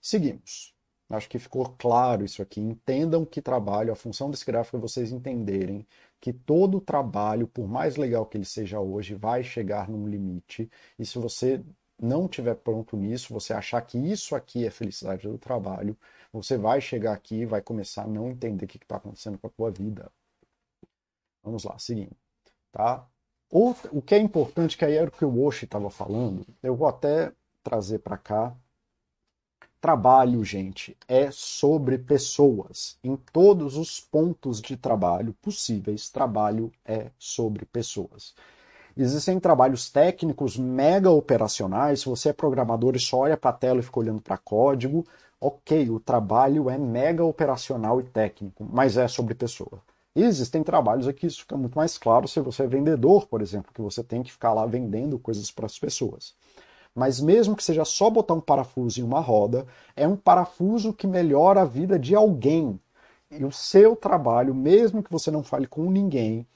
Seguimos. 0.00 0.74
Acho 1.10 1.28
que 1.28 1.38
ficou 1.38 1.68
claro 1.78 2.24
isso 2.24 2.42
aqui. 2.42 2.60
Entendam 2.60 3.24
que 3.24 3.42
trabalho, 3.42 3.92
a 3.92 3.96
função 3.96 4.30
desse 4.30 4.44
gráfico 4.44 4.76
é 4.76 4.80
vocês 4.80 5.12
entenderem 5.12 5.86
que 6.20 6.32
todo 6.32 6.80
trabalho, 6.80 7.46
por 7.46 7.68
mais 7.68 7.96
legal 7.96 8.26
que 8.26 8.36
ele 8.38 8.44
seja 8.44 8.80
hoje, 8.80 9.14
vai 9.14 9.42
chegar 9.44 9.88
num 9.88 10.08
limite. 10.08 10.70
E 10.98 11.04
se 11.04 11.18
você 11.18 11.62
não 12.00 12.26
estiver 12.26 12.54
pronto 12.56 12.96
nisso, 12.96 13.32
você 13.32 13.52
achar 13.52 13.80
que 13.82 13.98
isso 13.98 14.34
aqui 14.34 14.66
é 14.66 14.70
felicidade 14.70 15.28
do 15.28 15.38
trabalho, 15.38 15.96
você 16.34 16.58
vai 16.58 16.80
chegar 16.80 17.12
aqui 17.12 17.42
e 17.42 17.46
vai 17.46 17.62
começar 17.62 18.02
a 18.02 18.08
não 18.08 18.28
entender 18.28 18.64
o 18.64 18.68
que 18.68 18.76
está 18.76 18.96
acontecendo 18.96 19.38
com 19.38 19.46
a 19.46 19.50
tua 19.50 19.70
vida. 19.70 20.10
Vamos 21.44 21.62
lá, 21.62 21.78
seguindo. 21.78 22.16
Tá? 22.72 23.06
o 23.50 24.02
que 24.02 24.16
é 24.16 24.18
importante, 24.18 24.76
que 24.76 24.84
aí 24.84 24.94
era 24.96 25.08
o 25.08 25.12
que 25.12 25.24
o 25.24 25.44
Oshi 25.44 25.64
estava 25.64 25.88
falando, 25.88 26.44
eu 26.60 26.74
vou 26.74 26.88
até 26.88 27.32
trazer 27.62 28.00
para 28.00 28.18
cá. 28.18 28.52
Trabalho, 29.80 30.42
gente, 30.44 30.96
é 31.06 31.30
sobre 31.30 31.98
pessoas. 31.98 32.98
Em 33.04 33.14
todos 33.14 33.76
os 33.76 34.00
pontos 34.00 34.60
de 34.60 34.76
trabalho 34.76 35.34
possíveis, 35.34 36.10
trabalho 36.10 36.72
é 36.84 37.12
sobre 37.16 37.64
pessoas. 37.64 38.34
Existem 38.96 39.38
trabalhos 39.38 39.88
técnicos 39.88 40.56
mega 40.56 41.10
operacionais. 41.10 42.00
Se 42.00 42.06
você 42.06 42.30
é 42.30 42.32
programador 42.32 42.96
e 42.96 43.00
só 43.00 43.18
olha 43.18 43.36
para 43.36 43.50
a 43.50 43.54
tela 43.54 43.78
e 43.78 43.82
fica 43.84 44.00
olhando 44.00 44.22
para 44.22 44.38
código, 44.38 45.06
ok, 45.46 45.90
o 45.90 46.00
trabalho 46.00 46.70
é 46.70 46.78
mega 46.78 47.22
operacional 47.22 48.00
e 48.00 48.04
técnico, 48.04 48.66
mas 48.72 48.96
é 48.96 49.06
sobre 49.06 49.34
pessoa. 49.34 49.82
E 50.16 50.22
existem 50.22 50.62
trabalhos 50.62 51.06
aqui, 51.06 51.26
isso 51.26 51.40
fica 51.40 51.54
muito 51.54 51.76
mais 51.76 51.98
claro 51.98 52.26
se 52.26 52.40
você 52.40 52.62
é 52.62 52.66
vendedor, 52.66 53.26
por 53.26 53.42
exemplo, 53.42 53.70
que 53.74 53.82
você 53.82 54.02
tem 54.02 54.22
que 54.22 54.32
ficar 54.32 54.54
lá 54.54 54.64
vendendo 54.64 55.18
coisas 55.18 55.50
para 55.50 55.66
as 55.66 55.78
pessoas. 55.78 56.34
Mas 56.94 57.20
mesmo 57.20 57.54
que 57.54 57.62
seja 57.62 57.84
só 57.84 58.08
botar 58.08 58.32
um 58.32 58.40
parafuso 58.40 59.00
em 59.00 59.02
uma 59.02 59.20
roda, 59.20 59.66
é 59.94 60.08
um 60.08 60.16
parafuso 60.16 60.94
que 60.94 61.06
melhora 61.06 61.60
a 61.60 61.66
vida 61.66 61.98
de 61.98 62.14
alguém. 62.14 62.80
E 63.30 63.44
o 63.44 63.52
seu 63.52 63.94
trabalho, 63.94 64.54
mesmo 64.54 65.02
que 65.02 65.12
você 65.12 65.30
não 65.30 65.42
fale 65.42 65.66
com 65.66 65.90
ninguém, 65.90 66.46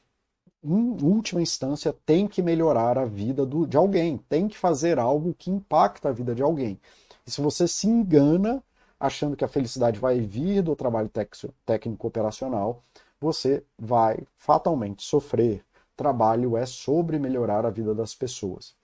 em 0.65 0.97
última 1.03 1.43
instância, 1.43 1.95
tem 2.07 2.27
que 2.27 2.41
melhorar 2.41 2.97
a 2.97 3.05
vida 3.05 3.45
do, 3.45 3.67
de 3.67 3.77
alguém, 3.77 4.17
tem 4.31 4.49
que 4.49 4.57
fazer 4.57 4.99
algo 4.99 5.35
que 5.35 5.51
impacta 5.51 6.09
a 6.09 6.13
vida 6.13 6.35
de 6.35 6.43
alguém. 6.43 6.81
E 7.27 7.31
se 7.31 7.43
você 7.43 7.69
se 7.69 7.87
engana 7.87 8.63
achando 8.99 9.37
que 9.37 9.45
a 9.45 9.49
felicidade 9.49 9.99
vai 9.99 10.21
vir 10.21 10.63
do 10.63 10.75
trabalho 10.75 11.11
técnico 11.65 12.07
operacional, 12.07 12.83
você 13.21 13.65
vai 13.79 14.27
fatalmente 14.37 15.03
sofrer. 15.03 15.65
Trabalho 15.97 16.57
é 16.57 16.65
sobre 16.67 17.19
melhorar 17.19 17.67
a 17.67 17.71
vida 17.71 17.95
das 17.95 18.15
pessoas, 18.15 18.75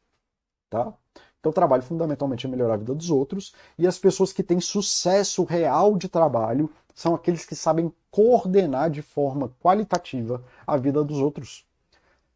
tá? 0.69 0.93
Então, 1.39 1.53
trabalho 1.53 1.83
fundamentalmente 1.83 2.47
é 2.47 2.51
melhorar 2.51 2.75
a 2.75 2.79
vida 2.79 2.95
dos 2.95 3.11
outros, 3.11 3.55
e 3.79 3.87
as 3.87 3.99
pessoas 3.99 4.33
que 4.33 4.43
têm 4.43 4.61
sucesso 4.61 5.45
real 5.45 5.97
de 5.97 6.09
trabalho 6.09 6.71
são 6.95 7.15
aqueles 7.15 7.45
que 7.45 7.55
sabem 7.55 7.93
coordenar 8.11 8.91
de 8.91 9.03
forma 9.03 9.53
qualitativa 9.63 10.43
a 10.67 10.77
vida 10.77 11.05
dos 11.05 11.19
outros. 11.19 11.67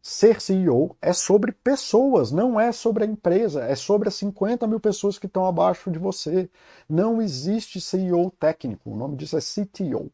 Ser 0.09 0.41
CEO 0.41 0.97
é 1.03 1.13
sobre 1.13 1.53
pessoas, 1.53 2.33
não 2.33 2.59
é 2.59 2.73
sobre 2.73 3.05
a 3.05 3.07
empresa, 3.07 3.65
é 3.65 3.75
sobre 3.75 4.09
as 4.09 4.15
50 4.15 4.67
mil 4.67 4.81
pessoas 4.81 5.19
que 5.19 5.27
estão 5.27 5.45
abaixo 5.45 5.91
de 5.91 5.99
você. 5.99 6.49
Não 6.89 7.21
existe 7.21 7.79
CEO 7.79 8.31
técnico, 8.31 8.91
o 8.91 8.97
nome 8.97 9.17
disso 9.17 9.37
é 9.37 9.41
CTO. 9.41 10.11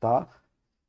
Tá? 0.00 0.26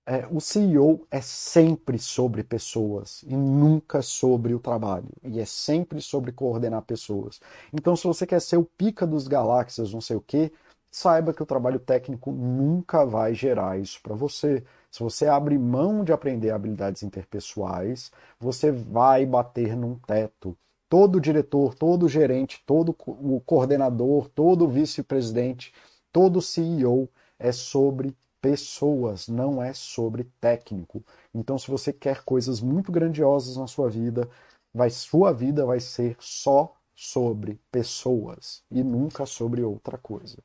É, 0.03 0.25
o 0.31 0.41
CEO 0.41 1.05
é 1.11 1.21
sempre 1.21 1.99
sobre 1.99 2.43
pessoas 2.43 3.21
e 3.21 3.35
nunca 3.37 4.01
sobre 4.01 4.55
o 4.55 4.59
trabalho. 4.59 5.09
E 5.23 5.39
é 5.39 5.45
sempre 5.45 6.01
sobre 6.01 6.31
coordenar 6.31 6.81
pessoas. 6.81 7.39
Então, 7.71 7.95
se 7.95 8.07
você 8.07 8.25
quer 8.25 8.41
ser 8.41 8.57
o 8.57 8.65
pica 8.65 9.05
dos 9.05 9.27
galáxias, 9.27 9.93
não 9.93 10.01
sei 10.01 10.15
o 10.15 10.21
quê, 10.21 10.51
saiba 10.89 11.35
que 11.35 11.43
o 11.43 11.45
trabalho 11.45 11.79
técnico 11.79 12.31
nunca 12.31 13.05
vai 13.05 13.35
gerar 13.35 13.79
isso 13.79 14.01
para 14.01 14.15
você. 14.15 14.63
Se 14.93 15.01
você 15.01 15.25
abre 15.25 15.57
mão 15.57 16.03
de 16.03 16.13
aprender 16.13 16.51
habilidades 16.51 17.01
interpessoais, 17.01 18.11
você 18.39 18.71
vai 18.71 19.25
bater 19.25 19.75
num 19.75 19.95
teto. 19.95 20.55
Todo 20.87 21.19
diretor, 21.19 21.73
todo 21.73 22.07
gerente, 22.07 22.61
todo 22.63 22.95
o 23.07 23.41
coordenador, 23.41 24.29
todo 24.29 24.67
vice-presidente, 24.67 25.73
todo 26.11 26.43
CEO 26.43 27.09
é 27.39 27.51
sobre 27.51 28.15
pessoas, 28.39 29.27
não 29.27 29.63
é 29.63 29.73
sobre 29.73 30.25
técnico. 30.39 31.03
Então, 31.33 31.57
se 31.57 31.71
você 31.71 31.91
quer 31.91 32.23
coisas 32.23 32.61
muito 32.61 32.91
grandiosas 32.91 33.57
na 33.57 33.65
sua 33.65 33.89
vida, 33.89 34.29
vai, 34.71 34.91
sua 34.91 35.33
vida 35.33 35.65
vai 35.65 35.79
ser 35.79 36.15
só 36.19 36.71
sobre 36.95 37.59
pessoas 37.71 38.63
e 38.69 38.83
nunca 38.83 39.25
sobre 39.25 39.63
outra 39.63 39.97
coisa. 39.97 40.37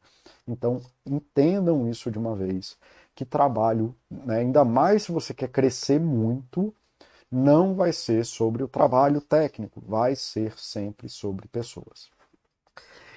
Então, 0.47 0.81
entendam 1.05 1.87
isso 1.91 2.11
de 2.11 2.19
uma 2.19 2.35
vez, 2.35 2.79
que 3.19 3.25
trabalho, 3.25 3.97
né, 4.09 4.39
ainda 4.39 4.65
mais 4.65 5.03
se 5.03 5.11
você 5.11 5.35
quer 5.35 5.49
crescer 5.49 5.99
muito, 5.99 6.73
não 7.29 7.75
vai 7.75 7.93
ser 7.93 8.25
sobre 8.25 8.63
o 8.63 8.69
trabalho 8.69 9.21
técnico, 9.21 9.83
vai 9.85 10.15
ser 10.15 10.57
sempre 10.57 11.09
sobre 11.09 11.49
pessoas. 11.49 12.09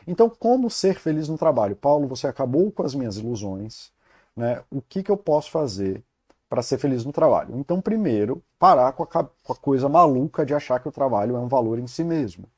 Então, 0.07 0.27
como 0.27 0.71
ser 0.71 0.99
feliz 0.99 1.29
no 1.29 1.37
trabalho? 1.37 1.75
Paulo, 1.75 2.07
você 2.07 2.25
acabou 2.25 2.71
com 2.71 2.81
as 2.81 2.95
minhas 2.95 3.17
ilusões. 3.17 3.91
Né? 4.35 4.63
O 4.71 4.81
que, 4.81 5.03
que 5.03 5.11
eu 5.11 5.17
posso 5.17 5.51
fazer 5.51 6.03
para 6.49 6.63
ser 6.63 6.79
feliz 6.79 7.05
no 7.05 7.13
trabalho? 7.13 7.55
Então, 7.55 7.79
primeiro, 7.79 8.43
parar 8.57 8.93
com 8.93 9.03
a, 9.03 9.07
com 9.07 9.53
a 9.53 9.55
coisa 9.55 9.87
maluca 9.87 10.43
de 10.43 10.55
achar 10.55 10.79
que 10.79 10.89
o 10.89 10.91
trabalho 10.91 11.35
é 11.35 11.39
um 11.39 11.47
valor 11.47 11.77
em 11.77 11.85
si 11.85 12.03
mesmo 12.03 12.49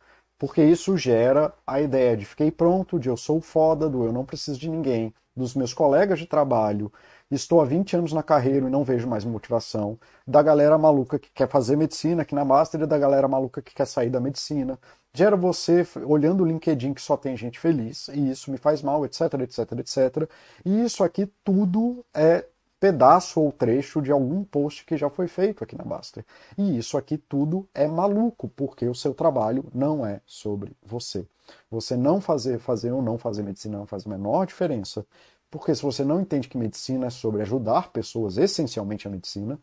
porque 0.44 0.62
isso 0.62 0.98
gera 0.98 1.54
a 1.66 1.80
ideia 1.80 2.18
de 2.18 2.26
fiquei 2.26 2.52
pronto, 2.52 3.00
de 3.00 3.08
eu 3.08 3.16
sou 3.16 3.40
foda, 3.40 3.90
do 3.90 4.04
eu 4.04 4.12
não 4.12 4.26
preciso 4.26 4.60
de 4.60 4.70
ninguém, 4.70 5.14
dos 5.34 5.56
meus 5.56 5.74
colegas 5.74 6.20
de 6.20 6.26
trabalho, 6.26 6.92
estou 7.36 7.62
há 7.62 7.66
20 7.66 7.98
anos 7.98 8.14
na 8.14 8.24
carreira 8.24 8.68
e 8.68 8.70
não 8.70 8.84
vejo 8.84 9.08
mais 9.08 9.26
motivação, 9.26 9.98
da 10.26 10.42
galera 10.42 10.78
maluca 10.78 11.20
que 11.20 11.32
quer 11.32 11.48
fazer 11.50 11.76
medicina 11.76 12.22
aqui 12.22 12.36
na 12.36 12.46
Master 12.46 12.82
e 12.82 12.86
da 12.86 12.98
galera 12.98 13.28
maluca 13.28 13.62
que 13.62 13.74
quer 13.74 13.86
sair 13.86 14.10
da 14.10 14.20
medicina. 14.20 14.80
Gera 15.14 15.36
você 15.36 15.86
olhando 16.06 16.44
o 16.44 16.46
LinkedIn 16.46 16.94
que 16.94 17.02
só 17.02 17.16
tem 17.16 17.38
gente 17.38 17.60
feliz, 17.60 18.08
e 18.08 18.32
isso 18.32 18.52
me 18.52 18.58
faz 18.58 18.82
mal, 18.82 19.06
etc, 19.06 19.22
etc, 19.42 19.72
etc. 19.80 20.30
E 20.66 20.84
isso 20.84 21.04
aqui 21.04 21.32
tudo 21.44 22.04
é 22.14 22.46
pedaço 22.84 23.40
ou 23.40 23.50
trecho 23.50 24.02
de 24.02 24.12
algum 24.12 24.44
post 24.44 24.86
que 24.86 24.98
já 24.98 25.10
foi 25.10 25.26
feito 25.28 25.64
aqui 25.64 25.74
na 25.74 25.86
Baster. 25.86 26.26
E 26.58 26.78
isso 26.78 26.98
aqui 26.98 27.18
tudo 27.18 27.66
é 27.74 27.88
maluco, 27.88 28.50
porque 28.50 28.86
o 28.86 28.94
seu 28.94 29.14
trabalho 29.14 29.64
não 29.74 30.06
é 30.06 30.20
sobre 30.26 30.76
você. 30.86 31.26
Você 31.72 31.96
não 31.96 32.20
fazer, 32.20 32.60
fazer 32.60 32.92
ou 32.92 33.02
não 33.02 33.18
fazer 33.18 33.42
medicina 33.42 33.78
não 33.78 33.86
faz 33.86 34.06
a 34.06 34.10
menor 34.10 34.46
diferença, 34.46 35.06
porque 35.54 35.76
se 35.76 35.84
você 35.84 36.04
não 36.04 36.20
entende 36.20 36.50
que 36.50 36.58
medicina 36.58 37.06
é 37.06 37.10
sobre 37.12 37.44
ajudar 37.44 37.92
pessoas, 37.92 38.38
essencialmente 38.38 39.08
a 39.08 39.12
medicina, 39.12 39.60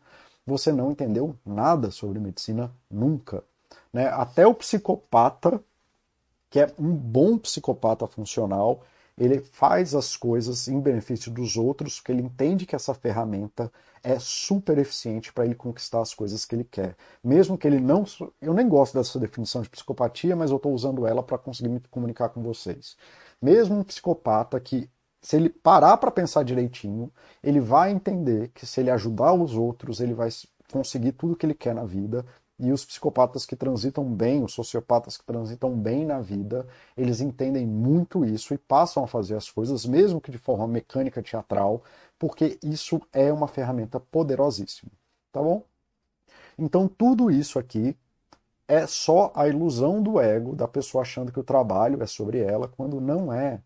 você 0.47 0.71
não 0.71 0.89
entendeu 0.89 1.35
nada 1.45 1.91
sobre 1.91 2.17
medicina 2.17 2.71
nunca. 2.89 3.43
Né? 3.91 4.07
Até 4.07 4.47
o 4.47 4.53
psicopata, 4.53 5.61
que 6.49 6.61
é 6.61 6.73
um 6.79 6.93
bom 6.93 7.37
psicopata 7.37 8.07
funcional, 8.07 8.85
ele 9.17 9.41
faz 9.41 9.93
as 9.93 10.15
coisas 10.15 10.69
em 10.69 10.79
benefício 10.79 11.29
dos 11.29 11.57
outros, 11.57 11.99
porque 11.99 12.13
ele 12.13 12.21
entende 12.21 12.65
que 12.65 12.73
essa 12.73 12.93
ferramenta 12.93 13.69
é 14.01 14.17
super 14.17 14.77
eficiente 14.77 15.33
para 15.33 15.43
ele 15.43 15.55
conquistar 15.55 15.99
as 15.99 16.13
coisas 16.13 16.45
que 16.45 16.55
ele 16.55 16.63
quer. 16.63 16.95
Mesmo 17.21 17.57
que 17.57 17.67
ele 17.67 17.81
não. 17.81 18.05
Eu 18.41 18.53
nem 18.53 18.69
gosto 18.69 18.97
dessa 18.97 19.19
definição 19.19 19.61
de 19.61 19.69
psicopatia, 19.69 20.37
mas 20.37 20.51
eu 20.51 20.55
estou 20.55 20.73
usando 20.73 21.05
ela 21.05 21.21
para 21.21 21.37
conseguir 21.37 21.67
me 21.67 21.81
comunicar 21.91 22.29
com 22.29 22.41
vocês. 22.41 22.95
Mesmo 23.41 23.77
um 23.77 23.83
psicopata 23.83 24.57
que, 24.57 24.89
se 25.21 25.35
ele 25.35 25.49
parar 25.49 25.97
para 25.97 26.11
pensar 26.11 26.43
direitinho, 26.43 27.11
ele 27.43 27.59
vai 27.59 27.91
entender 27.91 28.49
que 28.49 28.65
se 28.65 28.79
ele 28.79 28.89
ajudar 28.89 29.33
os 29.33 29.55
outros, 29.55 29.99
ele 29.99 30.13
vai 30.13 30.29
conseguir 30.71 31.11
tudo 31.13 31.35
que 31.35 31.45
ele 31.45 31.53
quer 31.53 31.75
na 31.75 31.83
vida, 31.83 32.25
e 32.61 32.71
os 32.71 32.85
psicopatas 32.85 33.43
que 33.45 33.55
transitam 33.55 34.05
bem, 34.05 34.43
os 34.43 34.53
sociopatas 34.53 35.17
que 35.17 35.25
transitam 35.25 35.75
bem 35.75 36.05
na 36.05 36.19
vida, 36.21 36.67
eles 36.95 37.19
entendem 37.19 37.65
muito 37.65 38.23
isso 38.23 38.53
e 38.53 38.57
passam 38.57 39.03
a 39.03 39.07
fazer 39.07 39.35
as 39.35 39.49
coisas, 39.49 39.83
mesmo 39.83 40.21
que 40.21 40.31
de 40.31 40.37
forma 40.37 40.67
mecânica 40.67 41.23
teatral, 41.23 41.83
porque 42.19 42.59
isso 42.63 43.01
é 43.11 43.33
uma 43.33 43.47
ferramenta 43.47 43.99
poderosíssima. 43.99 44.91
Tá 45.31 45.41
bom? 45.41 45.63
Então, 46.57 46.87
tudo 46.87 47.31
isso 47.31 47.57
aqui 47.57 47.97
é 48.67 48.85
só 48.85 49.31
a 49.35 49.47
ilusão 49.47 50.01
do 50.01 50.19
ego, 50.19 50.55
da 50.55 50.67
pessoa 50.67 51.01
achando 51.01 51.31
que 51.31 51.39
o 51.39 51.43
trabalho 51.43 52.01
é 52.03 52.05
sobre 52.05 52.39
ela, 52.39 52.67
quando 52.67 53.01
não 53.01 53.33
é. 53.33 53.59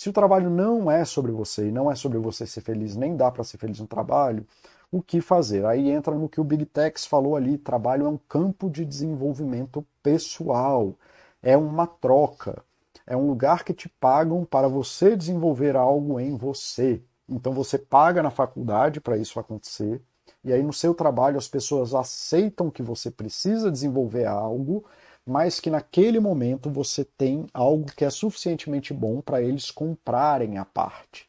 Se 0.00 0.08
o 0.08 0.14
trabalho 0.14 0.48
não 0.48 0.90
é 0.90 1.04
sobre 1.04 1.30
você 1.30 1.68
e 1.68 1.70
não 1.70 1.92
é 1.92 1.94
sobre 1.94 2.16
você 2.16 2.46
ser 2.46 2.62
feliz, 2.62 2.96
nem 2.96 3.14
dá 3.14 3.30
para 3.30 3.44
ser 3.44 3.58
feliz 3.58 3.80
no 3.80 3.86
trabalho, 3.86 4.46
o 4.90 5.02
que 5.02 5.20
fazer. 5.20 5.66
Aí 5.66 5.90
entra 5.90 6.14
no 6.14 6.26
que 6.26 6.40
o 6.40 6.44
Big 6.44 6.64
Tex 6.64 7.04
falou 7.04 7.36
ali: 7.36 7.58
trabalho 7.58 8.06
é 8.06 8.08
um 8.08 8.16
campo 8.16 8.70
de 8.70 8.82
desenvolvimento 8.82 9.86
pessoal, 10.02 10.94
é 11.42 11.54
uma 11.54 11.86
troca, 11.86 12.64
é 13.06 13.14
um 13.14 13.26
lugar 13.26 13.62
que 13.62 13.74
te 13.74 13.90
pagam 13.90 14.42
para 14.42 14.68
você 14.68 15.14
desenvolver 15.14 15.76
algo 15.76 16.18
em 16.18 16.34
você. 16.34 17.02
Então 17.28 17.52
você 17.52 17.76
paga 17.76 18.22
na 18.22 18.30
faculdade 18.30 19.02
para 19.02 19.18
isso 19.18 19.38
acontecer. 19.38 20.00
E 20.42 20.50
aí 20.50 20.62
no 20.62 20.72
seu 20.72 20.94
trabalho 20.94 21.36
as 21.36 21.46
pessoas 21.46 21.94
aceitam 21.94 22.70
que 22.70 22.82
você 22.82 23.10
precisa 23.10 23.70
desenvolver 23.70 24.24
algo, 24.24 24.82
mas 25.26 25.60
que 25.60 25.70
naquele 25.70 26.18
momento 26.18 26.70
você 26.70 27.04
tem 27.04 27.46
algo 27.52 27.86
que 27.92 28.04
é 28.04 28.10
suficientemente 28.10 28.92
bom 28.92 29.20
para 29.20 29.42
eles 29.42 29.70
comprarem 29.70 30.58
a 30.58 30.64
parte 30.64 31.28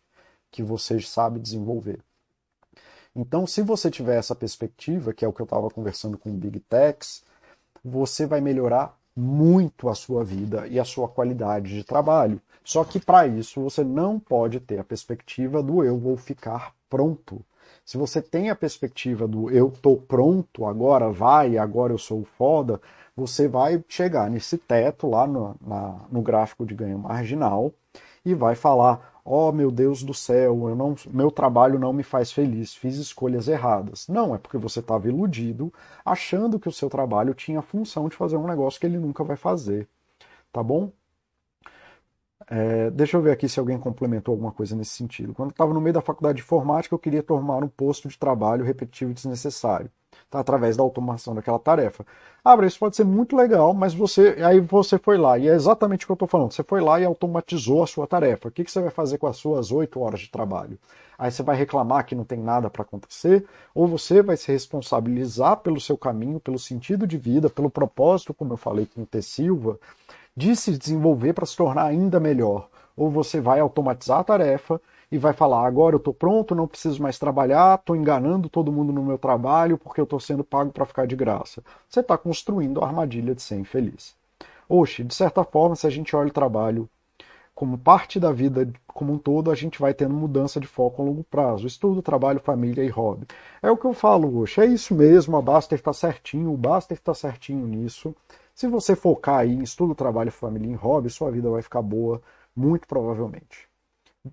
que 0.49 0.63
você 0.63 0.99
sabe 0.99 1.39
desenvolver. 1.39 1.99
Então, 3.15 3.45
se 3.45 3.61
você 3.61 3.91
tiver 3.91 4.17
essa 4.17 4.35
perspectiva, 4.35 5.13
que 5.13 5.25
é 5.25 5.27
o 5.27 5.33
que 5.33 5.41
eu 5.41 5.45
estava 5.45 5.69
conversando 5.69 6.17
com 6.17 6.29
o 6.29 6.33
Big 6.33 6.59
Techs, 6.61 7.23
você 7.83 8.25
vai 8.25 8.39
melhorar 8.39 8.97
muito 9.15 9.89
a 9.89 9.95
sua 9.95 10.23
vida 10.23 10.67
e 10.67 10.79
a 10.79 10.85
sua 10.85 11.07
qualidade 11.07 11.73
de 11.73 11.83
trabalho. 11.83 12.41
Só 12.63 12.83
que 12.83 12.99
para 12.99 13.27
isso 13.27 13.61
você 13.61 13.83
não 13.83 14.19
pode 14.19 14.59
ter 14.59 14.79
a 14.79 14.83
perspectiva 14.83 15.61
do 15.61 15.83
eu 15.83 15.97
vou 15.97 16.15
ficar 16.15 16.73
pronto. 16.89 17.43
Se 17.83 17.97
você 17.97 18.21
tem 18.21 18.49
a 18.49 18.55
perspectiva 18.55 19.27
do 19.27 19.49
eu 19.49 19.67
estou 19.67 19.97
pronto, 19.97 20.65
agora 20.65 21.09
vai, 21.11 21.57
agora 21.57 21.91
eu 21.91 21.97
sou 21.97 22.23
foda, 22.23 22.79
você 23.21 23.47
vai 23.47 23.83
chegar 23.87 24.29
nesse 24.31 24.57
teto 24.57 25.07
lá 25.07 25.27
no, 25.27 25.55
na, 25.61 25.95
no 26.11 26.21
gráfico 26.23 26.65
de 26.65 26.73
ganho 26.73 26.97
marginal 26.97 27.71
e 28.25 28.33
vai 28.33 28.55
falar: 28.55 29.21
oh 29.23 29.51
meu 29.51 29.69
Deus 29.69 30.01
do 30.01 30.13
céu, 30.13 30.67
eu 30.67 30.75
não, 30.75 30.95
meu 31.07 31.29
trabalho 31.29 31.77
não 31.77 31.93
me 31.93 32.01
faz 32.01 32.31
feliz, 32.31 32.73
fiz 32.73 32.97
escolhas 32.97 33.47
erradas. 33.47 34.07
Não, 34.07 34.33
é 34.33 34.39
porque 34.39 34.57
você 34.57 34.79
estava 34.79 35.07
iludido, 35.07 35.71
achando 36.03 36.59
que 36.59 36.67
o 36.67 36.71
seu 36.71 36.89
trabalho 36.89 37.35
tinha 37.35 37.59
a 37.59 37.61
função 37.61 38.09
de 38.09 38.15
fazer 38.15 38.37
um 38.37 38.47
negócio 38.47 38.79
que 38.79 38.87
ele 38.87 38.97
nunca 38.97 39.23
vai 39.23 39.35
fazer. 39.35 39.87
Tá 40.51 40.63
bom? 40.63 40.91
É, 42.47 42.89
deixa 42.89 43.17
eu 43.17 43.21
ver 43.21 43.31
aqui 43.31 43.47
se 43.47 43.59
alguém 43.59 43.77
complementou 43.77 44.33
alguma 44.33 44.51
coisa 44.51 44.75
nesse 44.75 44.91
sentido. 44.91 45.33
Quando 45.33 45.49
eu 45.49 45.53
estava 45.53 45.73
no 45.73 45.79
meio 45.79 45.93
da 45.93 46.01
faculdade 46.01 46.37
de 46.37 46.43
informática, 46.43 46.93
eu 46.93 46.99
queria 46.99 47.23
tomar 47.23 47.63
um 47.63 47.67
posto 47.67 48.09
de 48.09 48.17
trabalho 48.17 48.65
repetitivo 48.65 49.11
e 49.11 49.13
desnecessário. 49.13 49.89
Através 50.31 50.77
da 50.77 50.83
automação 50.83 51.35
daquela 51.35 51.59
tarefa. 51.59 52.05
Abra, 52.43 52.65
isso 52.65 52.79
pode 52.79 52.95
ser 52.95 53.03
muito 53.03 53.35
legal, 53.35 53.73
mas 53.73 53.93
você 53.93 54.37
aí 54.43 54.59
você 54.59 54.97
foi 54.97 55.17
lá, 55.17 55.37
e 55.37 55.47
é 55.47 55.53
exatamente 55.53 56.05
o 56.05 56.07
que 56.07 56.11
eu 56.11 56.15
estou 56.15 56.27
falando. 56.27 56.51
Você 56.51 56.63
foi 56.63 56.81
lá 56.81 56.99
e 56.99 57.05
automatizou 57.05 57.83
a 57.83 57.87
sua 57.87 58.07
tarefa. 58.07 58.47
O 58.47 58.51
que, 58.51 58.63
que 58.63 58.71
você 58.71 58.81
vai 58.81 58.89
fazer 58.89 59.17
com 59.17 59.27
as 59.27 59.37
suas 59.37 59.71
oito 59.71 59.99
horas 59.99 60.21
de 60.21 60.29
trabalho? 60.29 60.77
Aí 61.17 61.31
você 61.31 61.43
vai 61.43 61.55
reclamar 61.55 62.05
que 62.05 62.15
não 62.15 62.23
tem 62.23 62.39
nada 62.39 62.67
para 62.67 62.81
acontecer, 62.81 63.45
ou 63.75 63.87
você 63.87 64.23
vai 64.23 64.35
se 64.35 64.51
responsabilizar 64.51 65.57
pelo 65.57 65.79
seu 65.79 65.95
caminho, 65.95 66.39
pelo 66.39 66.57
sentido 66.57 67.05
de 67.05 67.15
vida, 67.15 67.47
pelo 67.47 67.69
propósito, 67.69 68.33
como 68.33 68.53
eu 68.53 68.57
falei 68.57 68.87
com 68.87 69.03
o 69.03 69.05
T. 69.05 69.21
Silva, 69.21 69.79
de 70.35 70.55
se 70.55 70.75
desenvolver 70.75 71.33
para 71.33 71.45
se 71.45 71.55
tornar 71.55 71.85
ainda 71.85 72.19
melhor. 72.19 72.67
Ou 72.95 73.09
você 73.09 73.39
vai 73.39 73.59
automatizar 73.59 74.19
a 74.19 74.23
tarefa 74.23 74.81
e 75.11 75.17
vai 75.17 75.33
falar: 75.33 75.65
agora 75.65 75.95
eu 75.95 75.97
estou 75.97 76.13
pronto, 76.13 76.55
não 76.55 76.67
preciso 76.67 77.01
mais 77.01 77.19
trabalhar, 77.19 77.79
estou 77.79 77.95
enganando 77.95 78.49
todo 78.49 78.71
mundo 78.71 78.93
no 78.93 79.03
meu 79.03 79.17
trabalho 79.17 79.77
porque 79.77 79.99
eu 79.99 80.05
estou 80.05 80.19
sendo 80.19 80.43
pago 80.43 80.71
para 80.71 80.85
ficar 80.85 81.05
de 81.05 81.15
graça. 81.15 81.63
Você 81.89 81.99
está 81.99 82.17
construindo 82.17 82.81
a 82.81 82.87
armadilha 82.87 83.35
de 83.35 83.41
ser 83.41 83.55
infeliz. 83.55 84.15
Oxe, 84.69 85.03
de 85.03 85.13
certa 85.13 85.43
forma, 85.43 85.75
se 85.75 85.85
a 85.85 85.89
gente 85.89 86.15
olha 86.15 86.29
o 86.29 86.33
trabalho 86.33 86.89
como 87.53 87.77
parte 87.77 88.19
da 88.19 88.31
vida 88.31 88.67
como 88.87 89.13
um 89.13 89.17
todo, 89.17 89.51
a 89.51 89.55
gente 89.55 89.79
vai 89.79 89.93
tendo 89.93 90.13
mudança 90.13 90.59
de 90.59 90.67
foco 90.67 91.01
a 91.01 91.05
longo 91.05 91.23
prazo. 91.23 91.67
Estudo, 91.67 92.01
trabalho, 92.01 92.39
família 92.39 92.83
e 92.83 92.89
hobby. 92.89 93.27
É 93.61 93.69
o 93.69 93.77
que 93.77 93.85
eu 93.85 93.93
falo, 93.93 94.41
Oxe, 94.41 94.61
é 94.61 94.65
isso 94.65 94.95
mesmo, 94.95 95.35
a 95.37 95.41
Baster 95.41 95.77
está 95.77 95.93
certinho, 95.93 96.53
o 96.53 96.57
Baster 96.57 96.97
está 96.97 97.13
certinho 97.13 97.67
nisso. 97.67 98.15
Se 98.55 98.67
você 98.67 98.95
focar 98.95 99.39
aí 99.39 99.53
em 99.53 99.61
estudo, 99.61 99.93
trabalho, 99.93 100.31
família 100.31 100.71
e 100.71 100.75
hobby, 100.75 101.09
sua 101.09 101.31
vida 101.31 101.49
vai 101.49 101.61
ficar 101.61 101.81
boa, 101.81 102.21
muito 102.55 102.87
provavelmente. 102.87 103.69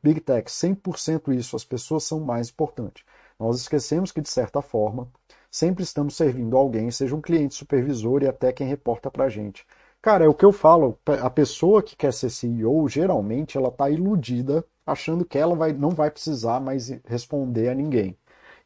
Big 0.02 0.20
Tech, 0.20 0.50
100% 0.50 1.34
isso, 1.34 1.56
as 1.56 1.64
pessoas 1.64 2.04
são 2.04 2.20
mais 2.20 2.50
importantes. 2.50 3.02
Nós 3.38 3.58
esquecemos 3.60 4.12
que, 4.12 4.20
de 4.20 4.28
certa 4.28 4.60
forma, 4.60 5.08
sempre 5.50 5.82
estamos 5.82 6.14
servindo 6.14 6.56
alguém, 6.56 6.90
seja 6.90 7.16
um 7.16 7.20
cliente, 7.20 7.54
supervisor 7.54 8.22
e 8.22 8.28
até 8.28 8.52
quem 8.52 8.66
reporta 8.66 9.10
para 9.10 9.24
a 9.24 9.28
gente. 9.28 9.66
Cara, 10.02 10.24
é 10.24 10.28
o 10.28 10.34
que 10.34 10.44
eu 10.44 10.52
falo, 10.52 10.98
a 11.22 11.30
pessoa 11.30 11.82
que 11.82 11.96
quer 11.96 12.12
ser 12.12 12.30
CEO, 12.30 12.86
geralmente, 12.88 13.56
ela 13.56 13.68
está 13.68 13.88
iludida, 13.88 14.64
achando 14.86 15.24
que 15.24 15.38
ela 15.38 15.54
vai, 15.56 15.72
não 15.72 15.90
vai 15.90 16.10
precisar 16.10 16.60
mais 16.60 16.90
responder 17.06 17.68
a 17.68 17.74
ninguém. 17.74 18.16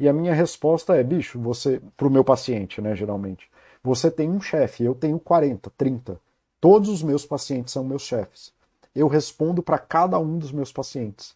E 0.00 0.08
a 0.08 0.12
minha 0.12 0.34
resposta 0.34 0.96
é, 0.96 1.04
bicho, 1.04 1.38
você, 1.38 1.80
para 1.96 2.08
o 2.08 2.10
meu 2.10 2.24
paciente, 2.24 2.80
né, 2.80 2.96
geralmente, 2.96 3.48
você 3.82 4.10
tem 4.10 4.28
um 4.28 4.40
chefe, 4.40 4.84
eu 4.84 4.94
tenho 4.94 5.18
40, 5.20 5.70
30. 5.76 6.20
Todos 6.60 6.88
os 6.88 7.02
meus 7.02 7.24
pacientes 7.24 7.72
são 7.72 7.84
meus 7.84 8.02
chefes 8.02 8.52
eu 8.94 9.08
respondo 9.08 9.62
para 9.62 9.78
cada 9.78 10.18
um 10.18 10.38
dos 10.38 10.52
meus 10.52 10.72
pacientes. 10.72 11.34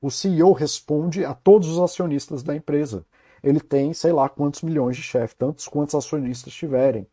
O 0.00 0.10
CEO 0.10 0.52
responde 0.52 1.24
a 1.24 1.34
todos 1.34 1.68
os 1.68 1.78
acionistas 1.78 2.42
da 2.42 2.54
empresa. 2.54 3.04
Ele 3.42 3.60
tem, 3.60 3.92
sei 3.92 4.12
lá, 4.12 4.28
quantos 4.28 4.62
milhões 4.62 4.96
de 4.96 5.02
chefes, 5.02 5.36
tantos 5.36 5.68
quantos 5.68 5.94
acionistas 5.94 6.52
tiverem. 6.52 7.06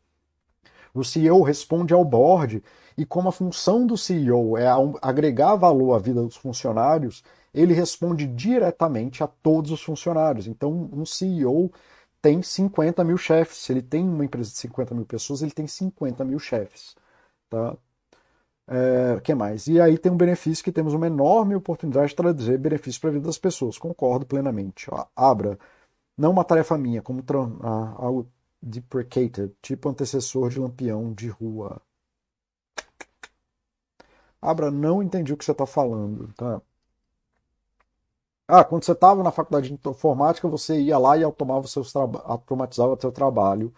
O 0.93 1.03
CEO 1.03 1.41
responde 1.41 1.93
ao 1.93 2.03
board 2.03 2.63
e 2.97 3.05
como 3.05 3.29
a 3.29 3.31
função 3.31 3.85
do 3.87 3.97
CEO 3.97 4.57
é 4.57 4.67
agregar 5.01 5.55
valor 5.55 5.93
à 5.93 5.99
vida 5.99 6.21
dos 6.21 6.35
funcionários, 6.35 7.23
ele 7.53 7.73
responde 7.73 8.27
diretamente 8.27 9.23
a 9.23 9.27
todos 9.27 9.71
os 9.71 9.81
funcionários. 9.81 10.47
Então, 10.47 10.89
um 10.91 11.05
CEO 11.05 11.71
tem 12.21 12.41
50 12.41 13.03
mil 13.03 13.17
chefes. 13.17 13.57
Se 13.57 13.73
ele 13.73 13.81
tem 13.81 14.07
uma 14.07 14.25
empresa 14.25 14.51
de 14.51 14.57
50 14.57 14.93
mil 14.93 15.05
pessoas, 15.05 15.41
ele 15.41 15.51
tem 15.51 15.67
50 15.67 16.23
mil 16.23 16.39
chefes. 16.39 16.95
Tá? 17.49 17.75
É, 18.73 19.19
que 19.19 19.35
mais? 19.35 19.67
E 19.67 19.81
aí 19.81 19.97
tem 19.97 20.09
um 20.09 20.15
benefício 20.17 20.63
que 20.63 20.71
temos 20.71 20.93
uma 20.93 21.05
enorme 21.07 21.55
oportunidade 21.55 22.09
de 22.09 22.15
trazer 22.15 22.57
benefícios 22.57 22.99
para 22.99 23.09
a 23.09 23.13
vida 23.13 23.25
das 23.25 23.37
pessoas. 23.37 23.77
Concordo 23.77 24.25
plenamente. 24.25 24.87
Ó, 24.89 25.05
Abra, 25.13 25.59
não 26.17 26.31
uma 26.31 26.45
tarefa 26.45 26.77
minha, 26.77 27.01
como 27.01 27.23
algo 27.97 28.29
deprecated, 28.61 29.53
tipo 29.61 29.89
antecessor 29.89 30.49
de 30.49 30.59
lampião 30.59 31.13
de 31.13 31.29
rua. 31.29 31.81
Abra, 34.41 34.69
não 34.71 35.01
entendi 35.01 35.33
o 35.33 35.37
que 35.37 35.45
você 35.45 35.51
está 35.51 35.65
falando, 35.65 36.31
tá? 36.33 36.61
Ah, 38.47 38.63
quando 38.65 38.83
você 38.83 38.91
estava 38.91 39.23
na 39.23 39.31
faculdade 39.31 39.69
de 39.69 39.73
informática, 39.89 40.47
você 40.47 40.79
ia 40.81 40.97
lá 40.97 41.17
e 41.17 41.23
automava 41.23 41.67
seus 41.67 41.95
automatizava 41.95 42.99
seu 42.99 43.11
trabalho. 43.11 43.73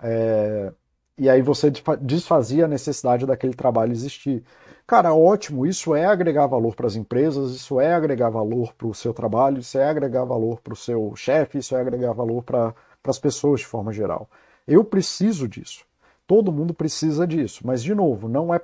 É, 0.00 0.72
e 1.20 1.28
aí 1.28 1.42
você 1.42 1.70
desfazia 2.00 2.64
a 2.64 2.68
necessidade 2.68 3.26
daquele 3.26 3.52
trabalho 3.52 3.92
existir. 3.92 4.42
Cara, 4.86 5.12
ótimo, 5.12 5.66
isso 5.66 5.94
é 5.94 6.06
agregar 6.06 6.46
valor 6.46 6.74
para 6.74 6.86
as 6.86 6.96
empresas, 6.96 7.50
isso 7.50 7.78
é 7.78 7.92
agregar 7.92 8.30
valor 8.30 8.72
para 8.72 8.86
o 8.86 8.94
seu 8.94 9.12
trabalho, 9.12 9.58
isso 9.58 9.76
é 9.76 9.86
agregar 9.86 10.24
valor 10.24 10.62
para 10.62 10.72
o 10.72 10.76
seu 10.76 11.14
chefe, 11.14 11.58
isso 11.58 11.76
é 11.76 11.80
agregar 11.82 12.14
valor 12.14 12.42
para 12.42 12.74
as 13.04 13.18
pessoas 13.18 13.60
de 13.60 13.66
forma 13.66 13.92
geral. 13.92 14.30
Eu 14.66 14.82
preciso 14.82 15.46
disso. 15.46 15.84
Todo 16.26 16.50
mundo 16.50 16.72
precisa 16.72 17.26
disso. 17.26 17.66
Mas, 17.66 17.82
de 17.82 17.94
novo, 17.94 18.26
não 18.26 18.54
é 18.54 18.62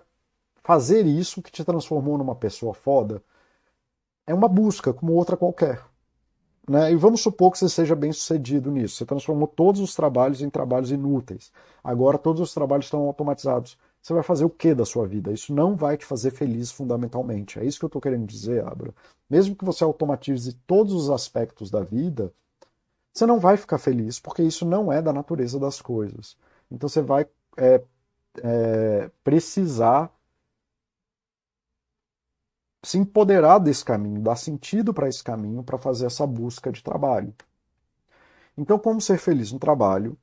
fazer 0.64 1.04
isso 1.04 1.42
que 1.42 1.52
te 1.52 1.62
transformou 1.62 2.16
numa 2.16 2.34
pessoa 2.34 2.72
foda. 2.72 3.22
É 4.26 4.32
uma 4.32 4.48
busca, 4.48 4.94
como 4.94 5.12
outra 5.12 5.36
qualquer. 5.36 5.82
Né? 6.68 6.92
E 6.92 6.96
vamos 6.96 7.20
supor 7.20 7.52
que 7.52 7.58
você 7.58 7.68
seja 7.68 7.94
bem 7.94 8.12
sucedido 8.12 8.70
nisso. 8.70 8.96
Você 8.96 9.06
transformou 9.06 9.46
todos 9.46 9.80
os 9.80 9.94
trabalhos 9.94 10.42
em 10.42 10.50
trabalhos 10.50 10.90
inúteis. 10.90 11.52
Agora 11.82 12.18
todos 12.18 12.40
os 12.40 12.52
trabalhos 12.52 12.86
estão 12.86 13.02
automatizados. 13.02 13.78
Você 14.02 14.12
vai 14.12 14.22
fazer 14.22 14.44
o 14.44 14.50
que 14.50 14.74
da 14.74 14.84
sua 14.84 15.06
vida? 15.06 15.32
Isso 15.32 15.54
não 15.54 15.76
vai 15.76 15.96
te 15.96 16.04
fazer 16.04 16.30
feliz 16.30 16.70
fundamentalmente. 16.72 17.58
É 17.58 17.64
isso 17.64 17.78
que 17.78 17.84
eu 17.84 17.88
estou 17.88 18.02
querendo 18.02 18.26
dizer, 18.26 18.64
Abra. 18.64 18.92
Mesmo 19.28 19.54
que 19.54 19.64
você 19.64 19.84
automatize 19.84 20.52
todos 20.66 20.92
os 20.92 21.10
aspectos 21.10 21.70
da 21.70 21.80
vida, 21.80 22.32
você 23.12 23.26
não 23.26 23.40
vai 23.40 23.56
ficar 23.56 23.78
feliz, 23.78 24.20
porque 24.20 24.42
isso 24.42 24.64
não 24.64 24.92
é 24.92 25.00
da 25.00 25.12
natureza 25.12 25.58
das 25.58 25.80
coisas. 25.80 26.36
Então 26.70 26.88
você 26.88 27.00
vai 27.00 27.26
é, 27.56 27.82
é, 28.42 29.10
precisar 29.24 30.12
se 32.86 32.98
empoderar 32.98 33.58
desse 33.58 33.84
caminho, 33.84 34.20
dar 34.20 34.36
sentido 34.36 34.94
para 34.94 35.08
esse 35.08 35.22
caminho, 35.22 35.60
para 35.60 35.76
fazer 35.76 36.06
essa 36.06 36.24
busca 36.24 36.70
de 36.70 36.84
trabalho. 36.84 37.34
Então, 38.56 38.78
como 38.78 39.00
ser 39.00 39.18
feliz 39.18 39.50
no 39.50 39.58
trabalho 39.58 40.16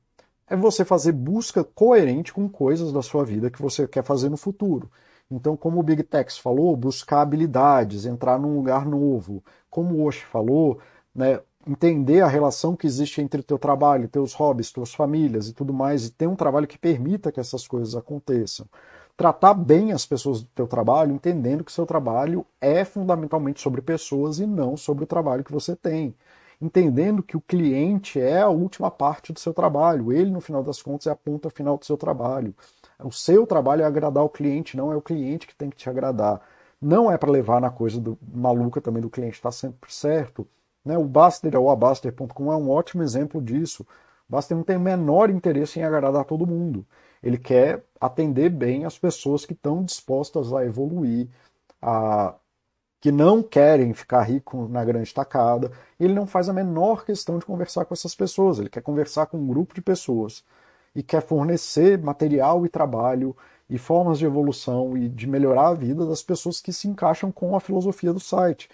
é 0.48 0.56
você 0.56 0.86
fazer 0.86 1.12
busca 1.12 1.62
coerente 1.62 2.32
com 2.32 2.48
coisas 2.48 2.94
da 2.94 3.02
sua 3.02 3.26
vida 3.26 3.52
que 3.52 3.62
você 3.62 3.86
quer 3.86 4.02
fazer 4.02 4.30
no 4.30 4.38
futuro. 4.38 4.90
Então, 5.30 5.58
como 5.58 5.78
o 5.78 5.84
Big 5.84 6.04
Tex 6.04 6.38
falou, 6.38 6.78
buscar 6.78 7.22
habilidades, 7.22 8.06
entrar 8.06 8.40
num 8.40 8.56
lugar 8.56 8.86
novo. 8.86 9.44
Como 9.70 9.96
o 9.96 10.06
Osh 10.06 10.22
falou, 10.22 10.80
né, 11.14 11.42
entender 11.68 12.22
a 12.22 12.28
relação 12.28 12.78
que 12.78 12.88
existe 12.88 13.20
entre 13.20 13.42
o 13.42 13.44
teu 13.44 13.60
trabalho, 13.60 14.08
teus 14.08 14.34
hobbies, 14.34 14.72
tuas 14.72 14.94
famílias 14.94 15.50
e 15.50 15.54
tudo 15.54 15.74
mais, 15.74 16.06
e 16.06 16.12
ter 16.12 16.28
um 16.28 16.36
trabalho 16.36 16.68
que 16.68 16.78
permita 16.78 17.30
que 17.30 17.42
essas 17.42 17.68
coisas 17.68 17.94
aconteçam 17.94 18.66
tratar 19.16 19.54
bem 19.54 19.92
as 19.92 20.06
pessoas 20.06 20.42
do 20.42 20.50
teu 20.56 20.68
trabalho, 20.68 21.14
entendendo 21.14 21.64
que 21.64 21.72
seu 21.72 21.86
trabalho 21.86 22.46
é 22.60 22.84
fundamentalmente 22.84 23.62
sobre 23.62 23.82
pessoas 23.82 24.40
e 24.40 24.46
não 24.46 24.76
sobre 24.76 25.04
o 25.04 25.08
trabalho 25.08 25.44
que 25.44 25.52
você 25.52 25.76
tem. 25.76 26.16
Entendendo 26.62 27.22
que 27.22 27.36
o 27.36 27.42
cliente 27.42 28.20
é 28.20 28.42
a 28.42 28.50
última 28.50 28.90
parte 28.90 29.34
do 29.34 29.40
seu 29.40 29.54
trabalho, 29.54 30.14
ele, 30.14 30.32
no 30.32 30.42
final 30.42 30.64
das 30.64 30.82
contas, 30.82 31.08
é 31.08 31.12
a 31.12 31.16
ponta 31.16 31.50
final 31.50 31.78
do 31.78 31.86
seu 31.86 31.98
trabalho. 31.98 32.56
O 33.04 33.12
seu 33.12 33.46
trabalho 33.46 33.82
é 33.82 33.86
agradar 33.86 34.24
o 34.24 34.30
cliente, 34.30 34.78
não 34.78 34.92
é 34.92 34.96
o 34.96 35.02
cliente 35.02 35.46
que 35.46 35.56
tem 35.56 35.70
que 35.70 35.76
te 35.76 35.90
agradar. 35.90 36.42
Não 36.82 37.12
é 37.12 37.18
para 37.18 37.32
levar 37.32 37.60
na 37.62 37.70
coisa 37.70 38.00
do, 38.00 38.18
maluca 38.34 38.82
também 38.82 39.02
do 39.02 39.10
cliente 39.10 39.36
estar 39.36 39.50
tá 39.50 39.52
sempre 39.52 39.94
certo. 39.94 40.48
Né? 40.86 40.98
O 40.98 41.06
Baster 41.06 41.56
ou 41.56 41.70
a 41.70 41.76
Baster.com 41.76 42.52
é 42.52 42.56
um 42.56 42.70
ótimo 42.70 43.04
exemplo 43.04 43.42
disso. 43.42 43.86
Baster 44.28 44.56
não 44.56 44.64
tem 44.64 44.78
o 44.78 44.80
menor 44.82 45.30
interesse 45.30 45.80
em 45.80 45.84
agradar 45.84 46.26
todo 46.26 46.48
mundo. 46.48 46.86
Ele 47.24 47.38
quer 47.38 47.84
atender 48.00 48.50
bem 48.50 48.86
as 48.86 48.98
pessoas 49.00 49.46
que 49.46 49.54
estão 49.54 49.84
dispostas 49.84 50.52
a 50.54 50.66
evoluir, 50.66 51.30
a, 51.82 52.36
que 53.00 53.12
não 53.12 53.42
querem 53.42 53.94
ficar 53.94 54.24
rico 54.24 54.68
na 54.68 54.84
grande 54.84 55.14
tacada. 55.14 55.72
Ele 56.00 56.14
não 56.14 56.28
faz 56.28 56.50
a 56.50 56.54
menor 56.54 57.06
questão 57.06 57.40
de 57.40 57.46
conversar 57.46 57.86
com 57.86 57.94
essas 57.94 58.14
pessoas. 58.14 58.60
Ele 58.60 58.70
quer 58.70 58.82
conversar 58.82 59.28
com 59.28 59.38
um 59.38 59.48
grupo 59.48 59.74
de 59.74 59.82
pessoas 59.82 60.44
e 60.96 61.02
quer 61.02 61.22
fornecer 61.22 61.98
material 61.98 62.66
e 62.66 62.70
trabalho 62.70 63.36
e 63.70 63.78
formas 63.78 64.20
de 64.20 64.26
evolução 64.26 64.98
e 64.98 65.10
de 65.10 65.28
melhorar 65.28 65.70
a 65.70 65.74
vida 65.74 66.06
das 66.06 66.22
pessoas 66.22 66.62
que 66.62 66.74
se 66.74 66.88
encaixam 66.88 67.32
com 67.32 67.56
a 67.56 67.60
filosofia 67.60 68.14
do 68.14 68.20
site. 68.20 68.70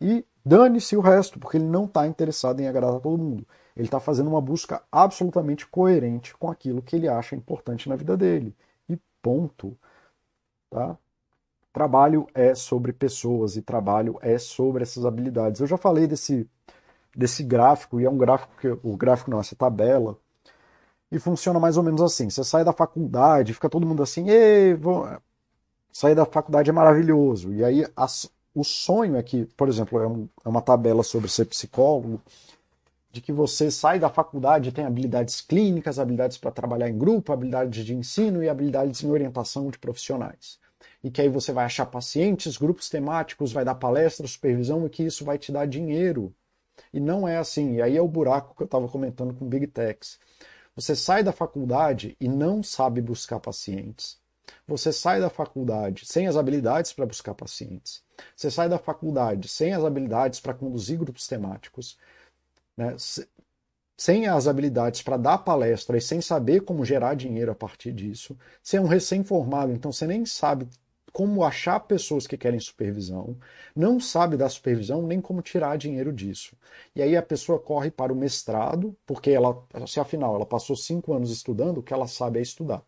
E 0.00 0.24
dane-se 0.44 0.96
o 0.96 1.00
resto, 1.00 1.38
porque 1.38 1.56
ele 1.56 1.64
não 1.64 1.84
está 1.86 2.06
interessado 2.06 2.60
em 2.60 2.68
agradar 2.68 3.00
todo 3.00 3.22
mundo. 3.22 3.46
Ele 3.76 3.86
está 3.86 3.98
fazendo 3.98 4.28
uma 4.28 4.40
busca 4.40 4.82
absolutamente 4.90 5.66
coerente 5.66 6.36
com 6.36 6.50
aquilo 6.50 6.82
que 6.82 6.96
ele 6.96 7.08
acha 7.08 7.34
importante 7.34 7.88
na 7.88 7.96
vida 7.96 8.16
dele. 8.16 8.54
E 8.88 8.96
ponto. 9.20 9.76
Tá? 10.70 10.96
Trabalho 11.72 12.26
é 12.34 12.54
sobre 12.54 12.92
pessoas 12.92 13.56
e 13.56 13.62
trabalho 13.62 14.16
é 14.22 14.38
sobre 14.38 14.84
essas 14.84 15.04
habilidades. 15.04 15.60
Eu 15.60 15.66
já 15.66 15.76
falei 15.76 16.06
desse, 16.06 16.48
desse 17.16 17.42
gráfico, 17.42 18.00
e 18.00 18.04
é 18.04 18.10
um 18.10 18.16
gráfico 18.18 18.52
que. 18.60 18.68
O 18.82 18.96
gráfico 18.96 19.30
não, 19.30 19.40
essa 19.40 19.56
tabela. 19.56 20.16
E 21.10 21.18
funciona 21.18 21.58
mais 21.60 21.76
ou 21.76 21.82
menos 21.82 22.02
assim. 22.02 22.30
Você 22.30 22.44
sai 22.44 22.64
da 22.64 22.72
faculdade, 22.72 23.54
fica 23.54 23.68
todo 23.68 23.86
mundo 23.86 24.02
assim, 24.02 24.28
Ei, 24.30 24.74
vou... 24.74 25.06
sair 25.92 26.14
da 26.14 26.24
faculdade 26.26 26.70
é 26.70 26.72
maravilhoso. 26.72 27.52
E 27.52 27.64
aí 27.64 27.86
as, 27.96 28.30
o 28.54 28.64
sonho 28.64 29.16
é 29.16 29.22
que, 29.22 29.46
por 29.56 29.68
exemplo, 29.68 30.00
é, 30.00 30.06
um, 30.06 30.28
é 30.44 30.48
uma 30.48 30.62
tabela 30.62 31.02
sobre 31.02 31.28
ser 31.28 31.46
psicólogo 31.46 32.20
de 33.14 33.20
que 33.20 33.32
você 33.32 33.70
sai 33.70 34.00
da 34.00 34.08
faculdade 34.08 34.68
e 34.68 34.72
tem 34.72 34.84
habilidades 34.84 35.40
clínicas, 35.40 36.00
habilidades 36.00 36.36
para 36.36 36.50
trabalhar 36.50 36.90
em 36.90 36.98
grupo, 36.98 37.32
habilidades 37.32 37.84
de 37.84 37.94
ensino 37.94 38.42
e 38.42 38.48
habilidades 38.48 39.04
em 39.04 39.10
orientação 39.10 39.70
de 39.70 39.78
profissionais. 39.78 40.58
E 41.02 41.12
que 41.12 41.20
aí 41.20 41.28
você 41.28 41.52
vai 41.52 41.64
achar 41.64 41.86
pacientes, 41.86 42.56
grupos 42.56 42.88
temáticos, 42.88 43.52
vai 43.52 43.64
dar 43.64 43.76
palestra, 43.76 44.26
supervisão 44.26 44.84
e 44.84 44.90
que 44.90 45.04
isso 45.04 45.24
vai 45.24 45.38
te 45.38 45.52
dar 45.52 45.64
dinheiro. 45.64 46.34
E 46.92 46.98
não 46.98 47.28
é 47.28 47.36
assim. 47.36 47.76
E 47.76 47.82
aí 47.82 47.96
é 47.96 48.02
o 48.02 48.08
buraco 48.08 48.52
que 48.56 48.62
eu 48.62 48.66
estava 48.66 48.88
comentando 48.88 49.32
com 49.32 49.48
Big 49.48 49.68
Techs. 49.68 50.18
Você 50.74 50.96
sai 50.96 51.22
da 51.22 51.30
faculdade 51.30 52.16
e 52.20 52.26
não 52.26 52.64
sabe 52.64 53.00
buscar 53.00 53.38
pacientes. 53.38 54.18
Você 54.66 54.92
sai 54.92 55.20
da 55.20 55.30
faculdade 55.30 56.04
sem 56.04 56.26
as 56.26 56.36
habilidades 56.36 56.92
para 56.92 57.06
buscar 57.06 57.32
pacientes. 57.32 58.02
Você 58.34 58.50
sai 58.50 58.68
da 58.68 58.76
faculdade 58.76 59.46
sem 59.46 59.72
as 59.72 59.84
habilidades 59.84 60.40
para 60.40 60.52
conduzir 60.52 60.98
grupos 60.98 61.28
temáticos 61.28 61.96
né, 62.76 62.96
sem 63.96 64.26
as 64.26 64.46
habilidades 64.48 65.02
para 65.02 65.16
dar 65.16 65.38
palestra 65.38 65.96
e 65.96 66.00
sem 66.00 66.20
saber 66.20 66.62
como 66.62 66.84
gerar 66.84 67.14
dinheiro 67.14 67.52
a 67.52 67.54
partir 67.54 67.92
disso, 67.92 68.36
você 68.62 68.76
é 68.76 68.80
um 68.80 68.86
recém-formado, 68.86 69.72
então 69.72 69.92
você 69.92 70.06
nem 70.06 70.26
sabe 70.26 70.68
como 71.12 71.44
achar 71.44 71.78
pessoas 71.78 72.26
que 72.26 72.36
querem 72.36 72.58
supervisão, 72.58 73.38
não 73.74 74.00
sabe 74.00 74.36
da 74.36 74.48
supervisão 74.48 75.06
nem 75.06 75.20
como 75.20 75.42
tirar 75.42 75.78
dinheiro 75.78 76.12
disso. 76.12 76.56
E 76.94 77.00
aí 77.00 77.16
a 77.16 77.22
pessoa 77.22 77.56
corre 77.56 77.88
para 77.88 78.12
o 78.12 78.16
mestrado, 78.16 78.96
porque 79.06 79.30
ela, 79.30 79.64
se 79.86 80.00
afinal 80.00 80.34
ela 80.34 80.44
passou 80.44 80.74
cinco 80.74 81.14
anos 81.14 81.30
estudando, 81.30 81.78
o 81.78 81.82
que 81.84 81.94
ela 81.94 82.08
sabe 82.08 82.40
é 82.40 82.42
estudar. 82.42 82.82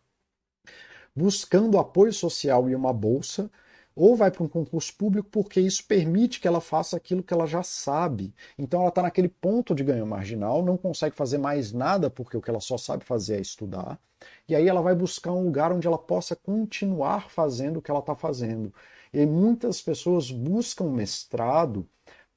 Buscando 1.15 1.77
apoio 1.77 2.11
social 2.11 2.69
e 2.69 2.75
uma 2.75 2.91
bolsa, 2.91 3.49
ou 3.97 4.15
vai 4.15 4.29
para 4.29 4.43
um 4.43 4.47
concurso 4.47 4.93
público 4.95 5.27
porque 5.31 5.59
isso 5.59 5.83
permite 5.85 6.39
que 6.39 6.47
ela 6.47 6.61
faça 6.61 6.95
aquilo 6.95 7.23
que 7.23 7.33
ela 7.33 7.47
já 7.47 7.63
sabe. 7.63 8.33
Então 8.57 8.81
ela 8.81 8.89
está 8.89 9.01
naquele 9.01 9.27
ponto 9.27 9.73
de 9.73 9.83
ganho 9.83 10.05
marginal, 10.05 10.63
não 10.63 10.77
consegue 10.77 11.15
fazer 11.15 11.39
mais 11.39 11.73
nada 11.73 12.09
porque 12.09 12.37
o 12.37 12.41
que 12.41 12.49
ela 12.49 12.59
só 12.59 12.77
sabe 12.77 13.03
fazer 13.03 13.37
é 13.37 13.41
estudar. 13.41 13.99
E 14.47 14.55
aí 14.55 14.67
ela 14.67 14.81
vai 14.81 14.95
buscar 14.95 15.31
um 15.31 15.43
lugar 15.43 15.71
onde 15.71 15.87
ela 15.87 15.97
possa 15.97 16.35
continuar 16.35 17.29
fazendo 17.29 17.77
o 17.77 17.81
que 17.81 17.91
ela 17.91 17.99
está 17.99 18.15
fazendo. 18.15 18.73
E 19.13 19.25
muitas 19.25 19.81
pessoas 19.81 20.31
buscam 20.31 20.89
mestrado 20.91 21.87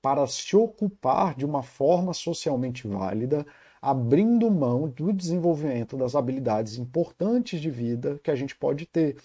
para 0.01 0.27
se 0.27 0.57
ocupar 0.57 1.35
de 1.35 1.45
uma 1.45 1.63
forma 1.63 2.15
socialmente 2.15 2.89
válida, 2.89 3.47
abrindo 3.83 4.51
mão 4.51 4.89
do 4.89 5.13
desenvolvimento 5.13 5.97
das 5.97 6.15
habilidades 6.15 6.77
importantes 6.79 7.61
de 7.61 7.71
vida 7.71 8.19
que 8.23 8.31
a 8.31 8.35
gente 8.35 8.57
pode 8.57 8.87
ter. 8.87 9.17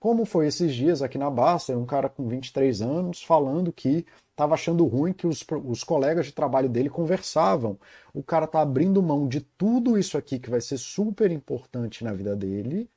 Como 0.00 0.24
foi 0.24 0.46
esses 0.46 0.74
dias 0.74 1.02
aqui 1.02 1.18
na 1.18 1.28
Basta, 1.28 1.76
um 1.76 1.84
cara 1.84 2.08
com 2.08 2.28
23 2.28 2.82
anos 2.82 3.22
falando 3.22 3.72
que 3.72 4.06
estava 4.30 4.54
achando 4.54 4.86
ruim 4.86 5.12
que 5.12 5.26
os, 5.26 5.44
os 5.64 5.82
colegas 5.82 6.26
de 6.26 6.32
trabalho 6.32 6.68
dele 6.68 6.88
conversavam. 6.88 7.76
O 8.14 8.22
cara 8.22 8.44
está 8.44 8.60
abrindo 8.60 9.02
mão 9.02 9.26
de 9.26 9.40
tudo 9.40 9.98
isso 9.98 10.16
aqui 10.16 10.38
que 10.38 10.48
vai 10.48 10.60
ser 10.60 10.78
super 10.78 11.32
importante 11.32 12.04
na 12.04 12.12
vida 12.12 12.36
dele, 12.36 12.88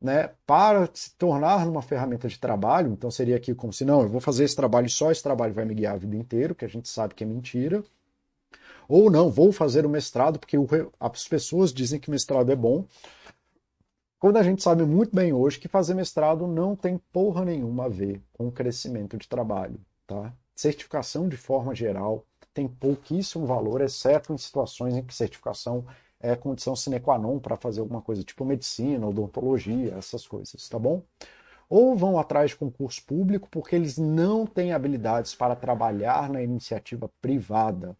né, 0.00 0.30
para 0.46 0.88
se 0.94 1.14
tornar 1.16 1.68
uma 1.68 1.82
ferramenta 1.82 2.26
de 2.26 2.38
trabalho. 2.38 2.90
Então 2.92 3.10
seria 3.10 3.36
aqui 3.36 3.54
como 3.54 3.72
se 3.72 3.84
não, 3.84 4.00
eu 4.00 4.08
vou 4.08 4.20
fazer 4.20 4.44
esse 4.44 4.56
trabalho 4.56 4.88
só 4.88 5.10
esse 5.10 5.22
trabalho 5.22 5.52
vai 5.52 5.66
me 5.66 5.74
guiar 5.74 5.94
a 5.94 5.98
vida 5.98 6.16
inteira, 6.16 6.54
que 6.54 6.64
a 6.64 6.68
gente 6.68 6.88
sabe 6.88 7.14
que 7.14 7.24
é 7.24 7.26
mentira. 7.26 7.84
Ou 8.88 9.10
não, 9.10 9.30
vou 9.30 9.52
fazer 9.52 9.84
o 9.84 9.88
mestrado 9.90 10.38
porque 10.38 10.56
as 10.98 11.28
pessoas 11.28 11.74
dizem 11.74 12.00
que 12.00 12.10
mestrado 12.10 12.50
é 12.50 12.56
bom, 12.56 12.86
quando 14.18 14.36
a 14.36 14.42
gente 14.42 14.62
sabe 14.62 14.84
muito 14.84 15.14
bem 15.14 15.32
hoje 15.32 15.58
que 15.60 15.68
fazer 15.68 15.94
mestrado 15.94 16.46
não 16.46 16.74
tem 16.74 16.98
porra 17.12 17.44
nenhuma 17.44 17.84
a 17.84 17.88
ver 17.88 18.20
com 18.32 18.50
crescimento 18.50 19.16
de 19.16 19.28
trabalho, 19.28 19.80
tá? 20.06 20.32
Certificação 20.54 21.28
de 21.28 21.36
forma 21.36 21.74
geral 21.74 22.24
tem 22.52 22.66
pouquíssimo 22.66 23.46
valor, 23.46 23.80
exceto 23.80 24.32
em 24.32 24.38
situações 24.38 24.96
em 24.96 25.02
que 25.04 25.14
certificação 25.14 25.84
é 26.18 26.34
condição 26.34 26.74
sine 26.74 26.98
qua 26.98 27.16
non 27.16 27.38
para 27.38 27.56
fazer 27.56 27.78
alguma 27.78 28.02
coisa, 28.02 28.24
tipo 28.24 28.44
medicina, 28.44 29.06
odontologia, 29.06 29.94
essas 29.94 30.26
coisas, 30.26 30.68
tá 30.68 30.78
bom? 30.78 31.00
Ou 31.68 31.94
vão 31.96 32.18
atrás 32.18 32.50
de 32.50 32.56
concurso 32.56 33.04
público 33.04 33.48
porque 33.48 33.76
eles 33.76 33.98
não 33.98 34.46
têm 34.46 34.72
habilidades 34.72 35.34
para 35.34 35.54
trabalhar 35.54 36.28
na 36.28 36.42
iniciativa 36.42 37.08
privada. 37.20 37.96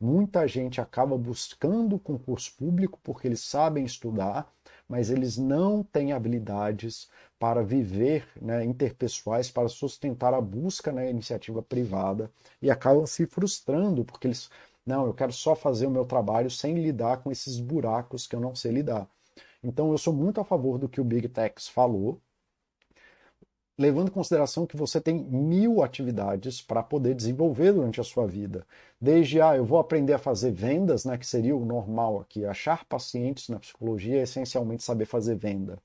Muita 0.00 0.48
gente 0.48 0.80
acaba 0.80 1.16
buscando 1.16 1.98
concurso 1.98 2.56
público 2.56 2.98
porque 3.04 3.28
eles 3.28 3.40
sabem 3.40 3.84
estudar, 3.84 4.50
mas 4.90 5.08
eles 5.08 5.38
não 5.38 5.84
têm 5.84 6.12
habilidades 6.12 7.08
para 7.38 7.62
viver 7.62 8.26
né, 8.42 8.64
interpessoais, 8.64 9.48
para 9.48 9.68
sustentar 9.68 10.34
a 10.34 10.40
busca 10.40 10.90
na 10.90 11.06
iniciativa 11.06 11.62
privada 11.62 12.28
e 12.60 12.68
acabam 12.68 13.06
se 13.06 13.24
frustrando 13.24 14.04
porque 14.04 14.26
eles, 14.26 14.50
não, 14.84 15.06
eu 15.06 15.14
quero 15.14 15.32
só 15.32 15.54
fazer 15.54 15.86
o 15.86 15.90
meu 15.90 16.04
trabalho 16.04 16.50
sem 16.50 16.74
lidar 16.74 17.18
com 17.22 17.30
esses 17.30 17.60
buracos 17.60 18.26
que 18.26 18.34
eu 18.34 18.40
não 18.40 18.52
sei 18.56 18.72
lidar. 18.72 19.08
Então 19.62 19.92
eu 19.92 19.98
sou 19.98 20.12
muito 20.12 20.40
a 20.40 20.44
favor 20.44 20.76
do 20.76 20.88
que 20.88 21.00
o 21.00 21.04
Big 21.04 21.28
Techs 21.28 21.68
falou, 21.68 22.20
levando 23.80 24.08
em 24.08 24.12
consideração 24.12 24.66
que 24.66 24.76
você 24.76 25.00
tem 25.00 25.24
mil 25.24 25.82
atividades 25.82 26.60
para 26.60 26.82
poder 26.82 27.14
desenvolver 27.14 27.72
durante 27.72 27.98
a 27.98 28.04
sua 28.04 28.26
vida. 28.26 28.66
Desde, 29.00 29.40
ah, 29.40 29.56
eu 29.56 29.64
vou 29.64 29.78
aprender 29.78 30.12
a 30.12 30.18
fazer 30.18 30.52
vendas, 30.52 31.06
né, 31.06 31.16
que 31.16 31.26
seria 31.26 31.56
o 31.56 31.64
normal 31.64 32.20
aqui. 32.20 32.44
Achar 32.44 32.84
pacientes 32.84 33.48
na 33.48 33.58
psicologia 33.58 34.18
é 34.18 34.22
essencialmente 34.24 34.82
saber 34.82 35.06
fazer 35.06 35.34
venda. 35.34 35.78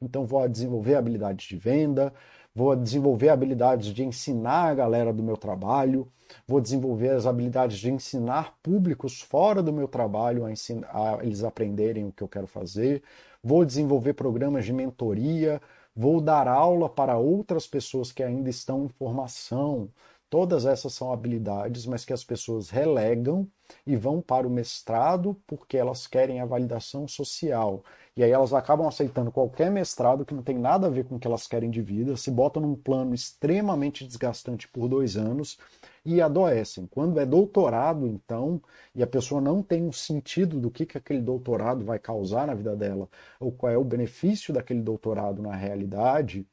Então, 0.00 0.24
vou 0.24 0.48
desenvolver 0.48 0.94
habilidades 0.94 1.46
de 1.46 1.58
venda, 1.58 2.10
vou 2.54 2.74
desenvolver 2.74 3.28
habilidades 3.28 3.92
de 3.92 4.02
ensinar 4.02 4.70
a 4.70 4.74
galera 4.74 5.12
do 5.12 5.22
meu 5.22 5.36
trabalho, 5.36 6.08
vou 6.48 6.58
desenvolver 6.58 7.10
as 7.10 7.26
habilidades 7.26 7.76
de 7.76 7.92
ensinar 7.92 8.56
públicos 8.62 9.20
fora 9.20 9.62
do 9.62 9.74
meu 9.74 9.86
trabalho 9.86 10.46
a, 10.46 10.50
ensinar, 10.50 10.88
a 10.90 11.18
eles 11.22 11.44
aprenderem 11.44 12.06
o 12.06 12.12
que 12.12 12.22
eu 12.22 12.28
quero 12.28 12.46
fazer, 12.46 13.02
vou 13.44 13.62
desenvolver 13.62 14.14
programas 14.14 14.64
de 14.64 14.72
mentoria, 14.72 15.60
vou 15.94 16.20
dar 16.20 16.48
aula 16.48 16.88
para 16.88 17.18
outras 17.18 17.66
pessoas 17.66 18.12
que 18.12 18.22
ainda 18.22 18.50
estão 18.50 18.84
em 18.84 18.88
formação. 18.88 19.90
Todas 20.30 20.64
essas 20.64 20.94
são 20.94 21.12
habilidades, 21.12 21.84
mas 21.84 22.06
que 22.06 22.12
as 22.12 22.24
pessoas 22.24 22.70
relegam 22.70 23.46
e 23.86 23.96
vão 23.96 24.20
para 24.22 24.46
o 24.46 24.50
mestrado 24.50 25.36
porque 25.46 25.76
elas 25.76 26.06
querem 26.06 26.40
a 26.40 26.46
validação 26.46 27.06
social. 27.06 27.84
E 28.16 28.24
aí 28.24 28.30
elas 28.30 28.54
acabam 28.54 28.86
aceitando 28.86 29.30
qualquer 29.30 29.70
mestrado 29.70 30.24
que 30.24 30.34
não 30.34 30.42
tem 30.42 30.58
nada 30.58 30.86
a 30.86 30.90
ver 30.90 31.04
com 31.04 31.16
o 31.16 31.18
que 31.18 31.26
elas 31.26 31.46
querem 31.46 31.70
de 31.70 31.82
vida, 31.82 32.16
se 32.16 32.30
botam 32.30 32.62
num 32.62 32.74
plano 32.74 33.14
extremamente 33.14 34.06
desgastante 34.06 34.66
por 34.68 34.88
dois 34.88 35.16
anos 35.18 35.58
e 36.04 36.20
adoecem. 36.20 36.86
Quando 36.86 37.20
é 37.20 37.26
doutorado, 37.26 38.06
então, 38.06 38.60
e 38.94 39.02
a 39.02 39.06
pessoa 39.06 39.40
não 39.40 39.62
tem 39.62 39.82
um 39.84 39.92
sentido 39.92 40.58
do 40.58 40.70
que, 40.70 40.84
que 40.84 40.98
aquele 40.98 41.20
doutorado 41.20 41.84
vai 41.84 41.98
causar 41.98 42.46
na 42.46 42.54
vida 42.54 42.74
dela, 42.74 43.08
ou 43.38 43.52
qual 43.52 43.72
é 43.72 43.78
o 43.78 43.84
benefício 43.84 44.52
daquele 44.52 44.80
doutorado 44.80 45.40
na 45.42 45.54
realidade, 45.54 46.46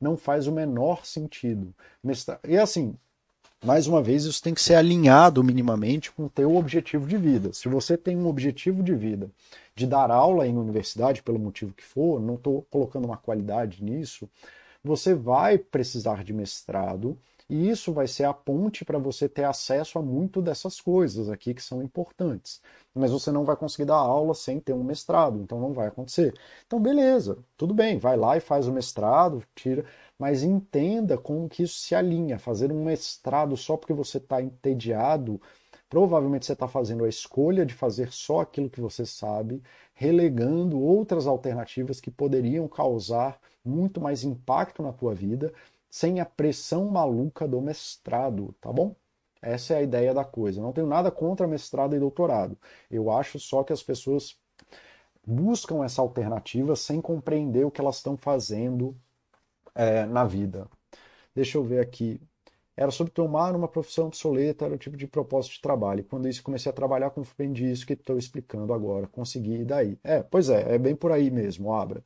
não 0.00 0.16
faz 0.16 0.46
o 0.46 0.52
menor 0.52 1.04
sentido. 1.04 1.74
E 2.46 2.56
assim, 2.56 2.94
mais 3.64 3.88
uma 3.88 4.00
vez, 4.00 4.24
isso 4.24 4.42
tem 4.42 4.54
que 4.54 4.62
ser 4.62 4.74
alinhado 4.74 5.42
minimamente 5.42 6.12
com 6.12 6.26
o 6.26 6.30
teu 6.30 6.54
objetivo 6.54 7.06
de 7.06 7.16
vida. 7.16 7.52
Se 7.52 7.68
você 7.68 7.96
tem 7.96 8.16
um 8.16 8.28
objetivo 8.28 8.82
de 8.82 8.94
vida 8.94 9.30
de 9.74 9.86
dar 9.86 10.10
aula 10.10 10.46
em 10.46 10.56
universidade, 10.56 11.22
pelo 11.22 11.38
motivo 11.38 11.72
que 11.72 11.84
for, 11.84 12.20
não 12.20 12.34
estou 12.34 12.66
colocando 12.70 13.04
uma 13.04 13.16
qualidade 13.16 13.82
nisso, 13.82 14.28
você 14.82 15.14
vai 15.14 15.58
precisar 15.58 16.22
de 16.22 16.32
mestrado 16.32 17.18
e 17.48 17.70
isso 17.70 17.92
vai 17.92 18.06
ser 18.06 18.24
a 18.24 18.34
ponte 18.34 18.84
para 18.84 18.98
você 18.98 19.26
ter 19.28 19.44
acesso 19.44 19.98
a 19.98 20.02
muito 20.02 20.42
dessas 20.42 20.80
coisas 20.80 21.30
aqui 21.30 21.54
que 21.54 21.62
são 21.62 21.82
importantes. 21.82 22.60
Mas 22.94 23.10
você 23.10 23.32
não 23.32 23.44
vai 23.44 23.56
conseguir 23.56 23.86
dar 23.86 23.96
aula 23.96 24.34
sem 24.34 24.60
ter 24.60 24.74
um 24.74 24.84
mestrado, 24.84 25.40
então 25.40 25.58
não 25.58 25.72
vai 25.72 25.88
acontecer. 25.88 26.34
Então, 26.66 26.78
beleza, 26.80 27.38
tudo 27.56 27.72
bem, 27.72 27.98
vai 27.98 28.16
lá 28.18 28.36
e 28.36 28.40
faz 28.40 28.66
o 28.68 28.72
mestrado, 28.72 29.42
tira, 29.54 29.84
mas 30.18 30.42
entenda 30.42 31.16
como 31.16 31.48
que 31.48 31.62
isso 31.62 31.78
se 31.78 31.94
alinha. 31.94 32.38
Fazer 32.38 32.70
um 32.70 32.84
mestrado 32.84 33.56
só 33.56 33.76
porque 33.78 33.94
você 33.94 34.18
está 34.18 34.42
entediado, 34.42 35.40
provavelmente 35.88 36.44
você 36.44 36.52
está 36.52 36.68
fazendo 36.68 37.04
a 37.04 37.08
escolha 37.08 37.64
de 37.64 37.72
fazer 37.72 38.12
só 38.12 38.40
aquilo 38.40 38.68
que 38.68 38.80
você 38.80 39.06
sabe, 39.06 39.62
relegando 39.94 40.78
outras 40.78 41.26
alternativas 41.26 41.98
que 41.98 42.10
poderiam 42.10 42.68
causar 42.68 43.40
muito 43.64 44.00
mais 44.00 44.22
impacto 44.22 44.82
na 44.82 44.92
tua 44.92 45.14
vida 45.14 45.52
sem 45.90 46.20
a 46.20 46.26
pressão 46.26 46.86
maluca 46.88 47.46
do 47.46 47.60
mestrado, 47.60 48.54
tá 48.60 48.72
bom? 48.72 48.94
Essa 49.40 49.74
é 49.74 49.76
a 49.78 49.82
ideia 49.82 50.12
da 50.12 50.24
coisa. 50.24 50.60
Não 50.60 50.72
tenho 50.72 50.86
nada 50.86 51.10
contra 51.10 51.46
mestrado 51.46 51.94
e 51.94 51.98
doutorado. 51.98 52.58
Eu 52.90 53.10
acho 53.10 53.38
só 53.38 53.62
que 53.62 53.72
as 53.72 53.82
pessoas 53.82 54.36
buscam 55.26 55.84
essa 55.84 56.00
alternativa 56.02 56.74
sem 56.74 57.00
compreender 57.00 57.64
o 57.64 57.70
que 57.70 57.80
elas 57.80 57.96
estão 57.96 58.16
fazendo 58.16 58.96
é, 59.74 60.06
na 60.06 60.24
vida. 60.24 60.68
Deixa 61.34 61.58
eu 61.58 61.64
ver 61.64 61.80
aqui. 61.80 62.20
Era 62.76 62.90
sobre 62.92 63.12
tomar 63.12 63.56
uma 63.56 63.68
profissão 63.68 64.06
obsoleta, 64.06 64.64
era 64.64 64.74
o 64.74 64.78
tipo 64.78 64.96
de 64.96 65.06
propósito 65.06 65.54
de 65.54 65.60
trabalho. 65.60 66.04
quando 66.04 66.28
isso 66.28 66.42
comecei 66.42 66.70
a 66.70 66.72
trabalhar, 66.72 67.10
compreendi 67.10 67.70
isso 67.70 67.86
que 67.86 67.92
estou 67.94 68.16
explicando 68.16 68.72
agora. 68.72 69.08
Consegui, 69.08 69.62
e 69.62 69.64
daí? 69.64 69.98
É, 70.04 70.22
pois 70.22 70.48
é, 70.48 70.74
é 70.74 70.78
bem 70.78 70.94
por 70.94 71.12
aí 71.12 71.30
mesmo, 71.30 71.72
Abra. 71.74 72.04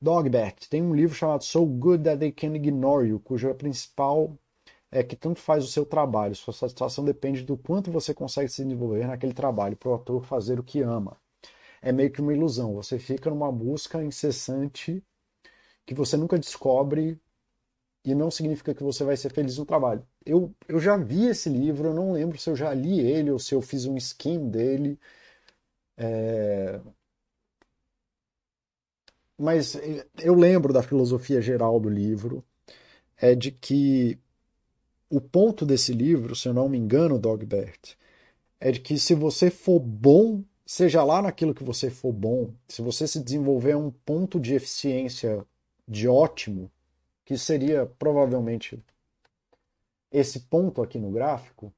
Dogback 0.00 0.68
tem 0.68 0.82
um 0.82 0.94
livro 0.94 1.14
chamado 1.14 1.44
So 1.44 1.64
Good 1.66 2.04
That 2.04 2.18
They 2.20 2.32
Can 2.32 2.54
Ignore 2.54 3.08
You, 3.08 3.20
cuja 3.20 3.54
principal 3.54 4.38
é 4.90 5.02
que 5.02 5.16
tanto 5.16 5.40
faz 5.40 5.64
o 5.64 5.68
seu 5.68 5.84
trabalho, 5.84 6.34
sua 6.34 6.54
satisfação 6.54 7.04
depende 7.04 7.42
do 7.44 7.56
quanto 7.56 7.90
você 7.90 8.14
consegue 8.14 8.48
se 8.48 8.64
desenvolver 8.64 9.06
naquele 9.06 9.34
trabalho, 9.34 9.76
para 9.76 9.90
o 9.90 9.94
ator 9.94 10.24
fazer 10.24 10.58
o 10.58 10.62
que 10.62 10.80
ama. 10.80 11.16
É 11.82 11.92
meio 11.92 12.10
que 12.10 12.20
uma 12.20 12.32
ilusão, 12.34 12.74
você 12.74 12.98
fica 12.98 13.30
numa 13.30 13.52
busca 13.52 14.02
incessante 14.02 15.02
que 15.86 15.94
você 15.94 16.16
nunca 16.16 16.38
descobre 16.38 17.20
e 18.04 18.14
não 18.14 18.30
significa 18.30 18.74
que 18.74 18.82
você 18.82 19.04
vai 19.04 19.16
ser 19.16 19.32
feliz 19.32 19.58
no 19.58 19.66
trabalho. 19.66 20.06
Eu, 20.24 20.54
eu 20.68 20.80
já 20.80 20.96
vi 20.96 21.26
esse 21.26 21.48
livro, 21.48 21.88
eu 21.88 21.94
não 21.94 22.12
lembro 22.12 22.38
se 22.38 22.50
eu 22.50 22.56
já 22.56 22.72
li 22.74 23.00
ele 23.00 23.30
ou 23.30 23.38
se 23.38 23.54
eu 23.54 23.62
fiz 23.62 23.86
um 23.86 23.96
skin 23.96 24.48
dele. 24.50 24.98
É... 25.96 26.80
Mas 29.38 29.76
eu 30.20 30.34
lembro 30.34 30.72
da 30.72 30.82
filosofia 30.82 31.40
geral 31.40 31.78
do 31.78 31.88
livro, 31.88 32.44
é 33.16 33.34
de 33.34 33.52
que 33.52 34.18
o 35.08 35.20
ponto 35.20 35.64
desse 35.64 35.92
livro, 35.92 36.34
se 36.34 36.48
eu 36.48 36.54
não 36.54 36.68
me 36.68 36.76
engano, 36.76 37.18
Dogbert, 37.18 37.96
é 38.60 38.72
de 38.72 38.80
que 38.80 38.98
se 38.98 39.14
você 39.14 39.50
for 39.50 39.78
bom, 39.78 40.42
seja 40.66 41.04
lá 41.04 41.22
naquilo 41.22 41.54
que 41.54 41.64
você 41.64 41.88
for 41.88 42.12
bom, 42.12 42.52
se 42.66 42.82
você 42.82 43.06
se 43.06 43.22
desenvolver 43.22 43.76
um 43.76 43.90
ponto 43.90 44.40
de 44.40 44.54
eficiência 44.54 45.46
de 45.86 46.08
ótimo, 46.08 46.70
que 47.24 47.38
seria 47.38 47.86
provavelmente 47.86 48.82
esse 50.10 50.40
ponto 50.40 50.82
aqui 50.82 50.98
no 50.98 51.10
gráfico, 51.10 51.72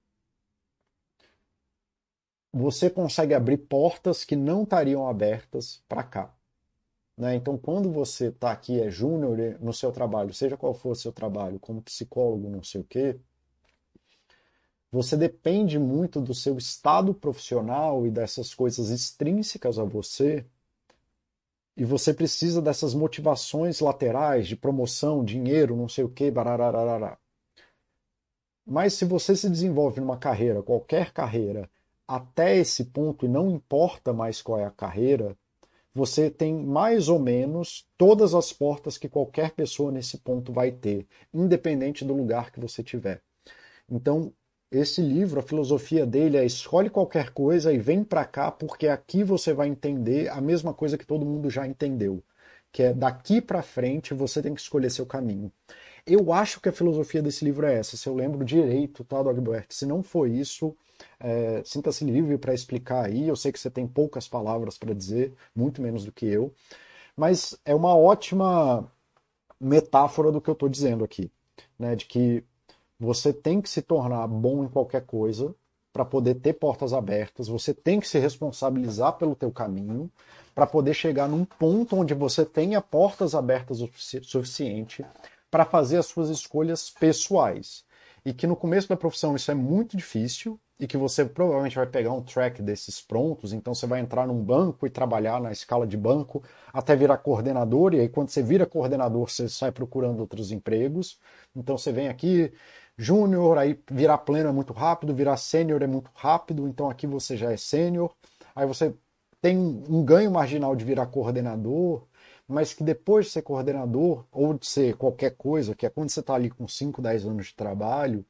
você 2.52 2.88
consegue 2.90 3.34
abrir 3.34 3.58
portas 3.58 4.24
que 4.24 4.34
não 4.34 4.64
estariam 4.64 5.06
abertas 5.06 5.82
para 5.88 6.02
cá. 6.02 6.39
Né? 7.20 7.34
Então, 7.34 7.58
quando 7.58 7.92
você 7.92 8.28
está 8.28 8.50
aqui, 8.50 8.80
é 8.80 8.90
júnior 8.90 9.36
no 9.60 9.74
seu 9.74 9.92
trabalho, 9.92 10.32
seja 10.32 10.56
qual 10.56 10.72
for 10.72 10.92
o 10.92 10.96
seu 10.96 11.12
trabalho, 11.12 11.60
como 11.60 11.82
psicólogo, 11.82 12.48
não 12.48 12.62
sei 12.62 12.80
o 12.80 12.84
quê, 12.84 13.20
você 14.90 15.18
depende 15.18 15.78
muito 15.78 16.18
do 16.18 16.32
seu 16.32 16.56
estado 16.56 17.12
profissional 17.12 18.06
e 18.06 18.10
dessas 18.10 18.54
coisas 18.54 18.88
extrínsecas 18.88 19.78
a 19.78 19.84
você, 19.84 20.46
e 21.76 21.84
você 21.84 22.14
precisa 22.14 22.62
dessas 22.62 22.94
motivações 22.94 23.80
laterais 23.80 24.48
de 24.48 24.56
promoção, 24.56 25.22
dinheiro, 25.22 25.76
não 25.76 25.90
sei 25.90 26.04
o 26.04 26.08
quê, 26.08 26.30
bararararará. 26.30 27.18
Mas 28.64 28.94
se 28.94 29.04
você 29.04 29.36
se 29.36 29.50
desenvolve 29.50 30.00
numa 30.00 30.16
carreira, 30.16 30.62
qualquer 30.62 31.12
carreira, 31.12 31.68
até 32.08 32.56
esse 32.56 32.86
ponto, 32.86 33.26
e 33.26 33.28
não 33.28 33.50
importa 33.50 34.10
mais 34.10 34.40
qual 34.40 34.58
é 34.58 34.64
a 34.64 34.70
carreira, 34.70 35.36
você 35.94 36.30
tem 36.30 36.54
mais 36.54 37.08
ou 37.08 37.18
menos 37.18 37.86
todas 37.96 38.34
as 38.34 38.52
portas 38.52 38.96
que 38.96 39.08
qualquer 39.08 39.52
pessoa 39.52 39.90
nesse 39.90 40.18
ponto 40.18 40.52
vai 40.52 40.70
ter, 40.70 41.06
independente 41.34 42.04
do 42.04 42.14
lugar 42.14 42.50
que 42.52 42.60
você 42.60 42.82
tiver. 42.82 43.22
Então, 43.90 44.32
esse 44.70 45.00
livro, 45.02 45.40
a 45.40 45.42
filosofia 45.42 46.06
dele 46.06 46.36
é 46.36 46.44
escolhe 46.44 46.88
qualquer 46.88 47.30
coisa 47.30 47.72
e 47.72 47.78
vem 47.78 48.04
para 48.04 48.24
cá, 48.24 48.52
porque 48.52 48.86
aqui 48.86 49.24
você 49.24 49.52
vai 49.52 49.66
entender 49.68 50.28
a 50.28 50.40
mesma 50.40 50.72
coisa 50.72 50.96
que 50.96 51.06
todo 51.06 51.26
mundo 51.26 51.50
já 51.50 51.66
entendeu, 51.66 52.22
que 52.70 52.84
é 52.84 52.94
daqui 52.94 53.40
para 53.40 53.62
frente 53.62 54.14
você 54.14 54.40
tem 54.40 54.54
que 54.54 54.60
escolher 54.60 54.90
seu 54.90 55.04
caminho. 55.04 55.52
Eu 56.12 56.32
acho 56.32 56.60
que 56.60 56.68
a 56.68 56.72
filosofia 56.72 57.22
desse 57.22 57.44
livro 57.44 57.64
é 57.64 57.74
essa, 57.74 57.96
se 57.96 58.08
eu 58.08 58.14
lembro 58.16 58.44
direito, 58.44 59.04
tá, 59.04 59.22
Dogbert? 59.22 59.66
Se 59.70 59.86
não 59.86 60.02
foi 60.02 60.32
isso, 60.32 60.76
é, 61.20 61.62
sinta-se 61.64 62.04
livre 62.04 62.36
para 62.36 62.52
explicar 62.52 63.06
aí. 63.06 63.28
Eu 63.28 63.36
sei 63.36 63.52
que 63.52 63.60
você 63.60 63.70
tem 63.70 63.86
poucas 63.86 64.26
palavras 64.26 64.76
para 64.76 64.92
dizer, 64.92 65.32
muito 65.54 65.80
menos 65.80 66.04
do 66.04 66.10
que 66.10 66.26
eu, 66.26 66.52
mas 67.16 67.56
é 67.64 67.76
uma 67.76 67.94
ótima 67.94 68.90
metáfora 69.60 70.32
do 70.32 70.40
que 70.40 70.50
eu 70.50 70.54
estou 70.54 70.68
dizendo 70.68 71.04
aqui, 71.04 71.30
né? 71.78 71.94
De 71.94 72.06
que 72.06 72.42
você 72.98 73.32
tem 73.32 73.60
que 73.60 73.70
se 73.70 73.80
tornar 73.80 74.26
bom 74.26 74.64
em 74.64 74.68
qualquer 74.68 75.06
coisa 75.06 75.54
para 75.92 76.04
poder 76.04 76.34
ter 76.36 76.54
portas 76.54 76.92
abertas. 76.92 77.46
Você 77.46 77.72
tem 77.72 78.00
que 78.00 78.08
se 78.08 78.18
responsabilizar 78.18 79.12
pelo 79.12 79.36
teu 79.36 79.52
caminho 79.52 80.10
para 80.56 80.66
poder 80.66 80.94
chegar 80.94 81.28
num 81.28 81.44
ponto 81.44 81.94
onde 81.94 82.14
você 82.14 82.44
tenha 82.44 82.80
portas 82.80 83.32
abertas 83.32 83.80
o 83.80 83.88
suficiente 84.22 85.04
para 85.50 85.64
fazer 85.64 85.98
as 85.98 86.06
suas 86.06 86.28
escolhas 86.28 86.90
pessoais. 86.90 87.84
E 88.24 88.32
que 88.32 88.46
no 88.46 88.56
começo 88.56 88.88
da 88.88 88.96
profissão 88.96 89.34
isso 89.34 89.50
é 89.50 89.54
muito 89.54 89.96
difícil 89.96 90.60
e 90.78 90.86
que 90.86 90.96
você 90.96 91.26
provavelmente 91.26 91.76
vai 91.76 91.86
pegar 91.86 92.12
um 92.12 92.22
track 92.22 92.62
desses 92.62 93.02
prontos, 93.02 93.52
então 93.52 93.74
você 93.74 93.86
vai 93.86 94.00
entrar 94.00 94.26
num 94.26 94.42
banco 94.42 94.86
e 94.86 94.90
trabalhar 94.90 95.38
na 95.38 95.52
escala 95.52 95.86
de 95.86 95.96
banco 95.96 96.42
até 96.72 96.96
virar 96.96 97.18
coordenador, 97.18 97.92
e 97.94 98.00
aí 98.00 98.08
quando 98.08 98.30
você 98.30 98.42
vira 98.42 98.64
coordenador, 98.64 99.28
você 99.28 99.46
sai 99.46 99.70
procurando 99.72 100.20
outros 100.20 100.50
empregos. 100.50 101.18
Então 101.54 101.76
você 101.76 101.92
vem 101.92 102.08
aqui, 102.08 102.50
júnior, 102.96 103.58
aí 103.58 103.78
virar 103.90 104.18
pleno 104.18 104.48
é 104.48 104.52
muito 104.52 104.72
rápido, 104.72 105.14
virar 105.14 105.36
sênior 105.36 105.82
é 105.82 105.86
muito 105.86 106.10
rápido, 106.14 106.66
então 106.66 106.88
aqui 106.88 107.06
você 107.06 107.36
já 107.36 107.52
é 107.52 107.58
sênior. 107.58 108.14
Aí 108.54 108.66
você 108.66 108.94
tem 109.40 109.58
um 109.58 110.02
ganho 110.02 110.30
marginal 110.30 110.74
de 110.74 110.84
virar 110.84 111.06
coordenador, 111.06 112.06
mas 112.50 112.74
que 112.74 112.82
depois 112.84 113.26
de 113.26 113.32
ser 113.32 113.42
coordenador, 113.42 114.24
ou 114.32 114.54
de 114.54 114.66
ser 114.66 114.96
qualquer 114.96 115.36
coisa, 115.36 115.74
que 115.74 115.86
é 115.86 115.90
quando 115.90 116.10
você 116.10 116.20
está 116.20 116.34
ali 116.34 116.50
com 116.50 116.66
5, 116.68 117.00
10 117.02 117.26
anos 117.26 117.46
de 117.48 117.54
trabalho, 117.54 118.24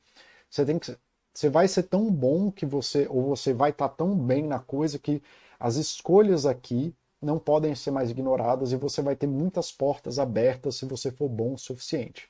você 0.51 0.65
tem 0.65 0.79
que. 0.79 0.97
Você 1.35 1.49
vai 1.49 1.69
ser 1.69 1.85
tão 1.85 2.11
bom 2.11 2.51
que 2.51 2.67
você. 2.67 3.07
Ou 3.11 3.25
você 3.29 3.53
vai 3.53 3.71
estar 3.71 3.89
tá 3.89 3.95
tão 3.97 4.17
bem 4.17 4.47
na 4.47 4.59
coisa 4.61 4.99
que 4.99 5.23
as 5.59 5.77
escolhas 5.77 6.47
aqui 6.47 6.95
não 7.23 7.39
podem 7.39 7.75
ser 7.75 7.91
mais 7.91 8.11
ignoradas 8.11 8.73
e 8.73 8.77
você 8.77 9.03
vai 9.03 9.15
ter 9.17 9.27
muitas 9.27 9.71
portas 9.73 10.19
abertas 10.19 10.77
se 10.77 10.87
você 10.87 11.11
for 11.11 11.29
bom 11.29 11.55
o 11.55 11.59
suficiente. 11.59 12.29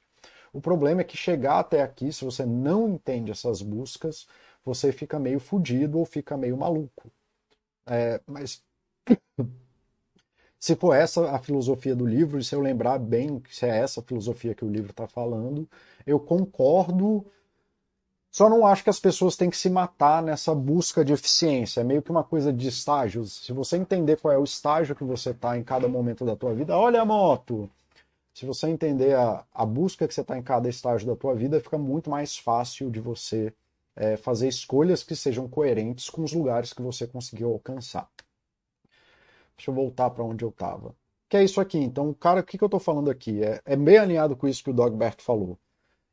O 0.52 0.60
problema 0.60 1.02
é 1.02 1.04
que 1.04 1.16
chegar 1.16 1.60
até 1.60 1.82
aqui, 1.82 2.12
se 2.12 2.24
você 2.24 2.44
não 2.44 2.88
entende 2.88 3.30
essas 3.30 3.62
buscas, 3.62 4.26
você 4.64 4.92
fica 4.92 5.18
meio 5.18 5.40
fudido 5.40 5.98
ou 5.98 6.04
fica 6.04 6.36
meio 6.36 6.56
maluco. 6.56 7.10
É, 7.86 8.20
mas 8.26 8.62
se 10.60 10.76
for 10.76 10.94
essa 10.94 11.30
a 11.30 11.38
filosofia 11.38 11.96
do 11.96 12.06
livro, 12.06 12.38
e 12.38 12.44
se 12.44 12.54
eu 12.54 12.60
lembrar 12.60 12.98
bem 12.98 13.42
se 13.50 13.64
é 13.64 13.78
essa 13.78 14.00
a 14.00 14.02
filosofia 14.02 14.54
que 14.54 14.64
o 14.64 14.68
livro 14.68 14.90
está 14.90 15.08
falando, 15.08 15.66
eu 16.06 16.20
concordo. 16.20 17.24
Só 18.30 18.48
não 18.48 18.66
acho 18.66 18.84
que 18.84 18.90
as 18.90 19.00
pessoas 19.00 19.36
têm 19.36 19.48
que 19.48 19.56
se 19.56 19.70
matar 19.70 20.22
nessa 20.22 20.54
busca 20.54 21.02
de 21.02 21.14
eficiência. 21.14 21.80
É 21.80 21.84
meio 21.84 22.02
que 22.02 22.10
uma 22.10 22.22
coisa 22.22 22.52
de 22.52 22.68
estágios. 22.68 23.44
Se 23.44 23.52
você 23.54 23.78
entender 23.78 24.18
qual 24.18 24.32
é 24.34 24.38
o 24.38 24.44
estágio 24.44 24.94
que 24.94 25.02
você 25.02 25.30
está 25.30 25.56
em 25.58 25.64
cada 25.64 25.88
momento 25.88 26.24
da 26.26 26.36
tua 26.36 26.54
vida, 26.54 26.76
olha 26.76 27.00
a 27.00 27.04
moto. 27.06 27.68
Se 28.34 28.44
você 28.44 28.68
entender 28.68 29.16
a, 29.16 29.44
a 29.52 29.64
busca 29.64 30.06
que 30.06 30.14
você 30.14 30.20
está 30.20 30.36
em 30.38 30.42
cada 30.42 30.68
estágio 30.68 31.06
da 31.06 31.16
tua 31.16 31.34
vida, 31.34 31.58
fica 31.60 31.78
muito 31.78 32.10
mais 32.10 32.36
fácil 32.36 32.90
de 32.90 33.00
você 33.00 33.52
é, 33.96 34.16
fazer 34.16 34.48
escolhas 34.48 35.02
que 35.02 35.16
sejam 35.16 35.48
coerentes 35.48 36.10
com 36.10 36.22
os 36.22 36.32
lugares 36.32 36.72
que 36.72 36.82
você 36.82 37.06
conseguiu 37.06 37.50
alcançar. 37.50 38.08
Deixa 39.60 39.70
eu 39.70 39.74
voltar 39.74 40.08
para 40.08 40.24
onde 40.24 40.42
eu 40.42 40.48
estava. 40.48 40.94
Que 41.28 41.36
é 41.36 41.44
isso 41.44 41.60
aqui. 41.60 41.76
Então, 41.76 42.14
cara, 42.14 42.40
o 42.40 42.42
que, 42.42 42.56
que 42.56 42.64
eu 42.64 42.66
estou 42.66 42.80
falando 42.80 43.10
aqui? 43.10 43.44
É, 43.44 43.60
é 43.66 43.76
bem 43.76 43.98
alinhado 43.98 44.34
com 44.34 44.48
isso 44.48 44.64
que 44.64 44.70
o 44.70 44.72
Dogbert 44.72 45.20
falou. 45.20 45.58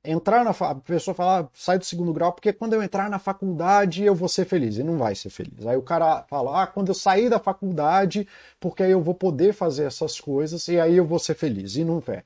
Entrar 0.03 0.43
na 0.43 0.51
a 0.51 0.75
pessoa 0.75 1.15
fala, 1.15 1.41
ah, 1.41 1.49
sai 1.53 1.79
do 1.79 1.85
segundo 1.85 2.13
grau, 2.13 2.33
porque 2.33 2.51
quando 2.51 2.73
eu 2.73 2.83
entrar 2.83 3.09
na 3.09 3.19
faculdade 3.19 4.03
eu 4.03 4.13
vou 4.13 4.27
ser 4.27 4.45
feliz. 4.45 4.77
E 4.77 4.83
não 4.83 4.97
vai 4.97 5.15
ser 5.15 5.29
feliz. 5.29 5.65
Aí 5.65 5.77
o 5.77 5.81
cara 5.81 6.23
fala, 6.29 6.63
ah, 6.63 6.67
quando 6.67 6.89
eu 6.89 6.93
sair 6.93 7.29
da 7.29 7.39
faculdade, 7.39 8.27
porque 8.59 8.83
aí 8.83 8.91
eu 8.91 9.01
vou 9.01 9.15
poder 9.15 9.53
fazer 9.53 9.85
essas 9.85 10.19
coisas 10.19 10.67
e 10.67 10.77
aí 10.77 10.97
eu 10.97 11.05
vou 11.05 11.17
ser 11.17 11.35
feliz. 11.35 11.77
E 11.77 11.85
não 11.85 12.03
é. 12.09 12.23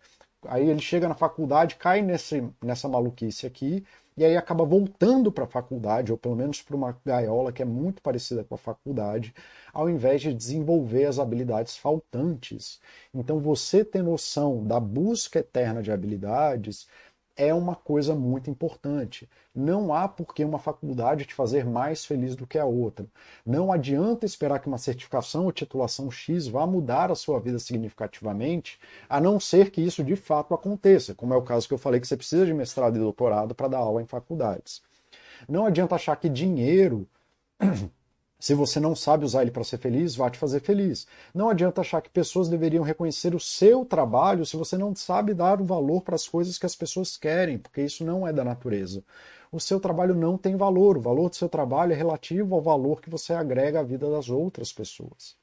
Aí 0.48 0.68
ele 0.68 0.82
chega 0.82 1.08
na 1.08 1.14
faculdade, 1.14 1.76
cai 1.76 2.02
nesse, 2.02 2.44
nessa 2.64 2.90
maluquice 2.90 3.46
aqui, 3.46 3.86
e 4.18 4.26
aí 4.26 4.36
acaba 4.38 4.66
voltando 4.66 5.32
para 5.32 5.46
a 5.46 5.48
faculdade, 5.48 6.12
ou 6.12 6.18
pelo 6.18 6.36
menos 6.36 6.62
para 6.62 6.76
uma 6.76 6.98
gaiola 7.06 7.52
que 7.52 7.62
é 7.62 7.66
muito 7.66 8.02
parecida 8.02 8.44
com 8.44 8.56
a 8.56 8.58
faculdade, 8.58 9.34
ao 9.74 9.90
invés 9.90 10.22
de 10.22 10.34
desenvolver 10.34 11.06
as 11.06 11.18
habilidades 11.20 11.78
faltantes. 11.78 12.80
Então, 13.14 13.40
você 13.40 13.86
ter 13.86 14.04
noção 14.04 14.66
da 14.66 14.80
busca 14.80 15.40
eterna 15.40 15.82
de 15.82 15.92
habilidades 15.92 16.88
é 17.42 17.52
uma 17.52 17.76
coisa 17.76 18.14
muito 18.14 18.52
importante. 18.52 19.28
Não 19.54 19.92
há 19.92 20.08
por 20.08 20.32
que 20.32 20.46
uma 20.46 20.60
faculdade 20.60 21.26
te 21.26 21.34
fazer 21.34 21.66
mais 21.66 22.06
feliz 22.06 22.36
do 22.36 22.46
que 22.46 22.60
a 22.60 22.66
outra. 22.66 23.08
Não 23.44 23.72
adianta 23.72 24.28
esperar 24.28 24.60
que 24.60 24.68
uma 24.68 24.78
certificação 24.78 25.46
ou 25.46 25.52
titulação 25.52 26.12
X 26.12 26.46
vá 26.46 26.68
mudar 26.68 27.12
a 27.12 27.16
sua 27.16 27.40
vida 27.40 27.58
significativamente, 27.58 28.80
a 29.10 29.20
não 29.20 29.40
ser 29.40 29.72
que 29.72 29.82
isso 29.82 30.04
de 30.04 30.16
fato 30.16 30.54
aconteça, 30.54 31.16
como 31.16 31.34
é 31.34 31.38
o 31.38 31.42
caso 31.42 31.68
que 31.68 31.74
eu 31.74 31.80
falei 31.80 32.00
que 32.00 32.08
você 32.08 32.16
precisa 32.16 32.46
de 32.46 32.54
mestrado 32.54 32.96
e 32.96 33.00
doutorado 33.00 33.56
para 33.56 33.70
dar 33.70 33.80
aula 33.80 34.04
em 34.04 34.06
faculdades. 34.06 34.84
Não 35.50 35.66
adianta 35.66 35.96
achar 35.96 36.16
que 36.18 36.30
dinheiro 36.30 37.08
se 38.42 38.56
você 38.56 38.80
não 38.80 38.96
sabe 38.96 39.24
usar 39.24 39.44
ele 39.44 39.52
para 39.52 39.64
ser 39.64 39.78
feliz, 39.78 40.16
vai 40.16 40.32
te 40.32 40.40
fazer 40.40 40.62
feliz. 40.62 41.06
Não 41.32 41.48
adianta 41.48 41.82
achar 41.82 42.02
que 42.02 42.10
pessoas 42.10 42.50
deveriam 42.50 42.84
reconhecer 42.84 43.36
o 43.36 43.40
seu 43.40 43.86
trabalho 43.86 44.48
se 44.48 44.58
você 44.58 44.76
não 44.80 44.96
sabe 44.96 45.36
dar 45.36 45.62
o 45.62 45.64
valor 45.64 46.02
para 46.02 46.16
as 46.16 46.28
coisas 46.28 46.58
que 46.58 46.66
as 46.66 46.76
pessoas 46.76 47.16
querem, 47.16 47.60
porque 47.60 47.84
isso 47.84 48.04
não 48.04 48.28
é 48.28 48.34
da 48.34 48.44
natureza. 48.44 49.04
O 49.52 49.60
seu 49.60 49.80
trabalho 49.80 50.16
não 50.16 50.40
tem 50.40 50.56
valor. 50.56 50.98
O 50.98 51.02
valor 51.02 51.30
do 51.30 51.36
seu 51.36 51.48
trabalho 51.48 51.94
é 51.94 51.96
relativo 51.96 52.56
ao 52.56 52.62
valor 52.64 53.00
que 53.00 53.12
você 53.12 53.32
agrega 53.32 53.80
à 53.80 53.84
vida 53.84 54.10
das 54.10 54.28
outras 54.28 54.74
pessoas. 54.74 55.36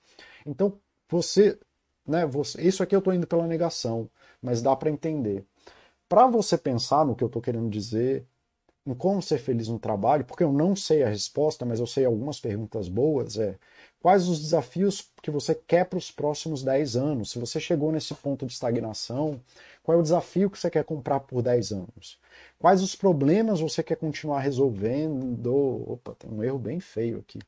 Então, 0.44 0.72
você, 1.09 1.57
né, 2.05 2.26
você, 2.26 2.61
isso 2.61 2.82
aqui 2.82 2.96
eu 2.96 2.99
estou 2.99 3.14
indo 3.14 3.28
pela 3.28 3.46
negação, 3.46 4.11
mas 4.42 4.61
dá 4.61 4.74
para 4.74 4.90
entender. 4.90 5.44
Para 6.09 6.26
você 6.26 6.59
pensar 6.59 7.07
no 7.07 7.14
que 7.14 7.22
eu 7.22 7.28
estou 7.28 7.40
querendo 7.40 7.70
dizer, 7.70 8.26
em 8.89 8.95
como 8.95 9.20
ser 9.20 9.39
feliz 9.39 9.68
no 9.68 9.78
trabalho, 9.78 10.24
porque 10.24 10.43
eu 10.43 10.51
não 10.51 10.74
sei 10.74 11.03
a 11.03 11.09
resposta, 11.09 11.64
mas 11.66 11.78
eu 11.78 11.86
sei 11.86 12.07
algumas 12.07 12.41
perguntas 12.41 12.89
boas, 12.89 13.39
é 13.39 13.57
quais 14.01 14.26
os 14.28 14.41
desafios 14.41 15.11
que 15.22 15.30
você 15.30 15.55
quer 15.55 15.84
para 15.84 15.99
os 15.99 16.11
próximos 16.11 16.62
10 16.62 16.97
anos? 16.97 17.30
Se 17.30 17.39
você 17.39 17.61
chegou 17.61 17.93
nesse 17.93 18.14
ponto 18.14 18.47
de 18.47 18.53
estagnação, 18.53 19.41
qual 19.82 19.99
é 19.99 20.01
o 20.01 20.03
desafio 20.03 20.49
que 20.49 20.59
você 20.59 20.70
quer 20.70 20.84
comprar 20.84 21.20
por 21.20 21.43
10 21.43 21.72
anos? 21.72 22.18
Quais 22.59 22.82
os 22.82 22.95
problemas 22.95 23.61
você 23.61 23.82
quer 23.82 23.97
continuar 23.97 24.41
resolvendo? 24.41 25.55
Opa, 25.93 26.14
tem 26.18 26.30
um 26.30 26.43
erro 26.43 26.59
bem 26.59 26.80
feio 26.80 27.18
aqui. 27.18 27.39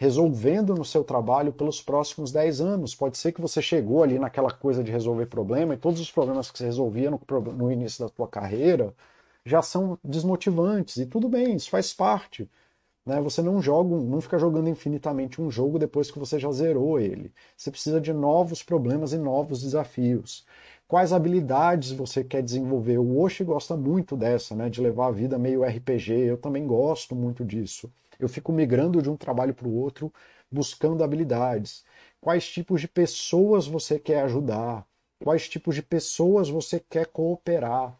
Resolvendo 0.00 0.74
no 0.74 0.84
seu 0.84 1.04
trabalho 1.04 1.52
pelos 1.52 1.80
próximos 1.80 2.32
10 2.32 2.60
anos. 2.60 2.94
Pode 2.96 3.16
ser 3.16 3.30
que 3.30 3.40
você 3.40 3.62
chegou 3.62 4.02
ali 4.02 4.18
naquela 4.18 4.50
coisa 4.50 4.82
de 4.82 4.90
resolver 4.90 5.26
problema 5.26 5.74
e 5.74 5.76
todos 5.76 6.00
os 6.00 6.10
problemas 6.10 6.50
que 6.50 6.58
você 6.58 6.64
resolvia 6.64 7.10
no, 7.10 7.20
no 7.52 7.70
início 7.70 8.04
da 8.04 8.12
sua 8.12 8.26
carreira 8.26 8.92
já 9.44 9.62
são 9.62 9.98
desmotivantes. 10.04 10.96
E 10.96 11.06
tudo 11.06 11.28
bem, 11.28 11.56
isso 11.56 11.70
faz 11.70 11.92
parte. 11.92 12.48
Né? 13.04 13.20
Você 13.20 13.42
não 13.42 13.60
joga, 13.60 13.96
não 13.96 14.20
fica 14.20 14.38
jogando 14.38 14.68
infinitamente 14.68 15.40
um 15.40 15.50
jogo 15.50 15.78
depois 15.78 16.10
que 16.10 16.18
você 16.18 16.38
já 16.38 16.50
zerou 16.52 17.00
ele. 17.00 17.32
Você 17.56 17.70
precisa 17.70 18.00
de 18.00 18.12
novos 18.12 18.62
problemas 18.62 19.12
e 19.12 19.18
novos 19.18 19.62
desafios. 19.62 20.46
Quais 20.86 21.12
habilidades 21.12 21.90
você 21.92 22.22
quer 22.22 22.42
desenvolver? 22.42 22.98
O 22.98 23.18
Oshi 23.20 23.42
gosta 23.44 23.76
muito 23.76 24.16
dessa, 24.16 24.54
né? 24.54 24.68
De 24.68 24.80
levar 24.80 25.06
a 25.08 25.10
vida 25.10 25.38
meio 25.38 25.64
RPG. 25.64 26.12
Eu 26.12 26.36
também 26.36 26.66
gosto 26.66 27.14
muito 27.16 27.44
disso. 27.44 27.90
Eu 28.20 28.28
fico 28.28 28.52
migrando 28.52 29.02
de 29.02 29.10
um 29.10 29.16
trabalho 29.16 29.54
para 29.54 29.66
o 29.66 29.74
outro, 29.74 30.12
buscando 30.50 31.02
habilidades. 31.02 31.84
Quais 32.20 32.46
tipos 32.46 32.80
de 32.80 32.88
pessoas 32.88 33.66
você 33.66 33.98
quer 33.98 34.22
ajudar? 34.22 34.86
Quais 35.24 35.48
tipos 35.48 35.74
de 35.74 35.82
pessoas 35.82 36.48
você 36.48 36.78
quer 36.78 37.06
cooperar? 37.06 37.98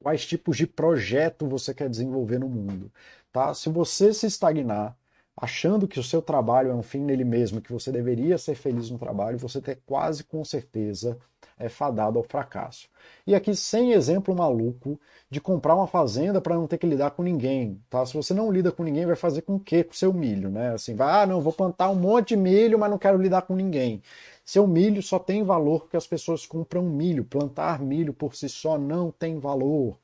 Quais 0.00 0.26
tipos 0.26 0.56
de 0.56 0.66
projeto 0.66 1.46
você 1.48 1.74
quer 1.74 1.88
desenvolver 1.88 2.38
no 2.38 2.48
mundo. 2.48 2.92
Tá? 3.32 3.52
Se 3.54 3.68
você 3.68 4.12
se 4.14 4.26
estagnar 4.26 4.96
achando 5.40 5.88
que 5.88 6.00
o 6.00 6.02
seu 6.02 6.20
trabalho 6.20 6.70
é 6.70 6.74
um 6.74 6.82
fim 6.82 7.00
nele 7.00 7.24
mesmo, 7.24 7.60
que 7.60 7.72
você 7.72 7.90
deveria 7.92 8.36
ser 8.38 8.54
feliz 8.54 8.90
no 8.90 8.98
trabalho, 8.98 9.38
você 9.38 9.60
ter 9.60 9.80
quase 9.86 10.24
com 10.24 10.44
certeza 10.44 11.18
é 11.58 11.68
fadado 11.68 12.18
ao 12.18 12.24
fracasso. 12.24 12.88
E 13.26 13.34
aqui 13.34 13.54
sem 13.54 13.92
exemplo 13.92 14.34
maluco 14.34 14.98
de 15.28 15.40
comprar 15.40 15.74
uma 15.74 15.86
fazenda 15.86 16.40
para 16.40 16.54
não 16.54 16.66
ter 16.66 16.78
que 16.78 16.86
lidar 16.86 17.10
com 17.10 17.22
ninguém, 17.22 17.80
tá? 17.90 18.04
Se 18.06 18.14
você 18.14 18.32
não 18.32 18.50
lida 18.50 18.70
com 18.70 18.84
ninguém, 18.84 19.06
vai 19.06 19.16
fazer 19.16 19.42
com 19.42 19.56
o 19.56 19.60
quê 19.60 19.82
com 19.82 19.92
seu 19.92 20.12
milho, 20.12 20.50
né? 20.50 20.74
Assim, 20.74 20.94
vai, 20.94 21.22
ah, 21.22 21.26
não, 21.26 21.40
vou 21.40 21.52
plantar 21.52 21.90
um 21.90 21.96
monte 21.96 22.28
de 22.28 22.36
milho, 22.36 22.78
mas 22.78 22.90
não 22.90 22.98
quero 22.98 23.20
lidar 23.20 23.42
com 23.42 23.56
ninguém. 23.56 24.02
Seu 24.44 24.66
milho 24.66 25.02
só 25.02 25.18
tem 25.18 25.42
valor 25.42 25.80
porque 25.80 25.96
as 25.96 26.06
pessoas 26.06 26.46
compram 26.46 26.82
milho. 26.82 27.24
Plantar 27.24 27.80
milho 27.80 28.14
por 28.14 28.34
si 28.34 28.48
só 28.48 28.78
não 28.78 29.10
tem 29.10 29.38
valor. 29.38 29.98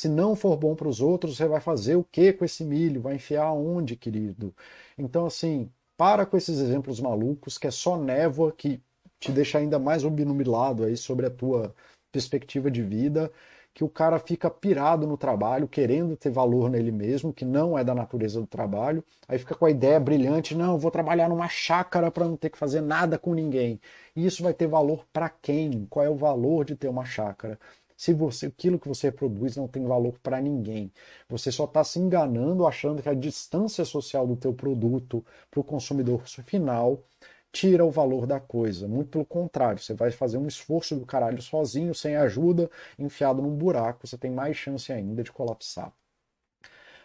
Se 0.00 0.08
não 0.08 0.34
for 0.34 0.56
bom 0.56 0.74
para 0.74 0.88
os 0.88 1.02
outros, 1.02 1.36
você 1.36 1.46
vai 1.46 1.60
fazer 1.60 1.94
o 1.94 2.02
que 2.02 2.32
com 2.32 2.42
esse 2.42 2.64
milho? 2.64 3.02
Vai 3.02 3.16
enfiar 3.16 3.52
onde, 3.52 3.96
querido? 3.96 4.54
Então, 4.96 5.26
assim, 5.26 5.70
para 5.94 6.24
com 6.24 6.38
esses 6.38 6.58
exemplos 6.58 6.98
malucos, 6.98 7.58
que 7.58 7.66
é 7.66 7.70
só 7.70 7.98
névoa 7.98 8.50
que 8.50 8.80
te 9.18 9.30
deixa 9.30 9.58
ainda 9.58 9.78
mais 9.78 10.02
obnubilado 10.02 10.84
aí 10.84 10.96
sobre 10.96 11.26
a 11.26 11.30
tua 11.30 11.74
perspectiva 12.10 12.70
de 12.70 12.82
vida 12.82 13.30
que 13.74 13.84
o 13.84 13.88
cara 13.88 14.18
fica 14.18 14.50
pirado 14.50 15.06
no 15.06 15.16
trabalho, 15.16 15.68
querendo 15.68 16.16
ter 16.16 16.30
valor 16.30 16.68
nele 16.68 16.90
mesmo, 16.90 17.32
que 17.32 17.44
não 17.44 17.78
é 17.78 17.84
da 17.84 17.94
natureza 17.94 18.40
do 18.40 18.46
trabalho, 18.46 19.04
aí 19.28 19.38
fica 19.38 19.54
com 19.54 19.64
a 19.64 19.70
ideia 19.70 20.00
brilhante, 20.00 20.54
não, 20.56 20.78
vou 20.78 20.90
trabalhar 20.90 21.28
numa 21.28 21.48
chácara 21.48 22.10
para 22.10 22.26
não 22.26 22.36
ter 22.36 22.50
que 22.50 22.58
fazer 22.58 22.80
nada 22.80 23.18
com 23.18 23.32
ninguém. 23.34 23.80
E 24.16 24.26
isso 24.26 24.42
vai 24.42 24.52
ter 24.52 24.66
valor 24.66 25.04
para 25.12 25.28
quem? 25.28 25.86
Qual 25.88 26.04
é 26.04 26.10
o 26.10 26.16
valor 26.16 26.64
de 26.64 26.74
ter 26.74 26.88
uma 26.88 27.04
chácara? 27.04 27.58
Se 28.00 28.14
você, 28.14 28.46
aquilo 28.46 28.78
que 28.78 28.88
você 28.88 29.12
produz 29.12 29.56
não 29.56 29.68
tem 29.68 29.84
valor 29.84 30.18
para 30.22 30.40
ninguém, 30.40 30.90
você 31.28 31.52
só 31.52 31.64
está 31.64 31.84
se 31.84 31.98
enganando 31.98 32.66
achando 32.66 33.02
que 33.02 33.08
a 33.10 33.14
distância 33.14 33.84
social 33.84 34.26
do 34.26 34.36
teu 34.36 34.54
produto 34.54 35.22
para 35.50 35.60
o 35.60 35.64
consumidor 35.64 36.26
final 36.26 37.04
tira 37.52 37.84
o 37.84 37.90
valor 37.90 38.26
da 38.26 38.40
coisa. 38.40 38.88
Muito 38.88 39.10
pelo 39.10 39.26
contrário, 39.26 39.82
você 39.82 39.92
vai 39.92 40.10
fazer 40.10 40.38
um 40.38 40.46
esforço 40.46 40.96
do 40.96 41.04
caralho 41.04 41.42
sozinho, 41.42 41.94
sem 41.94 42.16
ajuda, 42.16 42.70
enfiado 42.98 43.42
num 43.42 43.54
buraco, 43.54 44.06
você 44.06 44.16
tem 44.16 44.30
mais 44.30 44.56
chance 44.56 44.90
ainda 44.90 45.22
de 45.22 45.30
colapsar. 45.30 45.92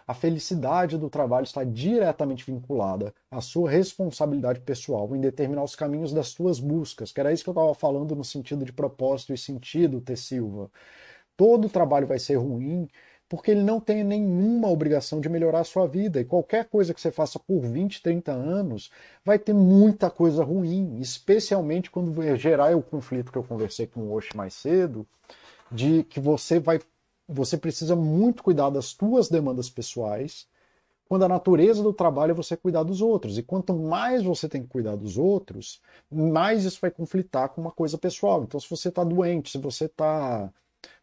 A 0.07 0.13
felicidade 0.13 0.97
do 0.97 1.09
trabalho 1.09 1.45
está 1.45 1.63
diretamente 1.63 2.45
vinculada 2.45 3.13
à 3.31 3.41
sua 3.41 3.69
responsabilidade 3.69 4.61
pessoal 4.61 5.15
em 5.15 5.19
determinar 5.19 5.63
os 5.63 5.75
caminhos 5.75 6.13
das 6.13 6.27
suas 6.27 6.59
buscas, 6.59 7.11
que 7.11 7.19
era 7.19 7.33
isso 7.33 7.43
que 7.43 7.49
eu 7.49 7.53
estava 7.53 7.73
falando 7.73 8.15
no 8.15 8.23
sentido 8.23 8.63
de 8.63 8.71
propósito 8.71 9.33
e 9.33 9.37
sentido, 9.37 9.99
T. 9.99 10.15
Silva. 10.15 10.69
Todo 11.35 11.69
trabalho 11.69 12.05
vai 12.05 12.19
ser 12.19 12.35
ruim 12.35 12.87
porque 13.27 13.51
ele 13.51 13.63
não 13.63 13.79
tem 13.79 14.03
nenhuma 14.03 14.69
obrigação 14.69 15.19
de 15.19 15.27
melhorar 15.27 15.61
a 15.61 15.63
sua 15.63 15.87
vida. 15.87 16.19
E 16.19 16.25
qualquer 16.25 16.65
coisa 16.65 16.93
que 16.93 17.01
você 17.01 17.11
faça 17.11 17.39
por 17.39 17.61
20, 17.61 18.01
30 18.01 18.31
anos 18.31 18.91
vai 19.23 19.39
ter 19.39 19.53
muita 19.53 20.09
coisa 20.09 20.43
ruim, 20.43 20.99
especialmente 20.99 21.89
quando 21.89 22.13
gerar 22.37 22.75
o 22.77 22.83
conflito 22.83 23.31
que 23.31 23.37
eu 23.37 23.43
conversei 23.43 23.87
com 23.87 24.01
o 24.01 24.13
Osh 24.13 24.29
mais 24.35 24.53
cedo, 24.53 25.07
de 25.71 26.03
que 26.03 26.19
você 26.19 26.59
vai 26.59 26.79
você 27.27 27.57
precisa 27.57 27.95
muito 27.95 28.43
cuidar 28.43 28.69
das 28.69 28.85
suas 28.85 29.29
demandas 29.29 29.69
pessoais, 29.69 30.47
quando 31.07 31.23
a 31.23 31.29
natureza 31.29 31.83
do 31.83 31.93
trabalho 31.93 32.31
é 32.31 32.33
você 32.33 32.57
cuidar 32.57 32.83
dos 32.83 33.01
outros. 33.01 33.37
E 33.37 33.43
quanto 33.43 33.73
mais 33.75 34.23
você 34.23 34.49
tem 34.49 34.63
que 34.63 34.67
cuidar 34.67 34.95
dos 34.95 35.17
outros, 35.17 35.81
mais 36.11 36.65
isso 36.65 36.79
vai 36.81 36.91
conflitar 36.91 37.49
com 37.49 37.61
uma 37.61 37.71
coisa 37.71 37.97
pessoal. 37.97 38.43
Então, 38.43 38.59
se 38.59 38.69
você 38.69 38.89
está 38.89 39.03
doente, 39.03 39.51
se 39.51 39.57
você 39.57 39.85
está 39.85 40.51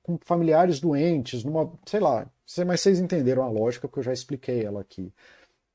com 0.03 0.19
familiares 0.25 0.81
doentes, 0.81 1.45
numa, 1.45 1.73
sei 1.87 2.01
lá, 2.01 2.27
mas 2.67 2.81
vocês 2.81 3.01
entenderam 3.01 3.43
a 3.43 3.49
lógica 3.49 3.87
porque 3.87 4.01
eu 4.01 4.05
já 4.05 4.13
expliquei 4.13 4.65
ela 4.65 4.81
aqui, 4.81 5.13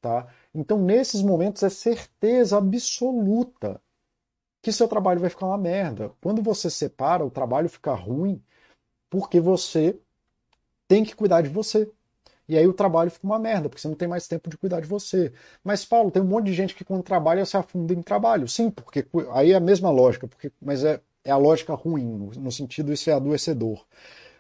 tá? 0.02 0.28
Então, 0.54 0.78
nesses 0.80 1.22
momentos 1.22 1.64
é 1.64 1.70
certeza 1.70 2.58
absoluta 2.58 3.82
que 4.62 4.72
seu 4.72 4.88
trabalho 4.88 5.22
vai 5.22 5.30
ficar 5.30 5.48
uma 5.48 5.58
merda. 5.58 6.12
Quando 6.22 6.42
você 6.42 6.70
separa, 6.70 7.26
o 7.26 7.32
trabalho 7.32 7.70
fica 7.70 7.94
ruim 7.94 8.42
porque 9.10 9.40
você 9.40 9.98
tem 10.88 11.04
que 11.04 11.16
cuidar 11.16 11.42
de 11.42 11.50
você. 11.50 11.90
E 12.48 12.58
aí 12.58 12.66
o 12.68 12.74
trabalho 12.74 13.12
fica 13.12 13.26
uma 13.28 13.40
merda, 13.40 13.68
porque 13.68 13.82
você 13.82 13.88
não 13.90 13.96
tem 13.96 14.08
mais 14.08 14.28
tempo 14.28 14.50
de 14.50 14.58
cuidar 14.58 14.80
de 14.80 14.88
você. 14.88 15.34
Mas, 15.64 15.84
Paulo, 15.84 16.10
tem 16.12 16.22
um 16.22 16.26
monte 16.26 16.46
de 16.46 16.54
gente 16.54 16.76
que 16.76 16.86
quando 16.86 17.04
trabalha 17.04 17.46
se 17.46 17.58
afunda 17.58 17.94
em 17.94 18.02
trabalho. 18.02 18.48
Sim, 18.48 18.70
porque 18.72 19.06
aí 19.34 19.52
é 19.52 19.56
a 19.56 19.60
mesma 19.60 19.90
lógica, 19.92 20.28
porque, 20.28 20.52
mas 20.62 20.84
é, 20.84 21.02
é 21.26 21.32
a 21.32 21.38
lógica 21.38 21.74
ruim, 21.74 22.32
no 22.38 22.52
sentido 22.52 22.94
isso 22.94 23.10
é 23.10 23.14
adoecedor. 23.14 23.86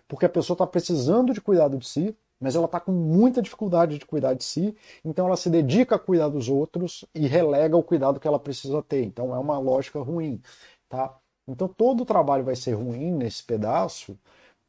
Porque 0.08 0.26
a 0.26 0.30
pessoa 0.30 0.56
está 0.56 0.66
precisando 0.66 1.34
de 1.34 1.41
cuidado 1.41 1.78
de 1.78 1.88
si, 1.88 2.16
mas 2.39 2.56
ela 2.56 2.66
está 2.66 2.80
com 2.80 2.91
muita 2.91 3.41
dificuldade 3.41 3.98
de 3.98 4.06
cuidar 4.06 4.34
de 4.36 4.43
si, 4.43 4.76
então 5.04 5.26
ela 5.28 5.36
se 5.36 5.50
dedica 5.50 5.95
a 5.95 6.00
cuidar 6.00 6.30
dos 6.30 6.50
outros 6.50 7.04
e 7.14 7.28
relega 7.28 7.76
o 7.76 7.84
cuidado 7.84 8.20
que 8.20 8.28
ela 8.28 8.39
precisa 8.39 8.82
ter. 8.84 9.04
Então 9.04 9.36
é 9.36 9.39
uma 9.39 9.58
lógica 9.60 10.00
ruim, 10.00 10.41
tá? 10.88 11.18
Então 11.48 11.68
todo 11.68 12.02
o 12.04 12.06
trabalho 12.06 12.43
vai 12.43 12.56
ser 12.56 12.74
ruim 12.74 13.12
nesse 13.12 13.43
pedaço, 13.43 14.18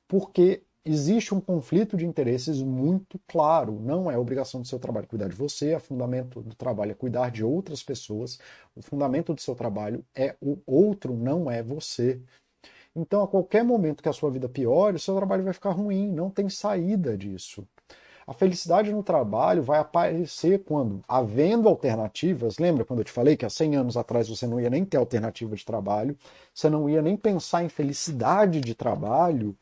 porque 0.09 0.63
existe 0.89 1.35
um 1.35 1.41
conflito 1.41 1.97
de 1.97 2.07
interesses 2.07 2.63
muito 2.63 3.21
claro. 3.27 3.79
Não 3.81 4.11
é 4.11 4.17
obrigação 4.17 4.63
do 4.63 4.67
seu 4.67 4.79
trabalho 4.79 5.07
cuidar 5.07 5.29
de 5.29 5.37
você, 5.37 5.75
o 5.75 5.81
fundamento 5.81 6.43
do 6.43 6.55
trabalho 6.55 6.93
é 6.93 6.95
cuidar 6.95 7.31
de 7.31 7.45
outras 7.45 7.83
pessoas. 7.83 8.39
O 8.75 8.83
fundamento 8.83 9.35
do 9.35 9.41
seu 9.41 9.55
trabalho 9.55 10.05
é 10.15 10.37
o 10.41 10.59
outro, 10.67 11.15
não 11.15 11.51
é 11.51 11.63
você. 11.63 12.21
Então, 12.97 13.23
a 13.23 13.29
qualquer 13.29 13.63
momento 13.63 14.03
que 14.03 14.09
a 14.09 14.13
sua 14.13 14.31
vida 14.31 14.49
piore, 14.49 14.97
o 14.97 15.01
seu 15.01 15.15
trabalho 15.15 15.45
vai 15.45 15.53
ficar 15.53 15.71
ruim, 15.71 16.11
não 16.11 16.31
tem 16.31 16.49
saída 16.49 17.17
disso. 17.17 17.67
A 18.27 18.33
felicidade 18.35 18.93
no 18.93 19.03
trabalho 19.03 19.63
vai 19.63 19.79
aparecer 19.79 20.63
quando, 20.65 21.03
havendo 21.09 21.69
alternativas, 21.69 22.59
lembra 22.59 22.85
quando 22.85 22.99
eu 22.99 23.05
te 23.05 23.13
falei 23.13 23.37
que 23.37 23.47
há 23.47 23.51
100 23.51 23.77
anos 23.77 23.97
atrás 23.97 24.29
você 24.29 24.47
não 24.47 24.61
ia 24.61 24.69
nem 24.69 24.85
ter 24.85 24.99
alternativa 24.99 25.57
de 25.57 25.65
trabalho, 25.65 26.17
você 26.53 26.69
não 26.69 26.91
ia 26.91 27.01
nem 27.01 27.17
pensar 27.17 27.65
em 27.65 27.71
felicidade 27.71 28.61
de 28.61 28.75
trabalho, 28.75 29.57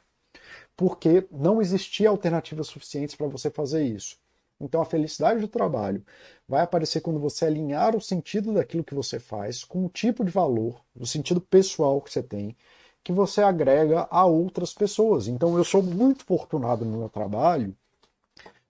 porque 0.76 1.26
não 1.30 1.60
existia 1.62 2.08
alternativas 2.08 2.66
suficientes 2.66 3.14
para 3.14 3.26
você 3.26 3.50
fazer 3.50 3.84
isso. 3.84 4.16
Então 4.60 4.80
a 4.80 4.84
felicidade 4.84 5.40
do 5.40 5.48
trabalho 5.48 6.04
vai 6.48 6.62
aparecer 6.62 7.00
quando 7.00 7.20
você 7.20 7.46
alinhar 7.46 7.94
o 7.94 8.00
sentido 8.00 8.52
daquilo 8.54 8.84
que 8.84 8.94
você 8.94 9.18
faz 9.18 9.64
com 9.64 9.84
o 9.84 9.88
tipo 9.88 10.24
de 10.24 10.30
valor, 10.30 10.80
o 10.98 11.06
sentido 11.06 11.40
pessoal 11.40 12.00
que 12.00 12.12
você 12.12 12.22
tem, 12.22 12.56
que 13.04 13.12
você 13.12 13.42
agrega 13.42 14.06
a 14.10 14.24
outras 14.24 14.72
pessoas. 14.72 15.28
Então 15.28 15.56
eu 15.56 15.64
sou 15.64 15.82
muito 15.82 16.24
fortunado 16.24 16.84
no 16.84 16.98
meu 16.98 17.08
trabalho, 17.08 17.74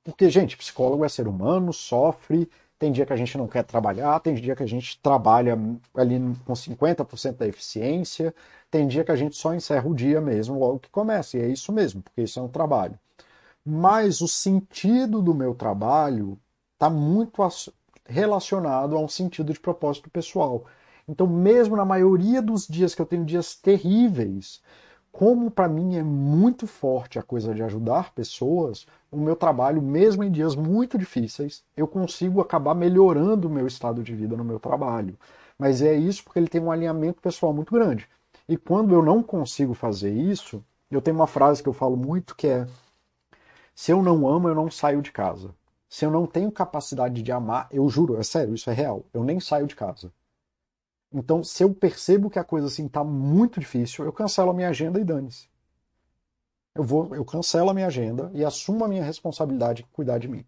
porque, 0.04 0.30
gente, 0.30 0.57
psicólogo 0.57 1.04
é 1.04 1.09
ser 1.09 1.26
humano, 1.26 1.72
sofre, 1.72 2.48
tem 2.78 2.92
dia 2.92 3.04
que 3.04 3.12
a 3.12 3.16
gente 3.16 3.36
não 3.36 3.48
quer 3.48 3.64
trabalhar, 3.64 4.20
tem 4.20 4.34
dia 4.34 4.54
que 4.54 4.62
a 4.62 4.66
gente 4.66 5.00
trabalha 5.00 5.59
ali 5.94 6.20
com 6.44 6.52
50% 6.52 7.36
da 7.36 7.46
eficiência, 7.48 8.34
tem 8.70 8.86
dia 8.86 9.04
que 9.04 9.12
a 9.12 9.16
gente 9.16 9.36
só 9.36 9.54
encerra 9.54 9.88
o 9.88 9.94
dia 9.94 10.20
mesmo 10.20 10.58
logo 10.58 10.80
que 10.80 10.90
começa, 10.90 11.36
e 11.36 11.40
é 11.40 11.48
isso 11.48 11.72
mesmo, 11.72 12.02
porque 12.02 12.22
isso 12.22 12.38
é 12.38 12.42
um 12.42 12.48
trabalho. 12.48 12.98
Mas 13.64 14.20
o 14.20 14.28
sentido 14.28 15.20
do 15.22 15.34
meu 15.34 15.54
trabalho 15.54 16.38
está 16.74 16.88
muito 16.90 17.42
relacionado 18.04 18.96
a 18.96 19.00
um 19.00 19.08
sentido 19.08 19.52
de 19.52 19.60
propósito 19.60 20.10
pessoal. 20.10 20.64
Então, 21.08 21.26
mesmo 21.26 21.76
na 21.76 21.84
maioria 21.84 22.42
dos 22.42 22.66
dias 22.66 22.94
que 22.94 23.02
eu 23.02 23.06
tenho 23.06 23.24
dias 23.24 23.54
terríveis, 23.54 24.60
como 25.12 25.50
para 25.50 25.68
mim 25.68 25.96
é 25.96 26.02
muito 26.02 26.66
forte 26.66 27.18
a 27.18 27.22
coisa 27.22 27.54
de 27.54 27.62
ajudar 27.62 28.12
pessoas, 28.12 28.86
o 29.10 29.16
meu 29.16 29.34
trabalho, 29.34 29.80
mesmo 29.80 30.22
em 30.22 30.30
dias 30.30 30.54
muito 30.54 30.98
difíceis, 30.98 31.64
eu 31.76 31.88
consigo 31.88 32.40
acabar 32.40 32.74
melhorando 32.74 33.48
o 33.48 33.50
meu 33.50 33.66
estado 33.66 34.02
de 34.02 34.14
vida 34.14 34.36
no 34.36 34.44
meu 34.44 34.60
trabalho. 34.60 35.18
Mas 35.58 35.80
é 35.80 35.94
isso 35.94 36.22
porque 36.22 36.38
ele 36.38 36.48
tem 36.48 36.60
um 36.60 36.70
alinhamento 36.70 37.22
pessoal 37.22 37.52
muito 37.52 37.72
grande. 37.72 38.06
E 38.49 38.57
quando 38.57 38.94
eu 38.94 39.03
não 39.03 39.22
consigo 39.22 39.74
fazer 39.74 40.12
isso, 40.12 40.64
eu 40.90 41.03
tenho 41.03 41.16
uma 41.16 41.26
frase 41.26 41.62
que 41.62 41.68
eu 41.68 41.72
falo 41.72 41.97
muito 41.97 42.36
que 42.36 42.47
é: 42.47 42.66
se 43.74 43.90
eu 43.90 44.03
não 44.03 44.28
amo, 44.28 44.49
eu 44.49 44.55
não 44.55 44.70
saio 44.70 45.03
de 45.03 45.11
casa. 45.11 45.55
Se 45.88 46.05
eu 46.05 46.11
não 46.11 46.26
tenho 46.26 46.51
capacidade 46.51 47.22
de 47.22 47.32
amar, 47.32 47.68
eu 47.70 47.88
juro, 47.88 48.16
é 48.16 48.22
sério, 48.22 48.55
isso 48.55 48.70
é 48.70 48.72
real, 48.72 49.05
eu 49.12 49.22
nem 49.24 49.38
saio 49.40 49.66
de 49.66 49.76
casa. 49.76 50.12
Então, 51.12 51.42
se 51.42 51.62
eu 51.62 51.72
percebo 51.72 52.28
que 52.28 52.38
a 52.38 52.44
coisa 52.44 52.66
assim 52.66 52.88
tá 52.88 53.03
muito 53.05 53.61
difícil, 53.61 54.05
eu 54.05 54.12
cancelo 54.12 54.51
a 54.51 54.55
minha 54.55 54.68
agenda 54.68 55.01
e 55.01 55.05
dane-se. 55.05 55.49
Eu 56.74 56.82
vou, 56.82 57.14
eu 57.14 57.24
cancelo 57.24 57.70
a 57.70 57.74
minha 57.74 57.86
agenda 57.86 58.30
e 58.34 58.44
assumo 58.44 58.84
a 58.84 58.88
minha 58.88 59.05
responsabilidade 59.05 59.82
de 59.82 59.88
cuidar 59.90 60.18
de 60.18 60.28
mim. 60.28 60.44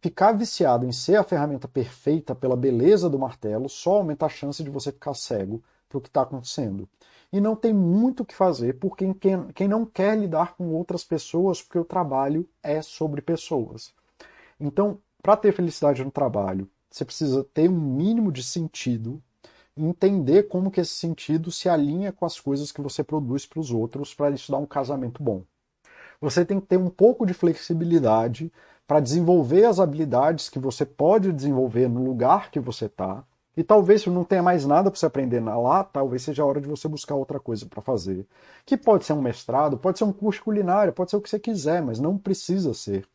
Ficar 0.00 0.32
viciado 0.32 0.86
em 0.86 0.92
ser 0.92 1.16
a 1.16 1.24
ferramenta 1.24 1.66
perfeita 1.68 2.34
pela 2.34 2.56
beleza 2.56 3.10
do 3.10 3.18
martelo 3.18 3.68
só 3.68 3.96
aumenta 3.96 4.26
a 4.26 4.30
chance 4.30 4.62
de 4.62 4.70
você 4.70 4.92
ficar 4.92 5.14
cego 5.14 5.62
para 5.88 5.98
o 5.98 6.00
que 6.00 6.08
está 6.08 6.22
acontecendo. 6.22 6.88
E 7.32 7.40
não 7.40 7.56
tem 7.56 7.72
muito 7.72 8.22
o 8.22 8.26
que 8.26 8.34
fazer 8.34 8.78
por 8.78 8.96
quem, 8.96 9.12
quem, 9.12 9.48
quem 9.48 9.68
não 9.68 9.84
quer 9.84 10.16
lidar 10.16 10.56
com 10.56 10.72
outras 10.74 11.04
pessoas, 11.04 11.60
porque 11.62 11.78
o 11.78 11.84
trabalho 11.84 12.48
é 12.62 12.80
sobre 12.82 13.20
pessoas. 13.20 13.92
Então, 14.58 14.98
para 15.22 15.36
ter 15.36 15.52
felicidade 15.52 16.04
no 16.04 16.10
trabalho, 16.10 16.68
você 16.90 17.04
precisa 17.04 17.44
ter 17.52 17.68
um 17.68 17.80
mínimo 17.80 18.30
de 18.30 18.42
sentido 18.42 19.22
entender 19.76 20.44
como 20.44 20.70
que 20.70 20.80
esse 20.80 20.92
sentido 20.92 21.50
se 21.50 21.68
alinha 21.68 22.12
com 22.12 22.24
as 22.24 22.40
coisas 22.40 22.72
que 22.72 22.80
você 22.80 23.04
produz 23.04 23.44
para 23.44 23.60
os 23.60 23.70
outros 23.70 24.14
para 24.14 24.30
isso 24.30 24.50
dar 24.50 24.58
um 24.58 24.66
casamento 24.66 25.22
bom. 25.22 25.42
Você 26.20 26.44
tem 26.44 26.58
que 26.58 26.66
ter 26.66 26.78
um 26.78 26.88
pouco 26.88 27.26
de 27.26 27.34
flexibilidade 27.34 28.50
para 28.86 29.00
desenvolver 29.00 29.66
as 29.66 29.78
habilidades 29.78 30.48
que 30.48 30.58
você 30.58 30.86
pode 30.86 31.30
desenvolver 31.30 31.88
no 31.88 32.02
lugar 32.02 32.50
que 32.50 32.58
você 32.58 32.86
está. 32.86 33.22
E 33.56 33.64
talvez 33.64 34.04
não 34.06 34.22
tenha 34.22 34.42
mais 34.42 34.66
nada 34.66 34.90
para 34.90 35.00
você 35.00 35.06
aprender 35.06 35.40
lá, 35.40 35.82
talvez 35.82 36.22
seja 36.22 36.42
a 36.42 36.46
hora 36.46 36.60
de 36.60 36.68
você 36.68 36.86
buscar 36.86 37.14
outra 37.14 37.40
coisa 37.40 37.64
para 37.64 37.80
fazer. 37.80 38.26
Que 38.66 38.76
pode 38.76 39.06
ser 39.06 39.14
um 39.14 39.22
mestrado, 39.22 39.78
pode 39.78 39.96
ser 39.96 40.04
um 40.04 40.12
curso 40.12 40.44
culinário, 40.44 40.92
pode 40.92 41.10
ser 41.10 41.16
o 41.16 41.20
que 41.22 41.30
você 41.30 41.38
quiser, 41.38 41.82
mas 41.82 41.98
não 41.98 42.18
precisa 42.18 42.74
ser. 42.74 43.08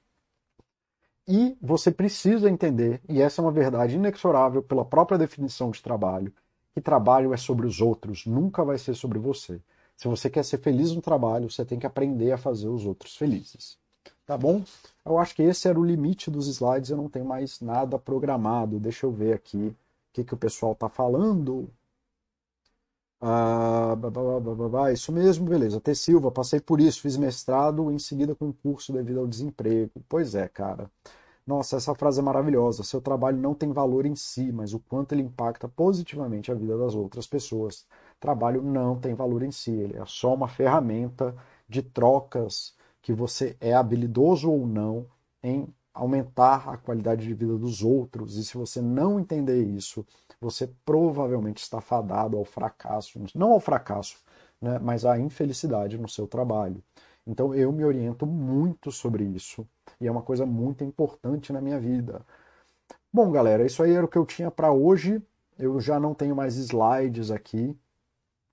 E 1.28 1.56
você 1.62 1.92
precisa 1.92 2.50
entender, 2.50 3.00
e 3.08 3.22
essa 3.22 3.40
é 3.40 3.44
uma 3.44 3.52
verdade 3.52 3.96
inexorável 3.96 4.64
pela 4.64 4.84
própria 4.84 5.18
definição 5.18 5.70
de 5.70 5.82
trabalho, 5.82 6.34
que 6.74 6.82
trabalho 6.82 7.34
é 7.34 7.38
sobre 7.38 7.68
os 7.68 7.80
outros, 7.80 8.26
nunca 8.26 8.64
vai 8.64 8.80
ser 8.80 8.96
sobre 8.96 9.20
você. 9.20 9.62
Se 9.96 10.08
você 10.08 10.28
quer 10.28 10.44
ser 10.44 10.58
feliz 10.58 10.92
no 10.92 11.02
trabalho, 11.02 11.52
você 11.52 11.64
tem 11.64 11.78
que 11.78 11.86
aprender 11.86 12.32
a 12.32 12.38
fazer 12.38 12.68
os 12.68 12.88
outros 12.88 13.16
felizes. 13.16 13.78
Tá 14.26 14.36
bom? 14.36 14.64
Eu 15.06 15.20
acho 15.20 15.36
que 15.36 15.44
esse 15.44 15.68
era 15.68 15.80
o 15.80 15.86
limite 15.86 16.32
dos 16.32 16.48
slides, 16.48 16.90
eu 16.90 16.98
não 16.98 17.08
tenho 17.08 17.26
mais 17.26 17.62
nada 17.62 18.00
programado. 18.00 18.80
Deixa 18.80 19.06
eu 19.06 19.12
ver 19.12 19.34
aqui 19.34 19.76
que, 20.14 20.24
que 20.24 20.34
o 20.34 20.38
pessoal 20.38 20.74
está 20.74 20.90
falando. 20.90 21.70
Ah, 23.24 23.96
isso 24.92 25.12
mesmo, 25.12 25.46
beleza. 25.48 25.80
T. 25.80 25.94
Silva, 25.94 26.32
passei 26.32 26.60
por 26.60 26.82
isso, 26.82 27.02
fiz 27.02 27.18
mestrado, 27.18 27.92
em 27.92 28.00
seguida 28.00 28.36
concurso 28.36 28.92
devido 28.92 29.20
ao 29.20 29.28
desemprego. 29.28 29.92
Pois 30.10 30.34
é, 30.36 30.48
cara. 30.48 30.90
Nossa, 31.46 31.78
essa 31.78 31.96
frase 31.96 32.20
é 32.20 32.24
maravilhosa. 32.24 32.84
Seu 32.84 33.02
trabalho 33.02 33.38
não 33.38 33.54
tem 33.56 33.72
valor 33.74 34.06
em 34.06 34.16
si, 34.16 34.52
mas 34.52 34.74
o 34.74 34.80
quanto 34.80 35.14
ele 35.14 35.24
impacta 35.24 35.68
positivamente 35.68 36.52
a 36.52 36.56
vida 36.56 36.78
das 36.78 36.96
outras 36.96 37.28
pessoas. 37.28 37.86
Trabalho 38.20 38.62
não 38.64 39.00
tem 39.00 39.14
valor 39.16 39.44
em 39.44 39.52
si, 39.52 39.72
ele 39.72 39.98
é 39.98 40.06
só 40.06 40.34
uma 40.34 40.48
ferramenta 40.48 41.36
de 41.68 41.82
trocas 41.82 42.76
que 43.02 43.14
você 43.14 43.58
é 43.60 43.74
habilidoso 43.74 44.52
ou 44.52 44.68
não 44.68 45.08
em 45.44 45.68
aumentar 45.94 46.70
a 46.70 46.78
qualidade 46.78 47.28
de 47.28 47.34
vida 47.34 47.58
dos 47.58 47.84
outros. 47.84 48.38
E 48.38 48.44
se 48.46 48.58
você 48.58 48.82
não 48.82 49.20
entender 49.20 49.64
isso, 49.64 50.06
você 50.40 50.68
provavelmente 50.86 51.62
está 51.62 51.82
fadado 51.82 52.38
ao 52.38 52.46
fracasso, 52.46 53.22
não 53.36 53.52
ao 53.52 53.60
fracasso, 53.60 54.18
né, 54.62 54.80
mas 54.80 55.06
à 55.06 55.20
infelicidade 55.20 55.98
no 55.98 56.10
seu 56.10 56.28
trabalho. 56.28 56.82
Então 57.26 57.54
eu 57.54 57.72
me 57.72 57.84
oriento 57.86 58.26
muito 58.26 58.92
sobre 58.92 59.24
isso 59.24 59.68
e 60.00 60.08
é 60.08 60.12
uma 60.12 60.24
coisa 60.24 60.46
muito 60.46 60.84
importante 60.84 61.54
na 61.54 61.62
minha 61.62 61.80
vida. 61.80 62.26
Bom, 63.14 63.32
galera, 63.32 63.66
isso 63.66 63.84
aí 63.84 63.92
era 63.92 64.06
o 64.06 64.08
que 64.08 64.18
eu 64.18 64.26
tinha 64.26 64.50
para 64.50 64.72
hoje. 64.72 65.22
Eu 65.60 65.80
já 65.80 66.00
não 66.00 66.14
tenho 66.14 66.36
mais 66.36 66.56
slides 66.56 67.30
aqui. 67.30 67.78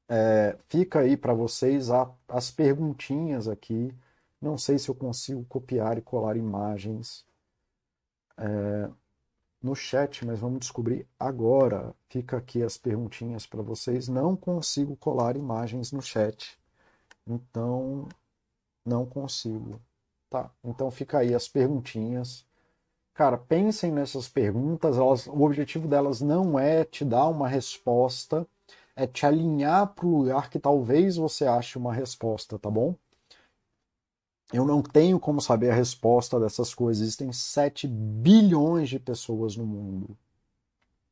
É, 0.08 0.56
fica 0.68 1.00
aí 1.00 1.16
para 1.16 1.32
vocês 1.32 1.90
a, 1.90 2.10
as 2.28 2.50
perguntinhas 2.50 3.48
aqui. 3.48 3.94
Não 4.40 4.58
sei 4.58 4.78
se 4.78 4.88
eu 4.88 4.94
consigo 4.94 5.44
copiar 5.44 5.96
e 5.98 6.02
colar 6.02 6.36
imagens 6.36 7.27
é, 8.38 8.90
no 9.62 9.74
chat, 9.74 10.24
mas 10.26 10.38
vamos 10.40 10.60
descobrir 10.60 11.06
agora. 11.18 11.94
Fica 12.08 12.36
aqui 12.38 12.62
as 12.62 12.78
perguntinhas 12.78 13.46
para 13.46 13.62
vocês. 13.62 14.08
Não 14.08 14.36
consigo 14.36 14.96
colar 14.96 15.36
imagens 15.36 15.92
no 15.92 16.02
chat. 16.02 16.58
Então, 17.26 18.08
não 18.84 19.06
consigo. 19.06 19.80
Tá, 20.30 20.50
então 20.64 20.90
fica 20.90 21.18
aí 21.18 21.34
as 21.34 21.48
perguntinhas. 21.48 22.46
Cara, 23.14 23.36
pensem 23.38 23.90
nessas 23.92 24.28
perguntas, 24.28 24.96
elas, 24.96 25.26
o 25.26 25.42
objetivo 25.42 25.88
delas 25.88 26.20
não 26.20 26.58
é 26.58 26.84
te 26.84 27.04
dar 27.04 27.28
uma 27.28 27.48
resposta, 27.48 28.46
é 28.96 29.06
te 29.06 29.26
alinhar 29.26 29.88
para 29.94 30.06
o 30.06 30.18
lugar 30.18 30.50
que 30.50 30.58
talvez 30.58 31.16
você 31.16 31.46
ache 31.46 31.78
uma 31.78 31.92
resposta, 31.92 32.58
tá 32.58 32.70
bom? 32.70 32.94
Eu 34.52 34.64
não 34.64 34.82
tenho 34.82 35.20
como 35.20 35.40
saber 35.40 35.70
a 35.70 35.74
resposta 35.74 36.40
dessas 36.40 36.74
coisas. 36.74 37.02
Existem 37.02 37.32
7 37.32 37.86
bilhões 37.86 38.88
de 38.88 38.98
pessoas 38.98 39.56
no 39.56 39.66
mundo. 39.66 40.16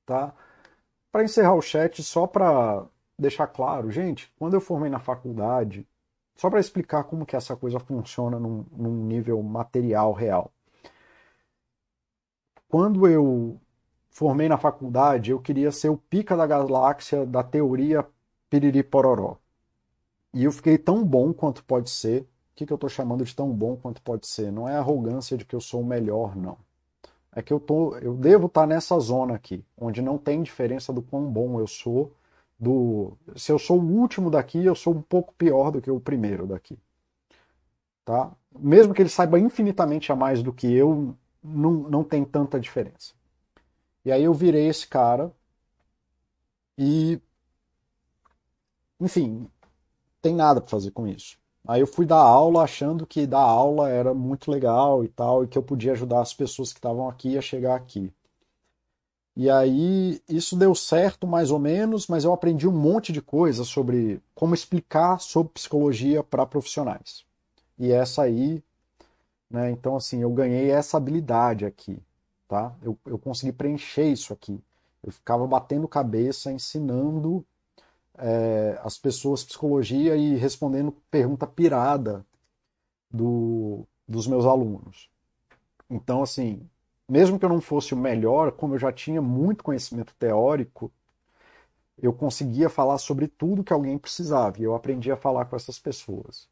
Tá? 0.06 0.34
Para 1.12 1.24
encerrar 1.24 1.54
o 1.54 1.62
chat, 1.62 2.02
só 2.02 2.26
para 2.26 2.86
deixar 3.18 3.46
claro, 3.46 3.90
gente, 3.90 4.32
quando 4.38 4.54
eu 4.54 4.60
formei 4.60 4.90
na 4.90 4.98
faculdade, 4.98 5.86
só 6.34 6.50
para 6.50 6.60
explicar 6.60 7.04
como 7.04 7.24
que 7.24 7.34
essa 7.34 7.56
coisa 7.56 7.80
funciona 7.80 8.38
num, 8.38 8.64
num 8.70 9.04
nível 9.04 9.42
material 9.42 10.12
real. 10.12 10.52
Quando 12.68 13.06
eu 13.06 13.58
formei 14.10 14.48
na 14.48 14.58
faculdade, 14.58 15.30
eu 15.30 15.40
queria 15.40 15.72
ser 15.72 15.88
o 15.88 15.96
pica 15.96 16.36
da 16.36 16.46
galáxia 16.46 17.24
da 17.24 17.42
teoria 17.42 18.06
piriri 18.50 18.82
pororó. 18.82 19.38
E 20.34 20.44
eu 20.44 20.52
fiquei 20.52 20.76
tão 20.76 21.04
bom 21.04 21.32
quanto 21.32 21.64
pode 21.64 21.88
ser. 21.88 22.28
Que, 22.56 22.66
que 22.66 22.72
eu 22.72 22.76
estou 22.76 22.90
chamando 22.90 23.24
de 23.24 23.36
tão 23.36 23.52
bom 23.52 23.76
quanto 23.76 24.02
pode 24.02 24.26
ser? 24.26 24.50
Não 24.50 24.68
é 24.68 24.76
arrogância 24.76 25.36
de 25.36 25.44
que 25.44 25.54
eu 25.54 25.60
sou 25.60 25.82
o 25.82 25.86
melhor, 25.86 26.34
não. 26.34 26.58
É 27.32 27.42
que 27.42 27.52
eu, 27.52 27.60
tô, 27.60 27.96
eu 27.98 28.14
devo 28.16 28.46
estar 28.46 28.62
tá 28.62 28.66
nessa 28.66 28.98
zona 28.98 29.34
aqui, 29.34 29.64
onde 29.76 30.02
não 30.02 30.18
tem 30.18 30.42
diferença 30.42 30.92
do 30.92 31.02
quão 31.02 31.30
bom 31.30 31.60
eu 31.60 31.66
sou 31.66 32.12
do 32.58 33.16
se 33.36 33.52
eu 33.52 33.58
sou 33.58 33.78
o 33.80 34.00
último 34.00 34.30
daqui, 34.30 34.64
eu 34.64 34.74
sou 34.74 34.94
um 34.94 35.02
pouco 35.02 35.34
pior 35.34 35.70
do 35.70 35.80
que 35.80 35.90
o 35.90 36.00
primeiro 36.00 36.46
daqui. 36.46 36.78
Tá? 38.04 38.32
Mesmo 38.58 38.94
que 38.94 39.02
ele 39.02 39.08
saiba 39.08 39.38
infinitamente 39.38 40.10
a 40.12 40.16
mais 40.16 40.42
do 40.42 40.52
que 40.52 40.72
eu, 40.72 41.14
não, 41.42 41.72
não 41.72 42.04
tem 42.04 42.24
tanta 42.24 42.58
diferença. 42.58 43.14
E 44.04 44.12
aí 44.12 44.24
eu 44.24 44.32
virei 44.32 44.68
esse 44.68 44.86
cara 44.86 45.32
e 46.78 47.20
enfim, 49.00 49.48
tem 50.22 50.34
nada 50.34 50.60
para 50.60 50.70
fazer 50.70 50.90
com 50.92 51.06
isso. 51.06 51.38
Aí 51.66 51.80
eu 51.80 51.86
fui 51.86 52.06
dar 52.06 52.20
aula 52.20 52.62
achando 52.62 53.06
que 53.06 53.26
dar 53.26 53.40
aula 53.40 53.88
era 53.90 54.14
muito 54.14 54.50
legal 54.50 55.04
e 55.04 55.08
tal, 55.08 55.44
e 55.44 55.48
que 55.48 55.58
eu 55.58 55.62
podia 55.62 55.92
ajudar 55.92 56.20
as 56.20 56.32
pessoas 56.32 56.72
que 56.72 56.78
estavam 56.78 57.08
aqui 57.08 57.36
a 57.36 57.42
chegar 57.42 57.74
aqui. 57.74 58.12
E 59.36 59.50
aí 59.50 60.22
isso 60.28 60.56
deu 60.56 60.74
certo 60.74 61.26
mais 61.26 61.50
ou 61.50 61.58
menos, 61.58 62.06
mas 62.06 62.24
eu 62.24 62.32
aprendi 62.32 62.66
um 62.66 62.72
monte 62.72 63.12
de 63.12 63.20
coisa 63.20 63.64
sobre 63.64 64.20
como 64.34 64.54
explicar 64.54 65.20
sobre 65.20 65.52
psicologia 65.52 66.22
para 66.22 66.46
profissionais. 66.46 67.24
E 67.78 67.92
essa 67.92 68.22
aí, 68.22 68.62
né, 69.50 69.70
então 69.70 69.96
assim, 69.96 70.22
eu 70.22 70.30
ganhei 70.30 70.70
essa 70.70 70.96
habilidade 70.96 71.66
aqui, 71.66 71.98
tá? 72.48 72.74
Eu, 72.82 72.96
eu 73.04 73.18
consegui 73.18 73.52
preencher 73.52 74.10
isso 74.10 74.32
aqui. 74.32 74.58
Eu 75.02 75.12
ficava 75.12 75.46
batendo 75.46 75.86
cabeça, 75.86 76.50
ensinando 76.50 77.44
é, 78.18 78.78
as 78.82 78.98
pessoas 78.98 79.44
psicologia 79.44 80.16
e 80.16 80.36
respondendo 80.36 80.92
pergunta 81.10 81.46
pirada 81.46 82.24
do, 83.10 83.86
dos 84.08 84.26
meus 84.26 84.44
alunos. 84.44 85.10
Então, 85.90 86.22
assim, 86.22 86.68
mesmo 87.08 87.38
que 87.38 87.44
eu 87.44 87.48
não 87.48 87.60
fosse 87.60 87.94
o 87.94 87.96
melhor, 87.96 88.52
como 88.52 88.74
eu 88.74 88.78
já 88.78 88.92
tinha 88.92 89.22
muito 89.22 89.64
conhecimento 89.64 90.14
teórico, 90.18 90.92
eu 91.98 92.12
conseguia 92.12 92.68
falar 92.68 92.98
sobre 92.98 93.26
tudo 93.28 93.64
que 93.64 93.72
alguém 93.72 93.98
precisava 93.98 94.60
e 94.60 94.64
eu 94.64 94.74
aprendi 94.74 95.10
a 95.10 95.16
falar 95.16 95.46
com 95.46 95.56
essas 95.56 95.78
pessoas. 95.78 96.48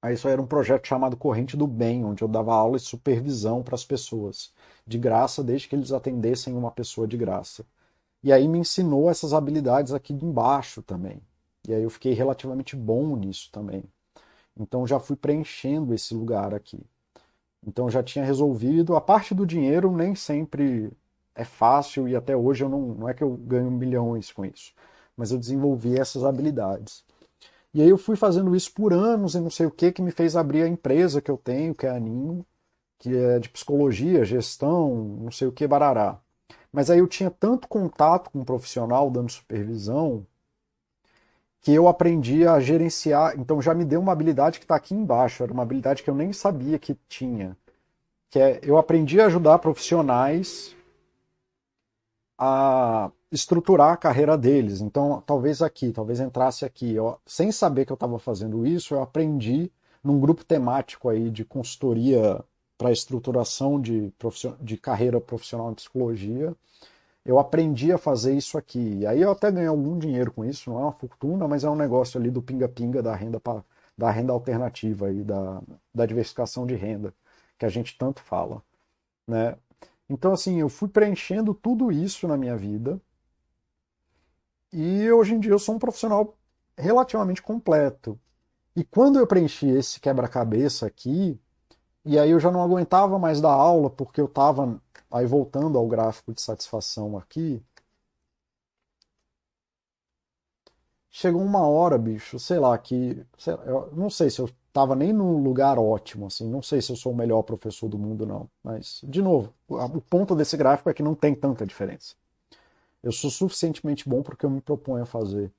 Aí 0.00 0.14
isso 0.14 0.28
era 0.28 0.40
um 0.40 0.46
projeto 0.46 0.86
chamado 0.86 1.16
Corrente 1.16 1.56
do 1.56 1.66
Bem, 1.66 2.04
onde 2.04 2.22
eu 2.22 2.28
dava 2.28 2.54
aula 2.54 2.76
e 2.76 2.80
supervisão 2.80 3.62
para 3.62 3.74
as 3.74 3.84
pessoas, 3.84 4.52
de 4.86 4.98
graça, 4.98 5.42
desde 5.42 5.68
que 5.68 5.74
eles 5.76 5.92
atendessem 5.92 6.54
uma 6.54 6.70
pessoa 6.70 7.06
de 7.06 7.16
graça. 7.16 7.66
E 8.22 8.32
aí 8.32 8.48
me 8.48 8.58
ensinou 8.58 9.10
essas 9.10 9.32
habilidades 9.32 9.92
aqui 9.92 10.12
de 10.12 10.24
embaixo 10.24 10.82
também. 10.82 11.20
E 11.66 11.74
aí 11.74 11.82
eu 11.82 11.90
fiquei 11.90 12.12
relativamente 12.12 12.74
bom 12.74 13.16
nisso 13.16 13.50
também. 13.52 13.84
Então 14.58 14.86
já 14.86 14.98
fui 14.98 15.16
preenchendo 15.16 15.94
esse 15.94 16.14
lugar 16.14 16.54
aqui. 16.54 16.80
Então 17.66 17.90
já 17.90 18.02
tinha 18.02 18.24
resolvido. 18.24 18.96
A 18.96 19.00
parte 19.00 19.34
do 19.34 19.46
dinheiro 19.46 19.90
nem 19.92 20.14
sempre 20.14 20.90
é 21.34 21.44
fácil 21.44 22.08
e 22.08 22.16
até 22.16 22.36
hoje 22.36 22.64
eu 22.64 22.68
não, 22.68 22.80
não 22.80 23.08
é 23.08 23.14
que 23.14 23.22
eu 23.22 23.30
ganho 23.36 23.70
milhões 23.70 24.32
com 24.32 24.44
isso, 24.44 24.72
mas 25.16 25.30
eu 25.30 25.38
desenvolvi 25.38 25.96
essas 25.98 26.24
habilidades. 26.24 27.04
E 27.72 27.82
aí 27.82 27.88
eu 27.88 27.98
fui 27.98 28.16
fazendo 28.16 28.56
isso 28.56 28.72
por 28.72 28.92
anos 28.92 29.34
e 29.34 29.40
não 29.40 29.50
sei 29.50 29.66
o 29.66 29.70
que 29.70 29.92
que 29.92 30.02
me 30.02 30.10
fez 30.10 30.36
abrir 30.36 30.62
a 30.62 30.68
empresa 30.68 31.20
que 31.20 31.30
eu 31.30 31.36
tenho, 31.36 31.74
que 31.74 31.86
é 31.86 31.90
a 31.90 32.00
Ninho, 32.00 32.44
que 32.98 33.14
é 33.16 33.38
de 33.38 33.48
psicologia, 33.48 34.24
gestão, 34.24 34.94
não 35.20 35.30
sei 35.30 35.48
o 35.48 35.52
que, 35.52 35.66
barará. 35.66 36.18
Mas 36.72 36.90
aí 36.90 36.98
eu 36.98 37.08
tinha 37.08 37.30
tanto 37.30 37.68
contato 37.68 38.30
com 38.30 38.40
um 38.40 38.44
profissional 38.44 39.10
dando 39.10 39.30
supervisão 39.30 40.26
que 41.60 41.72
eu 41.72 41.88
aprendi 41.88 42.46
a 42.46 42.60
gerenciar. 42.60 43.38
Então 43.38 43.60
já 43.60 43.74
me 43.74 43.84
deu 43.84 44.00
uma 44.00 44.12
habilidade 44.12 44.58
que 44.58 44.64
está 44.64 44.76
aqui 44.76 44.94
embaixo, 44.94 45.42
era 45.42 45.52
uma 45.52 45.62
habilidade 45.62 46.02
que 46.02 46.10
eu 46.10 46.14
nem 46.14 46.32
sabia 46.32 46.78
que 46.78 46.96
tinha. 47.08 47.56
Que 48.30 48.38
é 48.38 48.60
eu 48.62 48.76
aprendi 48.78 49.20
a 49.20 49.26
ajudar 49.26 49.58
profissionais 49.58 50.76
a 52.38 53.10
estruturar 53.32 53.92
a 53.92 53.96
carreira 53.96 54.38
deles. 54.38 54.80
Então, 54.80 55.22
talvez 55.26 55.60
aqui, 55.60 55.92
talvez 55.92 56.20
entrasse 56.20 56.64
aqui. 56.64 56.94
Eu, 56.94 57.18
sem 57.26 57.50
saber 57.52 57.84
que 57.84 57.92
eu 57.92 57.94
estava 57.94 58.18
fazendo 58.18 58.66
isso, 58.66 58.94
eu 58.94 59.02
aprendi 59.02 59.70
num 60.02 60.20
grupo 60.20 60.44
temático 60.44 61.08
aí 61.08 61.30
de 61.30 61.44
consultoria 61.44 62.42
para 62.78 62.92
estruturação 62.92 63.80
de, 63.80 64.12
de 64.60 64.76
carreira 64.76 65.20
profissional 65.20 65.72
em 65.72 65.74
psicologia. 65.74 66.54
Eu 67.24 67.38
aprendi 67.38 67.92
a 67.92 67.98
fazer 67.98 68.34
isso 68.34 68.56
aqui. 68.56 69.00
E 69.00 69.06
aí 69.06 69.20
eu 69.20 69.32
até 69.32 69.50
ganhei 69.50 69.68
algum 69.68 69.98
dinheiro 69.98 70.32
com 70.32 70.44
isso, 70.44 70.70
não 70.70 70.78
é 70.78 70.82
uma 70.82 70.92
fortuna, 70.92 71.48
mas 71.48 71.64
é 71.64 71.68
um 71.68 71.76
negócio 71.76 72.18
ali 72.18 72.30
do 72.30 72.40
pinga-pinga 72.40 73.02
da 73.02 73.14
renda 73.14 73.40
pra, 73.40 73.62
da 73.98 74.10
renda 74.10 74.32
alternativa 74.32 75.10
e 75.10 75.24
da, 75.24 75.60
da 75.92 76.06
diversificação 76.06 76.64
de 76.66 76.76
renda, 76.76 77.12
que 77.58 77.66
a 77.66 77.68
gente 77.68 77.98
tanto 77.98 78.22
fala. 78.22 78.62
Né? 79.26 79.56
Então, 80.08 80.32
assim, 80.32 80.60
eu 80.60 80.68
fui 80.68 80.88
preenchendo 80.88 81.52
tudo 81.52 81.92
isso 81.92 82.26
na 82.28 82.36
minha 82.36 82.56
vida. 82.56 83.00
E 84.72 85.10
hoje 85.10 85.34
em 85.34 85.40
dia 85.40 85.52
eu 85.52 85.58
sou 85.58 85.74
um 85.74 85.78
profissional 85.78 86.36
relativamente 86.76 87.42
completo. 87.42 88.18
E 88.76 88.84
quando 88.84 89.18
eu 89.18 89.26
preenchi 89.26 89.66
esse 89.68 89.98
quebra-cabeça 90.00 90.86
aqui, 90.86 91.38
e 92.08 92.18
aí 92.18 92.30
eu 92.30 92.40
já 92.40 92.50
não 92.50 92.62
aguentava 92.62 93.18
mais 93.18 93.38
dar 93.38 93.52
aula, 93.52 93.90
porque 93.90 94.18
eu 94.18 94.24
estava 94.24 94.80
aí 95.10 95.26
voltando 95.26 95.76
ao 95.78 95.86
gráfico 95.86 96.32
de 96.32 96.40
satisfação 96.40 97.18
aqui. 97.18 97.62
Chegou 101.10 101.42
uma 101.42 101.66
hora, 101.66 101.98
bicho, 101.98 102.38
sei 102.38 102.58
lá, 102.58 102.76
que. 102.78 103.22
Sei 103.36 103.54
lá, 103.54 103.62
eu 103.64 103.90
não 103.94 104.08
sei 104.08 104.30
se 104.30 104.40
eu 104.40 104.46
estava 104.68 104.96
nem 104.96 105.12
num 105.12 105.42
lugar 105.42 105.78
ótimo, 105.78 106.26
assim, 106.26 106.48
não 106.48 106.62
sei 106.62 106.80
se 106.80 106.90
eu 106.90 106.96
sou 106.96 107.12
o 107.12 107.16
melhor 107.16 107.42
professor 107.42 107.88
do 107.88 107.98
mundo, 107.98 108.24
não. 108.24 108.48
Mas, 108.64 109.00
de 109.04 109.20
novo, 109.20 109.52
o 109.68 110.00
ponto 110.00 110.34
desse 110.34 110.56
gráfico 110.56 110.88
é 110.88 110.94
que 110.94 111.02
não 111.02 111.14
tem 111.14 111.34
tanta 111.34 111.66
diferença. 111.66 112.14
Eu 113.02 113.12
sou 113.12 113.30
suficientemente 113.30 114.08
bom 114.08 114.22
porque 114.22 114.46
eu 114.46 114.50
me 114.50 114.62
proponho 114.62 115.02
a 115.02 115.06
fazer. 115.06 115.52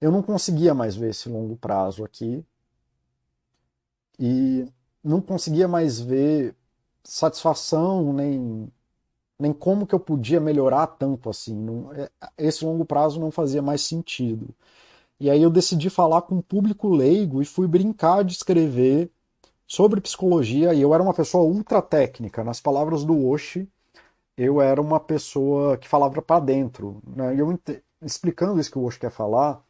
Eu 0.00 0.10
não 0.10 0.22
conseguia 0.22 0.74
mais 0.74 0.96
ver 0.96 1.10
esse 1.10 1.28
longo 1.28 1.56
prazo 1.56 2.04
aqui. 2.04 2.44
E 4.18 4.66
não 5.06 5.20
conseguia 5.20 5.68
mais 5.68 6.00
ver 6.00 6.54
satisfação, 7.04 8.12
nem, 8.12 8.68
nem 9.38 9.52
como 9.52 9.86
que 9.86 9.94
eu 9.94 10.00
podia 10.00 10.40
melhorar 10.40 10.86
tanto 10.88 11.30
assim. 11.30 11.54
Não, 11.54 11.92
é, 11.92 12.10
esse 12.36 12.64
longo 12.64 12.84
prazo 12.84 13.20
não 13.20 13.30
fazia 13.30 13.62
mais 13.62 13.82
sentido. 13.82 14.48
E 15.20 15.30
aí 15.30 15.42
eu 15.42 15.50
decidi 15.50 15.88
falar 15.90 16.22
com 16.22 16.36
um 16.36 16.42
público 16.42 16.88
leigo 16.88 17.40
e 17.40 17.46
fui 17.46 17.66
brincar 17.68 18.24
de 18.24 18.32
escrever 18.34 19.10
sobre 19.66 20.00
psicologia. 20.00 20.74
E 20.74 20.82
eu 20.82 20.92
era 20.94 21.02
uma 21.02 21.14
pessoa 21.14 21.44
ultra 21.44 21.80
técnica. 21.80 22.44
Nas 22.44 22.60
palavras 22.60 23.04
do 23.04 23.28
Oshi, 23.28 23.68
eu 24.36 24.60
era 24.60 24.80
uma 24.80 25.00
pessoa 25.00 25.78
que 25.78 25.88
falava 25.88 26.20
para 26.22 26.40
dentro. 26.40 27.00
Né? 27.06 27.36
E 27.36 27.38
eu 27.40 27.58
explicando 28.02 28.60
isso 28.60 28.70
que 28.70 28.78
o 28.78 28.84
Oshi 28.84 29.00
quer 29.00 29.10
falar, 29.10 29.62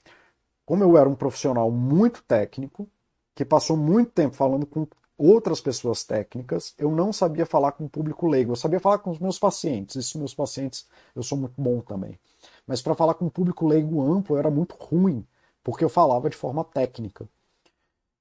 como 0.64 0.82
eu 0.82 0.97
era 0.99 1.09
um 1.09 1.14
profissional 1.14 1.70
muito 1.70 2.22
técnico, 2.24 2.89
que 3.34 3.45
passou 3.45 3.76
muito 3.76 4.11
tempo 4.12 4.34
falando 4.34 4.66
com 4.66 4.87
outras 5.18 5.60
pessoas 5.60 6.04
técnicas, 6.04 6.74
eu 6.78 6.90
não 6.90 7.12
sabia 7.12 7.46
falar 7.46 7.72
com 7.72 7.84
o 7.84 7.88
público 7.88 8.26
leigo. 8.26 8.52
Eu 8.52 8.56
sabia 8.56 8.80
falar 8.80 8.98
com 8.98 9.10
os 9.10 9.18
meus 9.18 9.38
pacientes. 9.38 9.96
Isso, 9.96 10.18
meus 10.18 10.34
pacientes, 10.34 10.86
eu 11.14 11.22
sou 11.22 11.38
muito 11.38 11.60
bom 11.60 11.80
também. 11.80 12.18
Mas 12.66 12.82
para 12.82 12.94
falar 12.94 13.14
com 13.14 13.26
o 13.26 13.30
público 13.30 13.66
leigo 13.66 14.02
amplo, 14.02 14.36
eu 14.36 14.38
era 14.40 14.50
muito 14.50 14.76
ruim 14.78 15.26
porque 15.66 15.84
eu 15.84 15.88
falava 15.88 16.30
de 16.30 16.36
forma 16.36 16.62
técnica. 16.62 17.28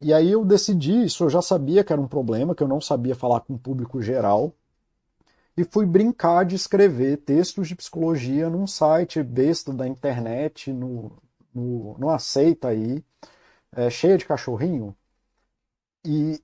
E 0.02 0.12
aí 0.12 0.32
eu 0.32 0.44
decidi, 0.44 1.06
isso 1.06 1.24
eu 1.24 1.30
já 1.30 1.44
sabia 1.44 1.84
que 1.84 1.94
era 1.94 2.02
um 2.02 2.08
problema, 2.08 2.56
que 2.56 2.64
eu 2.64 2.68
não 2.68 2.82
sabia 2.82 3.14
falar 3.16 3.42
com 3.42 3.54
o 3.54 3.60
público 3.60 4.02
geral, 4.02 4.52
e 5.56 5.64
fui 5.64 5.86
brincar 5.86 6.44
de 6.44 6.56
escrever 6.56 7.18
textos 7.18 7.68
de 7.68 7.76
psicologia 7.76 8.50
num 8.50 8.66
site 8.66 9.22
besta 9.22 9.72
da 9.72 9.88
internet, 9.88 10.74
no, 10.74 11.12
no, 11.54 11.96
no 12.00 12.10
Aceita 12.10 12.70
aí, 12.70 13.04
é, 13.72 13.90
cheia 13.92 14.18
de 14.18 14.26
cachorrinho. 14.26 14.96
E 16.04 16.42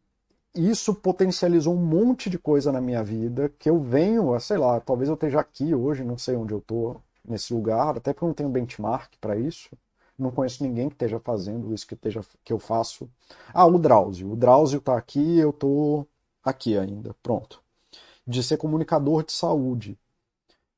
isso 0.56 0.94
potencializou 0.96 1.74
um 1.74 1.86
monte 1.86 2.30
de 2.30 2.38
coisa 2.38 2.72
na 2.72 2.82
minha 2.82 3.04
vida 3.04 3.50
que 3.60 3.70
eu 3.70 3.80
venho, 3.80 4.38
sei 4.40 4.58
lá, 4.58 4.80
talvez 4.80 5.10
eu 5.10 5.16
esteja 5.16 5.40
aqui 5.40 5.74
hoje, 5.74 6.04
não 6.04 6.18
sei 6.18 6.36
onde 6.36 6.54
eu 6.54 6.60
estou 6.60 7.02
nesse 7.28 7.54
lugar, 7.54 7.98
até 7.98 8.14
porque 8.14 8.24
eu 8.26 8.28
não 8.28 8.36
tenho 8.36 8.50
benchmark 8.50 9.14
para 9.20 9.38
isso 9.38 9.70
não 10.22 10.32
conheço 10.32 10.64
ninguém 10.64 10.88
que 10.88 10.96
esteja 10.96 11.20
fazendo 11.20 11.74
isso 11.74 11.88
que, 11.88 11.96
esteja, 11.96 12.22
que 12.44 12.54
eu 12.54 12.60
faço. 12.60 13.10
Ah, 13.54 13.66
o 13.66 13.80
Drauzio. 13.80 14.32
O 14.32 14.36
Drauzio 14.36 14.78
está 14.78 14.98
aqui, 14.98 15.38
eu 15.40 15.50
estou 15.50 16.08
aqui 16.44 16.78
ainda. 16.78 17.16
Pronto. 17.24 17.62
De 18.26 18.44
ser 18.44 18.58
comunicador 18.58 19.24
de 19.24 19.32
saúde. 19.32 19.98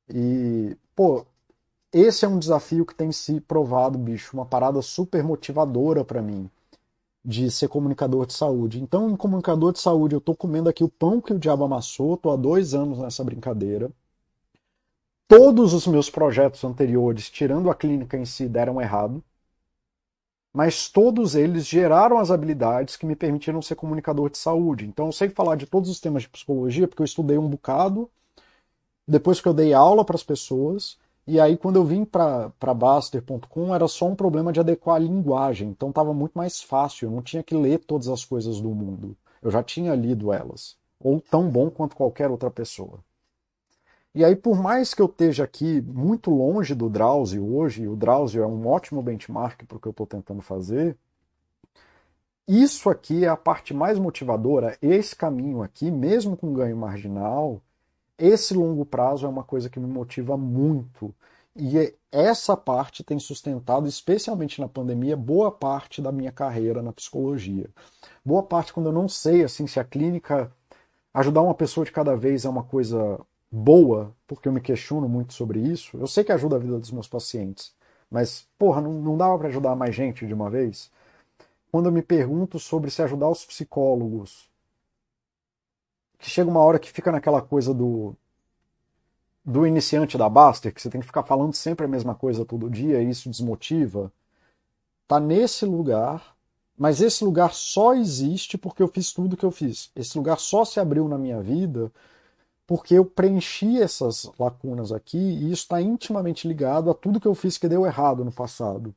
E, 0.08 0.76
pô, 0.96 1.24
esse 1.92 2.24
é 2.24 2.28
um 2.28 2.38
desafio 2.38 2.86
que 2.86 2.94
tem 2.94 3.12
se 3.12 3.40
provado, 3.40 3.98
bicho, 3.98 4.36
uma 4.36 4.46
parada 4.46 4.80
super 4.82 5.22
motivadora 5.22 6.04
para 6.04 6.22
mim 6.22 6.50
de 7.24 7.50
ser 7.50 7.68
comunicador 7.68 8.26
de 8.26 8.34
saúde. 8.34 8.82
Então, 8.82 9.10
em 9.10 9.16
comunicador 9.16 9.72
de 9.72 9.80
saúde, 9.80 10.14
eu 10.14 10.18
estou 10.18 10.36
comendo 10.36 10.68
aqui 10.68 10.84
o 10.84 10.88
pão 10.88 11.20
que 11.20 11.32
o 11.32 11.38
diabo 11.38 11.64
amassou, 11.64 12.14
estou 12.14 12.32
há 12.32 12.36
dois 12.36 12.74
anos 12.74 12.98
nessa 12.98 13.24
brincadeira. 13.24 13.90
Todos 15.26 15.72
os 15.72 15.86
meus 15.86 16.10
projetos 16.10 16.62
anteriores, 16.64 17.30
tirando 17.30 17.70
a 17.70 17.74
clínica 17.74 18.16
em 18.16 18.24
si, 18.24 18.48
deram 18.48 18.80
errado 18.80 19.22
mas 20.54 20.88
todos 20.88 21.34
eles 21.34 21.66
geraram 21.66 22.16
as 22.16 22.30
habilidades 22.30 22.96
que 22.96 23.04
me 23.04 23.16
permitiram 23.16 23.60
ser 23.60 23.74
comunicador 23.74 24.30
de 24.30 24.38
saúde. 24.38 24.86
Então 24.86 25.06
eu 25.06 25.12
sei 25.12 25.28
falar 25.28 25.56
de 25.56 25.66
todos 25.66 25.90
os 25.90 25.98
temas 25.98 26.22
de 26.22 26.28
psicologia 26.28 26.86
porque 26.86 27.02
eu 27.02 27.04
estudei 27.04 27.36
um 27.36 27.48
bocado, 27.48 28.08
depois 29.06 29.40
que 29.40 29.48
eu 29.48 29.52
dei 29.52 29.74
aula 29.74 30.04
para 30.04 30.14
as 30.14 30.22
pessoas, 30.22 30.96
e 31.26 31.40
aí 31.40 31.56
quando 31.56 31.76
eu 31.76 31.84
vim 31.84 32.04
para 32.04 32.74
Baster.com 32.74 33.74
era 33.74 33.88
só 33.88 34.06
um 34.06 34.14
problema 34.14 34.52
de 34.52 34.60
adequar 34.60 34.96
a 34.96 35.00
linguagem, 35.00 35.70
então 35.70 35.88
estava 35.90 36.12
muito 36.12 36.32
mais 36.34 36.62
fácil, 36.62 37.06
eu 37.06 37.10
não 37.10 37.22
tinha 37.22 37.42
que 37.42 37.54
ler 37.54 37.78
todas 37.80 38.08
as 38.08 38.24
coisas 38.24 38.60
do 38.60 38.70
mundo, 38.70 39.16
eu 39.42 39.50
já 39.50 39.62
tinha 39.62 39.94
lido 39.94 40.32
elas, 40.32 40.76
ou 41.00 41.20
tão 41.20 41.48
bom 41.48 41.70
quanto 41.70 41.96
qualquer 41.96 42.30
outra 42.30 42.50
pessoa. 42.50 42.98
E 44.14 44.24
aí, 44.24 44.36
por 44.36 44.56
mais 44.56 44.94
que 44.94 45.02
eu 45.02 45.06
esteja 45.06 45.42
aqui 45.42 45.80
muito 45.80 46.30
longe 46.30 46.72
do 46.72 46.88
Drauzio 46.88 47.56
hoje, 47.56 47.88
o 47.88 47.96
Drauzio 47.96 48.44
é 48.44 48.46
um 48.46 48.66
ótimo 48.68 49.02
benchmark 49.02 49.64
para 49.66 49.76
o 49.76 49.80
que 49.80 49.88
eu 49.88 49.90
estou 49.90 50.06
tentando 50.06 50.40
fazer, 50.40 50.96
isso 52.46 52.90
aqui 52.90 53.24
é 53.24 53.28
a 53.28 53.36
parte 53.36 53.72
mais 53.72 53.98
motivadora, 53.98 54.76
esse 54.82 55.16
caminho 55.16 55.62
aqui, 55.62 55.90
mesmo 55.90 56.36
com 56.36 56.52
ganho 56.52 56.76
marginal, 56.76 57.62
esse 58.18 58.54
longo 58.54 58.84
prazo 58.84 59.26
é 59.26 59.28
uma 59.28 59.44
coisa 59.44 59.68
que 59.68 59.80
me 59.80 59.86
motiva 59.86 60.36
muito. 60.36 61.14
E 61.56 61.78
é, 61.78 61.94
essa 62.10 62.56
parte 62.56 63.04
tem 63.04 63.18
sustentado, 63.18 63.86
especialmente 63.88 64.60
na 64.60 64.68
pandemia, 64.68 65.16
boa 65.16 65.50
parte 65.52 66.02
da 66.02 66.12
minha 66.12 66.32
carreira 66.32 66.82
na 66.82 66.92
psicologia. 66.92 67.68
Boa 68.24 68.42
parte 68.42 68.72
quando 68.72 68.86
eu 68.86 68.92
não 68.92 69.08
sei 69.08 69.44
assim 69.44 69.66
se 69.66 69.78
a 69.78 69.84
clínica 69.84 70.52
ajudar 71.12 71.42
uma 71.42 71.54
pessoa 71.54 71.84
de 71.84 71.92
cada 71.92 72.16
vez 72.16 72.44
é 72.44 72.48
uma 72.48 72.64
coisa 72.64 73.20
boa, 73.50 74.12
porque 74.26 74.48
eu 74.48 74.52
me 74.52 74.60
questiono 74.60 75.08
muito 75.08 75.32
sobre 75.34 75.60
isso. 75.60 75.96
Eu 75.96 76.06
sei 76.08 76.24
que 76.24 76.32
ajuda 76.32 76.56
a 76.56 76.58
vida 76.58 76.78
dos 76.78 76.90
meus 76.90 77.06
pacientes, 77.08 77.72
mas, 78.10 78.46
porra, 78.58 78.80
não, 78.80 78.92
não 78.94 79.16
dava 79.16 79.38
para 79.38 79.48
ajudar 79.48 79.76
mais 79.76 79.94
gente 79.94 80.26
de 80.26 80.34
uma 80.34 80.50
vez? 80.50 80.90
Quando 81.70 81.86
eu 81.86 81.92
me 81.92 82.02
pergunto 82.02 82.58
sobre 82.58 82.90
se 82.90 83.02
ajudar 83.02 83.28
os 83.28 83.44
psicólogos, 83.44 84.48
que 86.24 86.30
chega 86.30 86.48
uma 86.48 86.60
hora 86.60 86.78
que 86.78 86.90
fica 86.90 87.12
naquela 87.12 87.42
coisa 87.42 87.74
do 87.74 88.16
do 89.44 89.66
iniciante 89.66 90.16
da 90.16 90.26
Baster, 90.26 90.72
que 90.72 90.80
você 90.80 90.88
tem 90.88 91.02
que 91.02 91.06
ficar 91.06 91.22
falando 91.22 91.52
sempre 91.52 91.84
a 91.84 91.88
mesma 91.88 92.14
coisa 92.14 92.46
todo 92.46 92.70
dia 92.70 93.02
e 93.02 93.10
isso 93.10 93.28
desmotiva, 93.28 94.10
tá 95.06 95.20
nesse 95.20 95.66
lugar, 95.66 96.34
mas 96.78 97.02
esse 97.02 97.22
lugar 97.22 97.52
só 97.52 97.92
existe 97.92 98.56
porque 98.56 98.82
eu 98.82 98.88
fiz 98.88 99.12
tudo 99.12 99.36
que 99.36 99.44
eu 99.44 99.50
fiz. 99.50 99.92
Esse 99.94 100.16
lugar 100.16 100.38
só 100.38 100.64
se 100.64 100.80
abriu 100.80 101.06
na 101.08 101.18
minha 101.18 101.42
vida 101.42 101.92
porque 102.66 102.94
eu 102.94 103.04
preenchi 103.04 103.78
essas 103.78 104.30
lacunas 104.38 104.92
aqui 104.92 105.18
e 105.18 105.52
isso 105.52 105.64
está 105.64 105.82
intimamente 105.82 106.48
ligado 106.48 106.90
a 106.90 106.94
tudo 106.94 107.20
que 107.20 107.28
eu 107.28 107.34
fiz 107.34 107.58
que 107.58 107.68
deu 107.68 107.84
errado 107.84 108.24
no 108.24 108.32
passado. 108.32 108.94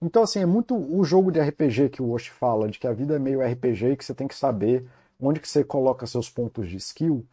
Então, 0.00 0.22
assim, 0.22 0.38
é 0.38 0.46
muito 0.46 0.76
o 0.76 1.02
jogo 1.02 1.32
de 1.32 1.40
RPG 1.40 1.88
que 1.88 2.02
o 2.02 2.12
Osh 2.12 2.28
fala, 2.28 2.68
de 2.68 2.78
que 2.78 2.86
a 2.86 2.92
vida 2.92 3.16
é 3.16 3.18
meio 3.18 3.44
RPG 3.44 3.86
e 3.86 3.96
que 3.96 4.04
você 4.04 4.14
tem 4.14 4.28
que 4.28 4.36
saber 4.36 4.86
onde 5.20 5.40
que 5.40 5.48
você 5.48 5.64
coloca 5.64 6.06
seus 6.06 6.30
pontos 6.30 6.68
de 6.68 6.76
skill. 6.76 7.26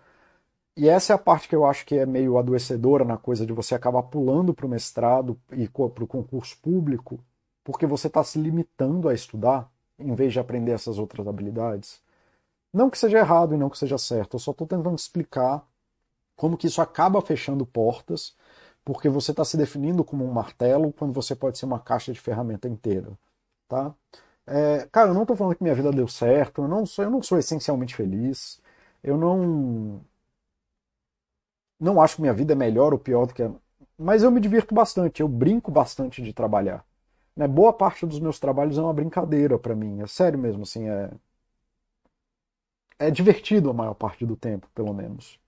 E 0.76 0.90
essa 0.90 1.14
é 1.14 1.16
a 1.16 1.20
parte 1.20 1.48
que 1.48 1.56
eu 1.56 1.66
acho 1.66 1.86
que 1.86 1.98
é 1.98 2.06
meio 2.06 2.38
adoecedora 2.38 3.06
na 3.06 3.18
coisa 3.18 3.46
de 3.46 3.54
você 3.54 3.76
acabar 3.76 4.04
pulando 4.04 4.54
para 4.54 4.66
o 4.66 4.70
mestrado 4.70 5.40
e 5.52 5.68
para 5.68 6.04
o 6.04 6.08
concurso 6.08 6.58
público, 6.62 7.20
porque 7.64 7.86
você 7.86 8.08
está 8.08 8.24
se 8.24 8.40
limitando 8.40 9.08
a 9.08 9.14
estudar 9.14 9.72
em 10.00 10.16
vez 10.16 10.34
de 10.34 10.40
aprender 10.40 10.72
essas 10.72 10.98
outras 10.98 11.28
habilidades. 11.28 12.02
Não 12.74 12.90
que 12.90 12.98
seja 12.98 13.20
errado 13.20 13.54
e 13.54 13.58
não 13.58 13.70
que 13.70 13.78
seja 13.78 13.98
certo, 13.98 14.36
eu 14.36 14.40
só 14.40 14.52
estou 14.52 14.66
tentando 14.66 14.96
explicar 14.96 15.64
como 16.36 16.58
que 16.58 16.68
isso 16.68 16.82
acaba 16.82 17.22
fechando 17.22 17.66
portas, 17.66 18.36
porque 18.84 19.08
você 19.08 19.32
está 19.32 19.46
se 19.46 19.56
definindo 19.56 20.04
como 20.04 20.26
um 20.26 20.32
martelo 20.32 20.92
quando 20.92 21.14
você 21.14 21.36
pode 21.36 21.58
ser 21.58 21.66
uma 21.66 21.80
caixa 21.80 22.12
de 22.12 22.20
ferramenta 22.20 22.68
inteira. 22.68 23.12
Tá? 23.68 23.94
É, 24.46 24.88
cara, 24.92 25.10
eu 25.10 25.14
não 25.14 25.22
estou 25.24 25.36
falando 25.38 25.56
que 25.56 25.64
minha 25.64 25.76
vida 25.76 25.92
deu 25.92 26.08
certo, 26.08 26.64
eu 26.64 26.68
não 26.68 26.86
sou, 26.86 27.06
eu 27.06 27.10
não 27.12 27.22
sou 27.24 27.38
essencialmente 27.38 27.96
feliz, 27.96 28.62
eu 29.04 29.18
não 29.18 30.02
não 31.80 32.02
acho 32.02 32.16
que 32.16 32.22
minha 32.22 32.34
vida 32.34 32.54
é 32.54 32.56
melhor 32.56 32.94
ou 32.94 33.00
pior 33.00 33.26
do 33.28 33.34
que 33.34 33.44
a... 33.44 33.52
Mas 33.98 34.24
eu 34.24 34.32
me 34.32 34.40
divirto 34.40 34.74
bastante, 34.74 35.22
eu 35.22 35.28
brinco 35.28 35.72
bastante 35.72 36.22
de 36.22 36.34
trabalhar. 36.34 36.86
Né? 37.36 37.48
Boa 37.48 37.74
parte 37.74 38.06
dos 38.06 38.20
meus 38.20 38.40
trabalhos 38.40 38.78
é 38.78 38.82
uma 38.82 38.94
brincadeira 38.94 39.58
para 39.60 39.76
mim, 39.76 40.02
é 40.02 40.08
sério 40.08 40.40
mesmo, 40.40 40.64
assim, 40.64 40.90
é... 40.90 41.12
É 43.00 43.12
divertido 43.12 43.70
a 43.70 43.74
maior 43.74 43.94
parte 43.94 44.26
do 44.26 44.36
tempo, 44.36 44.68
pelo 44.74 44.94
menos. 44.94 45.40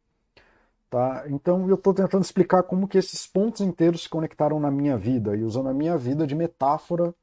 Tá? 0.90 1.26
Então 1.28 1.68
eu 1.70 1.76
estou 1.76 1.94
tentando 1.94 2.24
explicar 2.24 2.64
como 2.64 2.88
que 2.88 2.98
esses 2.98 3.26
pontos 3.28 3.62
inteiros 3.62 4.04
se 4.04 4.10
conectaram 4.10 4.60
na 4.60 4.72
minha 4.72 4.98
vida 4.98 5.36
e 5.36 5.44
usando 5.44 5.70
a 5.70 5.74
minha 5.74 5.98
vida 5.98 6.28
de 6.28 6.36
metáfora 6.36 7.14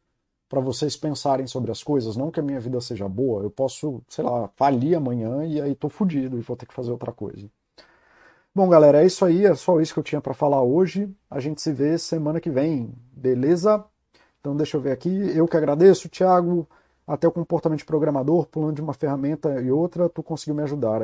para 0.53 0.61
vocês 0.61 0.95
pensarem 0.95 1.47
sobre 1.47 1.71
as 1.71 1.83
coisas. 1.83 2.15
Não 2.15 2.31
que 2.31 2.39
a 2.39 2.43
minha 2.43 2.61
vida 2.61 2.79
seja 2.79 3.09
boa, 3.09 3.43
eu 3.43 3.51
posso, 3.51 4.03
sei 4.07 4.23
lá, 4.23 4.51
falir 4.55 4.95
amanhã 4.95 5.47
e 5.47 5.59
aí 5.59 5.75
tô 5.75 5.89
fudido 5.89 6.37
e 6.39 6.43
vou 6.43 6.55
ter 6.55 6.67
que 6.67 6.75
fazer 6.75 6.91
outra 6.91 7.11
coisa. 7.11 7.49
Bom, 8.55 8.69
galera, 8.69 9.03
é 9.03 9.07
isso 9.07 9.25
aí, 9.25 9.47
é 9.47 9.55
só 9.55 9.81
isso 9.81 9.95
que 9.95 10.01
eu 10.01 10.05
tinha 10.05 10.21
para 10.21 10.35
falar 10.35 10.61
hoje. 10.63 11.11
A 11.31 11.41
gente 11.41 11.63
se 11.63 11.73
vê 11.73 11.97
semana 11.97 12.39
que 12.39 12.51
vem, 12.51 12.93
beleza? 13.13 13.83
Então 14.41 14.55
deixa 14.55 14.77
eu 14.77 14.83
ver 14.83 14.93
aqui. 14.93 15.09
Eu 15.35 15.49
que 15.49 15.57
agradeço, 15.57 16.07
Thiago. 16.11 16.69
Até 17.07 17.27
o 17.27 17.33
comportamento 17.33 17.79
de 17.79 17.87
programador, 17.87 18.45
pulando 18.47 18.75
de 18.75 18.83
uma 18.83 18.93
ferramenta 18.93 19.59
e 19.59 19.73
outra, 19.73 20.07
tu 20.07 20.23
conseguiu 20.23 20.55
me 20.55 20.63
ajudar. 20.65 21.01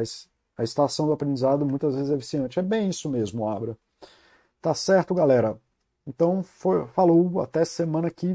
A 0.58 0.62
estação 0.62 1.06
do 1.06 1.12
aprendizado 1.14 1.64
muitas 1.64 1.94
vezes 1.94 2.10
é 2.10 2.16
viciante. 2.16 2.58
É 2.58 2.62
bem 2.62 2.90
isso 2.90 3.08
mesmo, 3.08 3.48
Abra. 3.48 3.78
Tá 4.60 4.74
certo, 4.74 5.14
galera. 5.14 5.58
Então, 6.08 6.42
foi, 6.42 6.86
falou, 6.86 7.38
até 7.42 7.66
semana 7.66 8.10
que 8.10 8.32